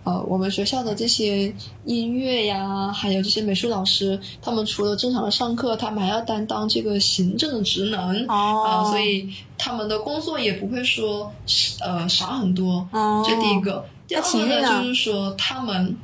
[0.05, 1.53] 呃，我们学校的这些
[1.83, 9.27] 音乐呀，还有这些美术老师，他们除了正常的上课，他们还要担当这个行政的职能啊，所以
[9.57, 11.29] 他们的工作也不会说
[11.81, 12.87] 呃少很多。
[12.93, 13.83] 哦，这第一个。
[14.09, 15.95] 第二个呢，就是说他们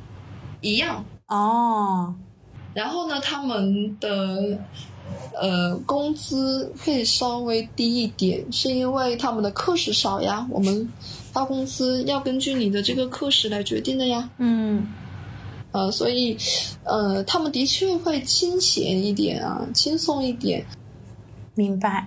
[0.60, 2.14] 一样哦，
[2.72, 4.56] 然后呢，他们的
[5.34, 10.46] 呃工资会稍微低一点，是因为他们的课时少呀。
[10.50, 10.88] 我们
[11.32, 14.30] 发工资要根据你的这个课时来决定的呀。
[14.38, 14.86] 嗯，
[15.72, 16.38] 呃，所以
[16.84, 20.64] 呃，他们的确会清闲一点啊，轻松一点。
[21.56, 22.06] 明白。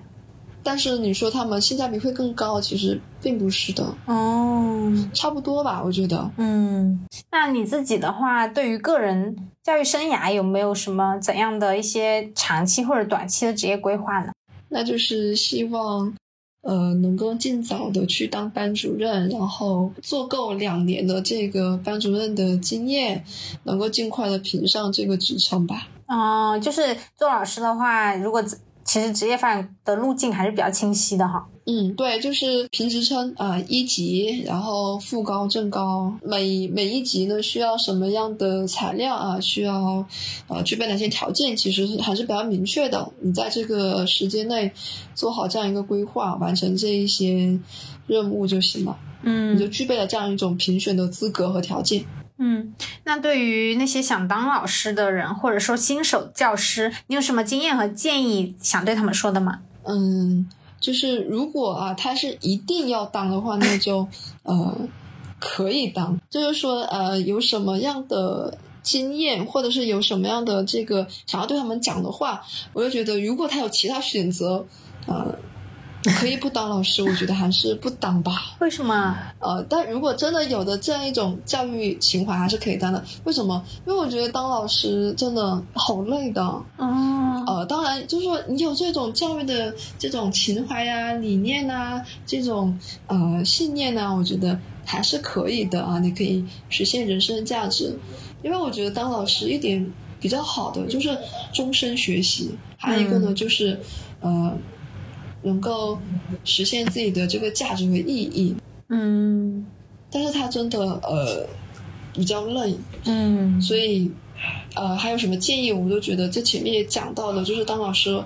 [0.69, 6.29] 但是你说他们性价比会更高，其实并不是的哦，差不多吧，我觉得。
[6.37, 14.31] 嗯，那你自己的话，对于个人教育生涯有没有什么怎样的一些长期或者短期的职业规划呢？
[14.67, 16.13] 那就是希望，
[16.61, 23.23] 呃，能够尽早的去当班主任，然后做够两年的这个班主任的经验，
[23.63, 25.87] 能够尽快的评上这个职称吧。
[26.05, 28.43] 哦，就是做老师的话，如果。
[28.83, 31.47] 其实职业发展的路径还是比较清晰的哈。
[31.65, 39.39] 嗯，对，就是评职称啊，一级，然后副高、正高，每每一级呢需要什么样的材料啊？
[39.39, 40.03] 需要
[40.47, 41.55] 呃具备哪些条件？
[41.55, 43.11] 其实还是比较明确的。
[43.19, 44.71] 你在这个时间内
[45.13, 47.59] 做好这样一个规划，完成这一些
[48.07, 48.97] 任务就行了。
[49.21, 52.03] 嗯，你就具备了这样一种评选的资格和条件。
[52.41, 59.59] 嗯，那对于那些想当老师的人，或者说新手教师，你有什么经验和建议想对他们说的吗？
[59.83, 60.49] 嗯，
[60.79, 64.07] 就是如果啊，他是一定要当的话，那就
[64.43, 64.73] 呃
[65.37, 66.17] 可以当。
[66.29, 72.41] 就是说呃，有什么样的经验，或者是有什么样的这个想要对他们讲的话，
[72.71, 74.65] 我就觉得，如果他有其他选择，
[75.07, 75.37] 呃。
[76.09, 78.55] 可以不当老师，我觉得还是不当吧。
[78.59, 79.17] 为什么？
[79.39, 83.03] 呃，但如果真的有的这样一种教育情怀，还是可以当的。
[83.23, 83.63] 为什么？
[83.85, 86.43] 因为我觉得当老师真的好累的。
[86.43, 87.43] 哦。
[87.47, 92.77] 呃，当然，就是说你有这种教育的这种情怀呀、理念啊、这种
[93.07, 95.99] 呃信念呢，我觉得还是可以的啊。
[95.99, 97.97] 你可以实现人生的价值。
[98.43, 101.17] 因为我觉得当老师一点比较好的就是
[101.53, 103.79] 终身学习，还有一个呢就是
[104.21, 104.57] 呃。
[105.41, 105.97] 能够
[106.43, 108.55] 实现自己的这个价值和意义，
[108.89, 109.65] 嗯，
[110.11, 111.47] 但是他真的呃
[112.13, 112.75] 比较累，
[113.05, 114.11] 嗯，所以
[114.75, 115.71] 呃还有什么建议？
[115.71, 118.21] 我都觉得这前面也讲到了，就是当老师，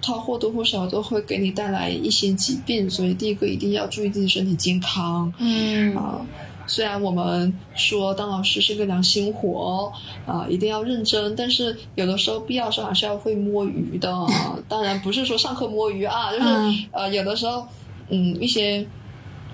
[0.00, 6.24] 他或多或少都会给你带来一些疾病，所以第一个一定要注意自己身体健康，嗯啊。
[6.66, 9.92] 虽然我们说当老师是个良心活
[10.26, 14.14] 啊，一定要认真，但是有的时候必要时候还是要会摸鱼的。
[14.68, 17.66] 当然不是说上课摸鱼啊，就是呃有的时候
[18.08, 18.86] 嗯一些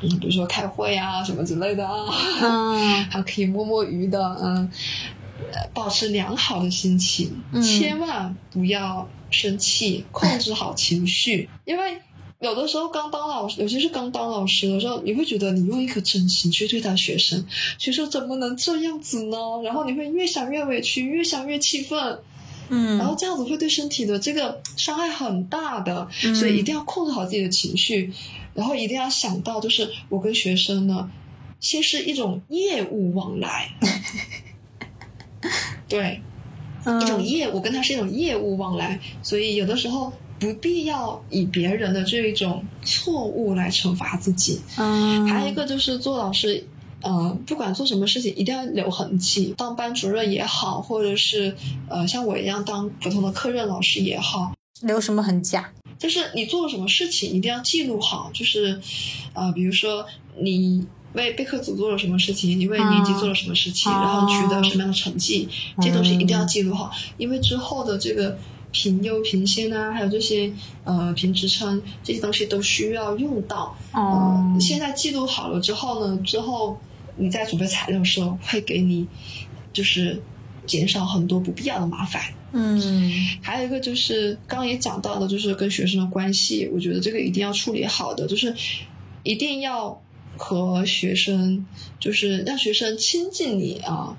[0.01, 2.07] 嗯比如说开会啊什么之类的啊，
[3.11, 4.37] 还可以摸摸鱼的。
[4.43, 4.70] 嗯，
[5.74, 12.01] 保持良好的心情，千万不要生气，控制好情绪，因为。
[12.41, 17.45] 有的时候刚当老师，尤其是刚当老师的时候，你会觉得你用一颗真心去对待学生，
[17.77, 19.37] 学生怎么能这样子呢？
[19.62, 22.19] 然后你会越想越委屈，越想越气愤，
[22.71, 28.15] 嗯，然后这样子会对身体的这个伤害很大的，所以一定要控制好自己的情绪，
[28.55, 31.11] 然后一定要想到，就是我跟学生呢，
[31.61, 33.75] 先是一种业务往来，
[35.87, 36.23] 对，
[37.03, 40.11] 一种业，我跟他是一种业务往来，所以有的时候。
[40.41, 44.59] 不必要以别人的这一种错误来惩罚自己。
[44.79, 46.67] 嗯，还有一个就是做老师，
[47.03, 49.55] 呃，不管做什么事情，一定要留痕迹。
[49.59, 51.55] 当班主任也好，或者是
[51.91, 55.71] 呃像我一样当普通的课任老师也好，留什么痕迹啊？
[55.99, 58.31] 就是你做了什么事情，一定要记录好。
[58.33, 58.81] 就是
[59.35, 60.07] 呃，比如说
[60.41, 65.47] 你为备课组做了什么事情，你为年级做了什么事情，然后取得什么样的成绩，
[65.77, 68.39] 这些东西一定要记录好，因为之后的这个。
[68.73, 70.53] 评优评先啊，还有这些
[70.85, 73.77] 呃评职称这些东西都需要用到。
[73.93, 76.79] 哦，现在记录好了之后呢，之后
[77.17, 79.07] 你在准备材料的时候会给你
[79.73, 80.23] 就是
[80.67, 82.23] 减少很多不必要的麻烦。
[82.53, 83.11] 嗯，
[83.43, 88.55] 还有一个就是刚刚也讲到的，就是跟学生的关系，我觉得这个一定要处理好的，就是
[89.23, 90.01] 一定要
[90.37, 91.67] 和学生
[91.99, 94.17] 就是让学生亲近你啊。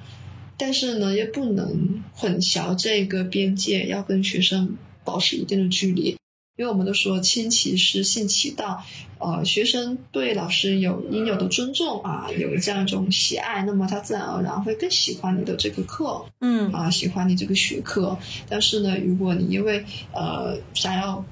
[0.64, 6.16] 但是呢，又不能混淆这个边界，要跟学生保持一定的距离，
[6.56, 8.84] 因为我们都说亲其师，信其道，
[9.18, 18.16] 呃，学生对老师有应有的尊重啊，有这样一种喜爱，那么他自然而然会更喜欢你的这个课，嗯，啊，喜欢你这个学科。
[18.48, 19.84] 但是呢，如果你因为
[20.14, 21.26] 呃想要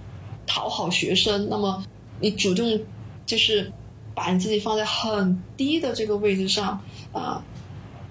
[0.48, 1.86] 讨好学生，那么
[2.20, 2.82] 你主动
[3.28, 3.72] 就是
[4.16, 6.82] 把你自己放在很低的这个位置上
[7.14, 7.46] 啊。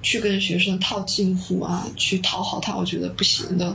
[0.03, 3.67] 去跟学生套近乎啊，去讨好他，我觉得不行的，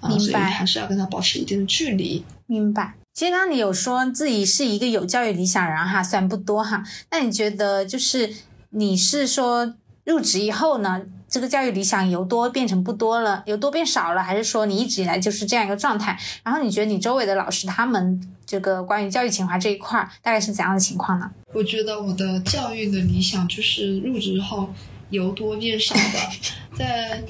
[0.00, 2.24] 啊，所以还是要跟他保持一定的距离。
[2.46, 2.94] 明白。
[3.12, 8.30] 其实刚刚你有说自己是一个有教育理想人哈，虽然不多哈，那你觉得就是
[8.70, 9.74] 你是说
[10.04, 16.18] 入职以后呢，这个教育理想由多变成不多了，由多变少了，还是说你一直以来就是这样一个状态？
[16.44, 21.30] 然后你觉得你周围的老师他们这个关于教育情怀这一块大概是怎样的情况呢？
[21.54, 24.68] 我觉得我的教育的理想就是入职后。
[25.10, 26.30] 由多变少的，
[26.76, 27.22] 在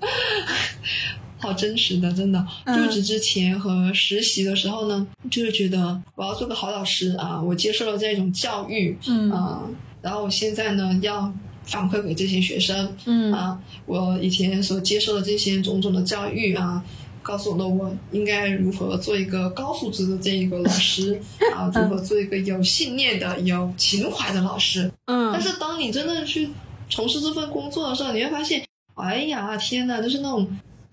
[1.38, 9.62] 好真实的，真的入职之前和实习的时候呢，就是觉得我要做个好老师啊，我接受了这种教育，嗯啊，
[10.02, 11.32] 然后我现在呢要
[11.64, 16.82] 反馈给这些学生，嗯啊，我以前所接受的这些种种的教育啊。
[17.26, 21.20] 告诉了我应该如何做一个高素质的这一个老师
[21.52, 24.88] 啊，如何做一个有信念的、有情怀的老师。
[25.06, 26.48] 嗯，但是当你真的去
[26.88, 30.46] 从事这份工作的时候，你会发现，哎呀，天呐，就是那种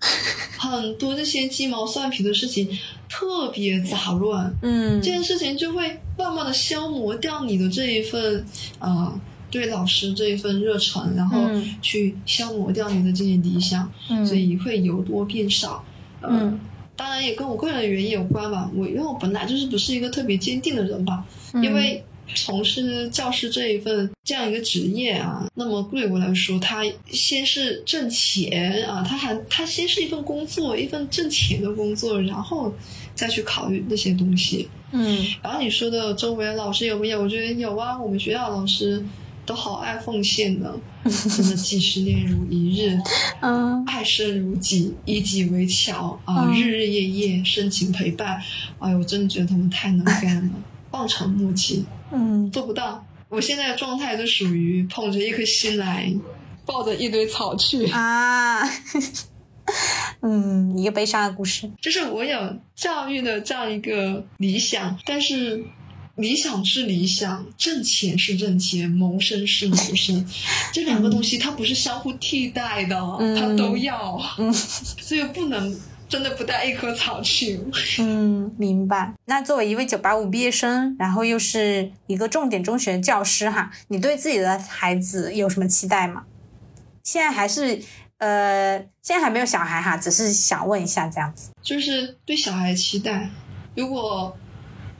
[0.58, 2.68] 很多这些鸡毛蒜皮的事情，
[3.08, 4.52] 特别杂乱。
[4.62, 8.44] 嗯，这件事情就会慢慢的消磨掉你的这一份
[8.80, 9.14] 啊，
[9.52, 11.38] 对老师这一份热忱，然后
[11.80, 13.88] 去消磨掉你的这些理想，
[14.26, 15.84] 所以会由多变少。
[16.30, 16.60] 嗯，
[16.96, 18.70] 当然也跟我个人的原因有关吧。
[18.74, 21.24] 我因为我本来就是不是一个特别坚定的人吧，
[21.62, 22.02] 因为
[22.34, 32.72] 从事教师这一份这样一个职业啊，那么对我来说，他先是挣钱啊，他还他先是一份工作，一份挣钱的工作，然后
[33.14, 34.68] 再去考虑那些东西。
[34.92, 37.20] 嗯，然后你说的周围的老师有没有？
[37.20, 39.04] 我觉得有啊，我们学校老师
[39.44, 40.74] 都好爱奉献的
[41.56, 42.98] 几十年如一日，
[43.40, 48.40] 嗯，爱生如己，以己为桥啊，日日夜夜深情陪伴。
[48.78, 50.52] 哎呦，我真的觉得他们太能干了，
[50.92, 51.84] 望尘莫及。
[52.12, 53.04] 嗯，做不到。
[53.28, 56.12] 我现在的状态就属于捧着一颗心来，
[56.64, 57.86] 抱着一堆草去。
[57.86, 58.60] 啊，
[60.22, 61.68] 嗯，一个悲伤的故事。
[61.80, 65.64] 就是我有教育的这样一个理想，但是
[66.16, 70.24] 理想是理想，挣钱是挣钱，谋生是谋生，
[70.72, 75.76] 这两个东西它不是相互替代的，嗯它都要，嗯 所以不能
[76.08, 77.60] 真的不带一棵草去。
[77.98, 79.12] 嗯，明白。
[79.24, 86.24] 那作为一位九八五毕业生，然后又是一个重点中学教师哈，你对自己的孩子有什么期待吗？
[87.02, 87.82] 现在还是
[88.18, 91.50] 呃，现在还没有小孩哈，只是想问一下这样子。
[91.60, 93.28] 就是对小孩期待。
[93.74, 94.36] 如果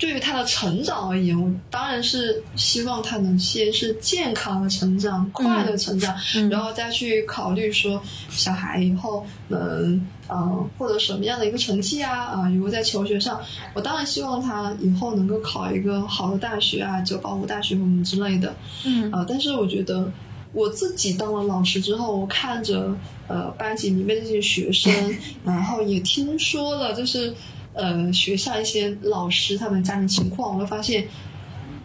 [0.04, 7.98] 对于他的成长而言，我当然是希望他能先是健康的成长、快乐成长，嗯然后再去考虑说
[8.28, 13.40] 小孩以后能呃获得什么样的一个成绩啊啊、如果在求学上，
[13.72, 18.54] 我当然希望他以后能够考一个好的大学啊，九八五大学什么之类的。
[18.84, 20.12] 嗯啊、但是我觉得
[20.52, 22.94] 我自己当了老师之后，我看着
[23.26, 24.92] 呃班级里面这些学生，
[25.46, 27.34] 然后也听说了就是
[27.74, 31.06] 呃学校一些老师他们家庭情况，我会发现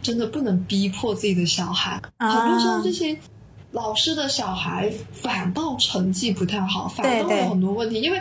[0.02, 2.32] 真的不能逼迫自己的小孩，啊。
[2.32, 3.18] 很多时候这些。
[3.72, 8.20] 老师的小孩反倒成绩不太好，反倒有很多问题，因为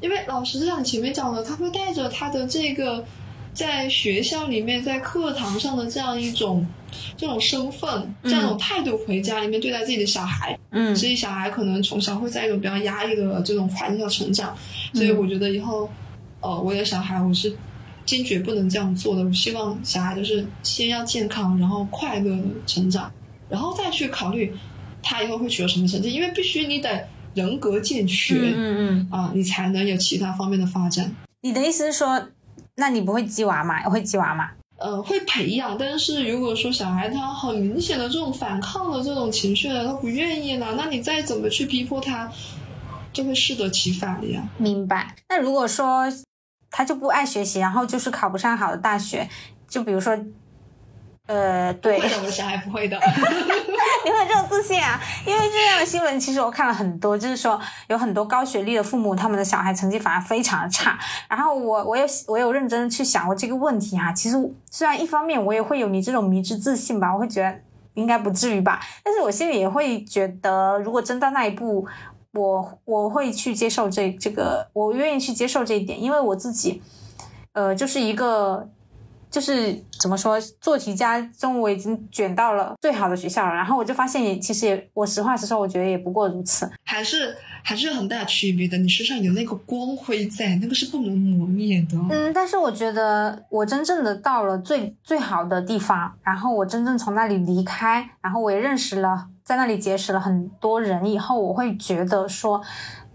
[0.00, 3.04] 因为老师就像你前面讲的，他会带着他的这个
[3.52, 6.66] 在学校里面在课堂上的这样一种
[7.16, 10.96] 这种身份、这样一种态度回家里面对待自己的小孩，嗯。
[10.96, 14.56] 所以小孩可能从小会在一种比较压抑的这种环境下成长，
[14.92, 15.88] 所以我觉得以后，
[16.44, 17.56] 呃，我的小孩我是
[18.04, 19.24] 坚决不能这样做的。
[19.24, 23.10] 我希望小孩就是先要健康，然后快乐的成长，
[23.48, 24.54] 然后再去考虑
[25.02, 28.36] 他以后会取得什么成绩，因为必须你得人格健全。
[28.36, 31.10] 嗯嗯嗯，啊，你才能有其他方面的发展。
[31.40, 32.28] 你的意思是说，
[32.76, 33.80] 那你不会鸡娃吗？
[33.88, 34.50] 会鸡娃吗？
[34.76, 42.30] 呃，会培养，但是如果说小孩他很明显的这种反抗的这种情绪了，他不愿意了，那你再怎么去逼迫他，
[43.12, 44.46] 就会适得其反了呀。
[44.58, 45.14] 明白。
[45.28, 46.12] 那如果说
[46.76, 49.28] 他就不爱学习，然后就是考不上好的大学，
[49.68, 50.12] 就比如说，
[51.26, 52.98] 呃，对，不会的，我的小孩不会的。
[54.04, 55.00] 你会有这种自信啊？
[55.24, 60.98] 因为这样的新闻，其实我看了很多，就是说有很多高学历的父母，他们的小孩成绩反而非常的差。
[61.28, 64.36] 然后我我有我有认真的去想过这个问题哈、其实
[64.68, 67.54] 虽然一方面我也会有你这种迷之自信吧，我会觉得
[67.94, 71.86] 应该不至于吧，但是我心里也会觉得，如果真到那一步，
[72.34, 76.82] 我我会去接受这这个，我愿意去接受这一点，因为我自己，
[77.52, 78.68] 呃，就是一个。
[79.30, 86.70] 就是怎么说，做题家中我已经卷到了最好的学校了，然后我就发现也其实也，我实话实说，我觉得也不过如此。
[86.84, 88.78] 还是还是有很大区别的。
[88.78, 91.98] 你身上有那个光辉在，那个是不能磨灭的。
[92.10, 102.60] 嗯，但是我觉得我真正的到了最最好的地方，然后我真正从那里离开，然后我也认识了，在那里结识了很多人以后，我会觉得说，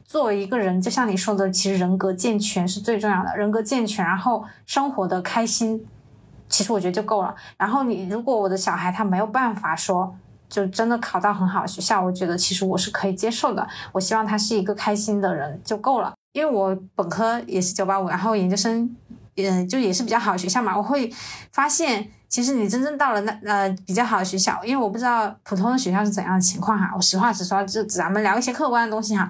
[0.06, 5.86] 作为一个人，就像你说的，其实人格健全是最重要的，人格健全，然后生活的开心，
[6.48, 7.36] 其实我觉得就够了。
[7.58, 10.16] 然后你如果我的小孩他没有办法说。
[10.50, 13.68] 就真的考到很好的学校，我觉得其实我是可以接受的。
[13.92, 16.12] 我希望他是一个开心的人就够了。
[16.34, 18.90] 因为我本科也是九八五，然后研究生，
[19.48, 20.76] 呃，就也是比较好的学校嘛。
[20.76, 21.12] 我会
[21.52, 26.92] 发现，其实你真正到了那呃比较好的学校，因为我不知道普通的学校是怎样的情况哈。
[26.96, 29.30] 我实话实说，就咱们聊一些客观的东西哈。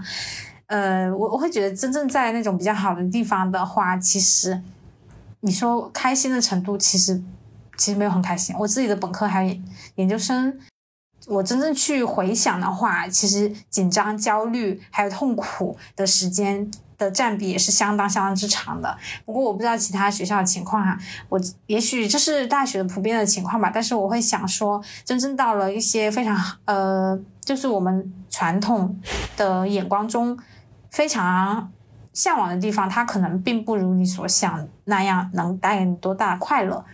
[0.68, 4.62] 呃，我我会觉得真正在那种比较好的地方的话，其实
[5.42, 7.22] 你说开心的程度，其实
[7.78, 8.56] 其实没有很开心。
[8.60, 9.58] 我自己的本科还有
[9.96, 10.60] 研究生。
[11.28, 18.96] 我真正去回想的话，其实紧张、焦虑还有痛苦的时间的占比也是相当相当之长的。
[19.26, 20.96] 不过我不知道其他学校的情况哈，
[21.30, 23.72] 我也许这是大学的普遍的情况吧。
[23.74, 29.00] 但是我会想说，真正到了一些非常呃，就是我们传统
[29.36, 30.38] 的眼光中
[30.92, 31.72] 非常
[32.14, 36.86] 向往的地方，它可能并不如你所想那样能带给你多大的快乐。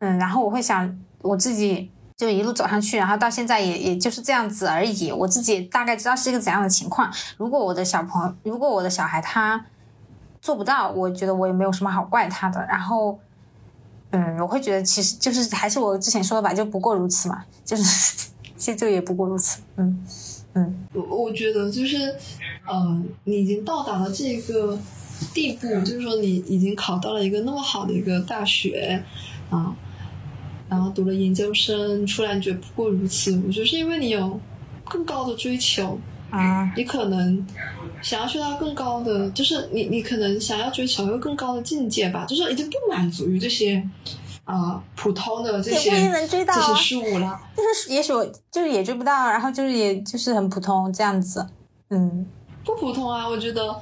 [0.00, 1.90] 嗯，然后我会想我自己。
[2.16, 5.10] 就一路走上去，然后到现在也也就是这样子而已。
[5.10, 7.12] 我自己大概知道是一个怎样的情况。
[7.36, 9.66] 如果我的小朋友，如果我的小孩他
[10.40, 12.64] 做不到，我觉得我也没有什么好怪他的。
[12.66, 13.18] 然后，
[14.10, 17.82] 嗯，我会觉得其实就是还是我之前说的吧，就不过如此嘛，就是
[18.56, 19.60] 其实就也不过如此。
[19.76, 20.06] 嗯
[20.56, 22.14] 嗯，我我觉得就是，
[22.64, 24.78] 呃，你已经到达了这个
[25.32, 29.02] 地步，就是说你已经考到了一个那么好的一个大学
[29.50, 29.74] 啊，
[30.74, 33.40] 然后读了研究生出来，觉得不过如此。
[33.46, 34.38] 我觉得是因为你有
[34.84, 35.98] 更高的追求
[36.30, 37.46] 啊，你可能
[38.02, 43.88] 想要去到更高的，就是你你可能想要追求一个更高的境界吧，就是已经不满足于这些。
[44.44, 45.90] 啊，普通的这些
[46.28, 48.22] 这些事物了，就是也许我
[48.52, 51.48] 就是也追不到，然后就是也就是很普通这样子，
[51.88, 52.26] 嗯，
[52.62, 53.74] 不普通啊，我觉得，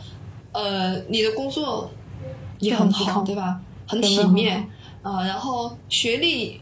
[0.52, 1.90] 呃，你的工作
[2.60, 3.60] 也很好，对吧？
[3.89, 4.64] 很体面
[5.02, 6.60] 啊，然后学历、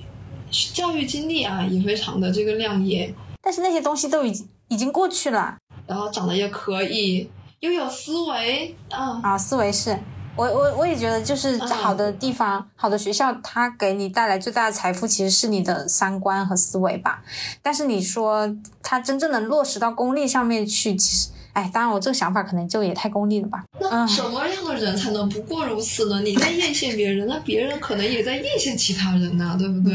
[0.51, 5.56] 教育经历啊也非常的这个亮眼，但是那些东西都已经已经过去了，
[5.86, 9.98] 然后长得也可以，又有思维啊啊，思维是。
[10.36, 17.22] 我我我也觉得，就是好的地方、好的学校，它给你带来最大的财富，其实是你的三观和思维吧。
[17.60, 18.48] 但是你说
[18.81, 23.64] 它真正能落实到功利上面去，其实，哎，当然我这个想法可能就也太功利了吧。
[23.81, 26.20] 那什么样的人才能不过如此呢？
[26.20, 29.93] 你在艳羡别人，那别人可能也在艳羡其他人呐，对不对？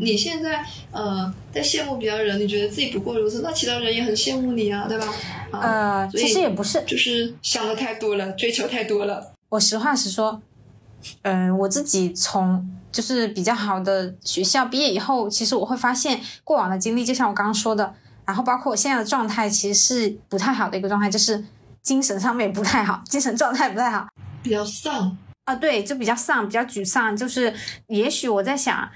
[0.00, 5.06] 你现在呃在羡慕别人，你觉得自己不过如此，那其他人也很羡慕你啊，对吧？
[5.52, 9.32] 呃，其实也不是，就是想的太多了，追求太多了。
[9.48, 10.42] 我实话实说，
[11.22, 17.94] 嗯，我自己从就是比较好的学校毕业以后，其实我会发现过往的经历，就像我刚刚说的，
[18.26, 21.42] 然后包括我现在的状态，其实是不太好的一个状态，就是
[21.82, 24.08] 精神上面不太好，精神状态不太好，
[24.42, 27.16] 比较丧啊，对，就比较丧，比较沮丧。
[27.16, 27.54] 就是
[27.86, 28.88] 也许我在想，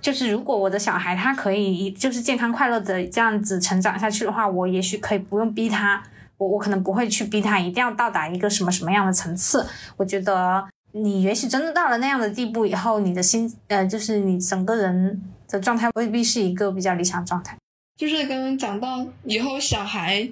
[0.00, 6.02] 就是如果我的小孩他可以就是健康快乐的这样子成长下去的话，我也许可以不用逼他。
[6.38, 9.66] 我我可能不会去逼他一定要到达一个什么什么样的层次。
[9.98, 17.54] 我觉得你也许真的到了那样的地步以后，你的心呃，就是你整个人的状态未必是一个比较理想状态。
[18.00, 20.26] 就是刚刚讲到以后小孩，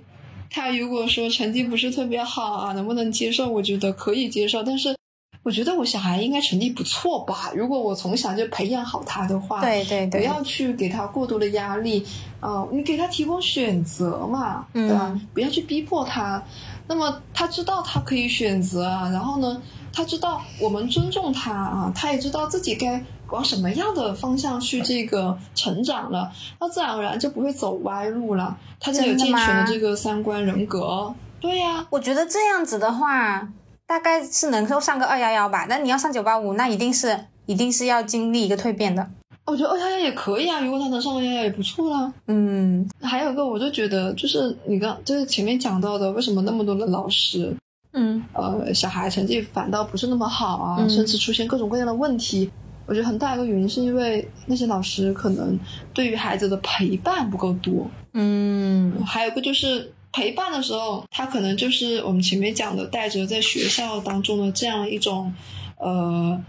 [0.49, 3.47] 他如果说成绩不是特别好啊，能不能接受？
[3.47, 4.97] 我觉得可以接受，但是。
[5.45, 7.51] 我觉得我小孩应该成绩不错吧？
[7.55, 12.05] 如果我从小就培养好他的话，对对对，不要去给他过多的压力
[12.40, 12.66] 啊！
[12.70, 15.19] 你给他提供选择嘛，对吧？
[15.32, 16.43] 不要去逼迫他。
[16.86, 26.30] 那么他知道他可以选择啊，然后呢，他知道我们尊重他啊，他也知道自己该往什么样的方向去这个成长了，
[26.60, 28.56] 那自然而然就不会走歪路了。
[28.80, 31.14] 他就有健全的这个三观人格。
[31.40, 33.48] 对呀，我觉得这样子的话。
[33.88, 39.09] 大概是能够上个二幺幺吧，那你要上九八五，那一定是一定是要经历一个蜕变的。
[39.46, 42.12] 我觉得二幺幺也可以啊，如果他能上二幺幺也不错啦。
[42.26, 47.56] 嗯，还有一个，我就觉得就是你刚就是前面讲到的，为什么那么多的老师，
[47.94, 52.50] 嗯，呃，小孩成绩反倒不是那么好啊，甚至出现各种各样的问题。
[52.89, 55.56] 我觉得很大一个原因是因为那些老师可能
[55.94, 57.89] 对于孩子的陪伴不够多。
[58.15, 59.93] 嗯，还有个就是。
[60.10, 65.32] 陪伴的时候，他可能就是我们前面讲的，带着在学校当中的这样一种，
[65.77, 66.43] 呃，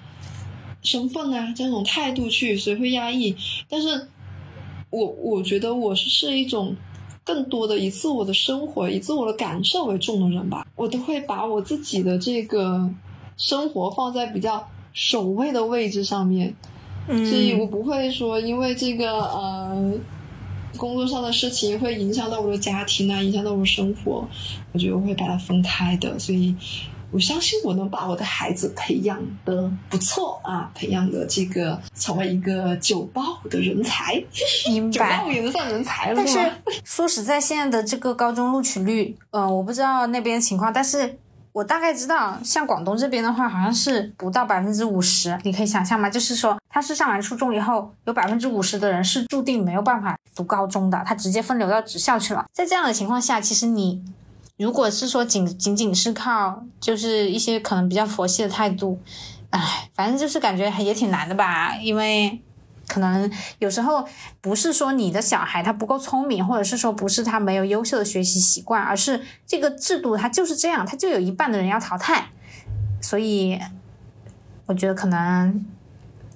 [0.81, 3.35] 身份啊，这种态度去，所以会压抑。
[3.67, 4.07] 但是，
[4.89, 6.73] 我我觉得我是是一种
[7.25, 10.65] 更多的以自我的生活、以自我的感受为重的人吧。
[10.77, 12.89] 我都会把我自己的这个
[13.35, 14.65] 生活放在比较
[14.99, 16.53] 首位的位置上面，
[17.07, 19.93] 所以我不会说因为这个呃。
[20.77, 24.25] 工作上的事情会影响到我的家庭啊，影响到我生活，
[24.71, 26.55] 我觉得我会把它分开的，所以
[27.11, 34.23] 我相信我能把我的孩子培养的不错啊，培养的这个成为一个九八五的人才，
[34.91, 36.15] 九八五也能算人才了。
[36.15, 36.39] 但是
[36.83, 41.17] 说实在，现在的这个高中录取率，嗯，我不知道那边情况，但是。
[41.51, 45.37] 我大概知道，像广东这边的话，好像是不到百分之五十。
[45.43, 46.09] 你可以想象吗？
[46.09, 52.45] 就是说，他是上完初中以后，有百分之五十的人是注定没有办法读高中的，他直接分流到职校去了。
[52.53, 54.01] 在这样的情况下，其实你
[54.57, 58.99] 如果是说仅仅仅是靠就是一些可能比较佛系的态度，
[59.49, 62.41] 唉，反正就是感觉也挺难的吧，因为。
[62.89, 64.05] 可能有时候
[64.41, 72.29] 不是说你的小孩他不够聪明，或者是说不是他没有优秀的学习习惯，而是这个制度它就是这样，它就有一半的人要淘汰，
[72.99, 73.57] 所以
[74.65, 75.65] 我觉得可能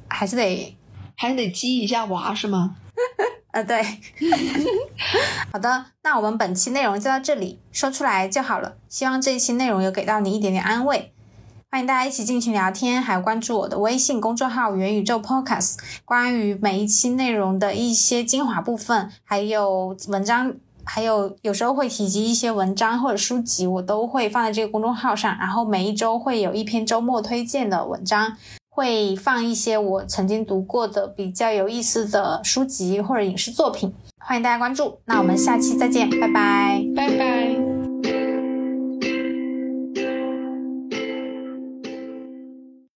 [0.08, 0.78] 还是得
[1.18, 2.76] 还是得激一下娃是吗？
[3.52, 3.84] 呃，对。
[5.52, 8.78] 好的，那我们本期内容就到这里，说出来就好了。
[8.90, 11.13] 希望这一期内容有给到你一点点安慰。
[11.74, 15.80] 欢迎大家一起进群聊天，还有关注我的微信公众号“元宇宙 Podcast”。
[16.06, 25.36] 关于每一期内容的一些精华部分，还有文章，还有有时候会提及一些文章或者书籍，我都会放在这个公众号上。
[25.40, 28.38] 然后每一周会有一篇周末推荐的文章。
[28.70, 35.00] 会放一些我曾经读过的比较有意思的书籍或者影视作品，欢迎大家关注。
[35.06, 37.53] 那我们下期再见，拜拜，拜拜。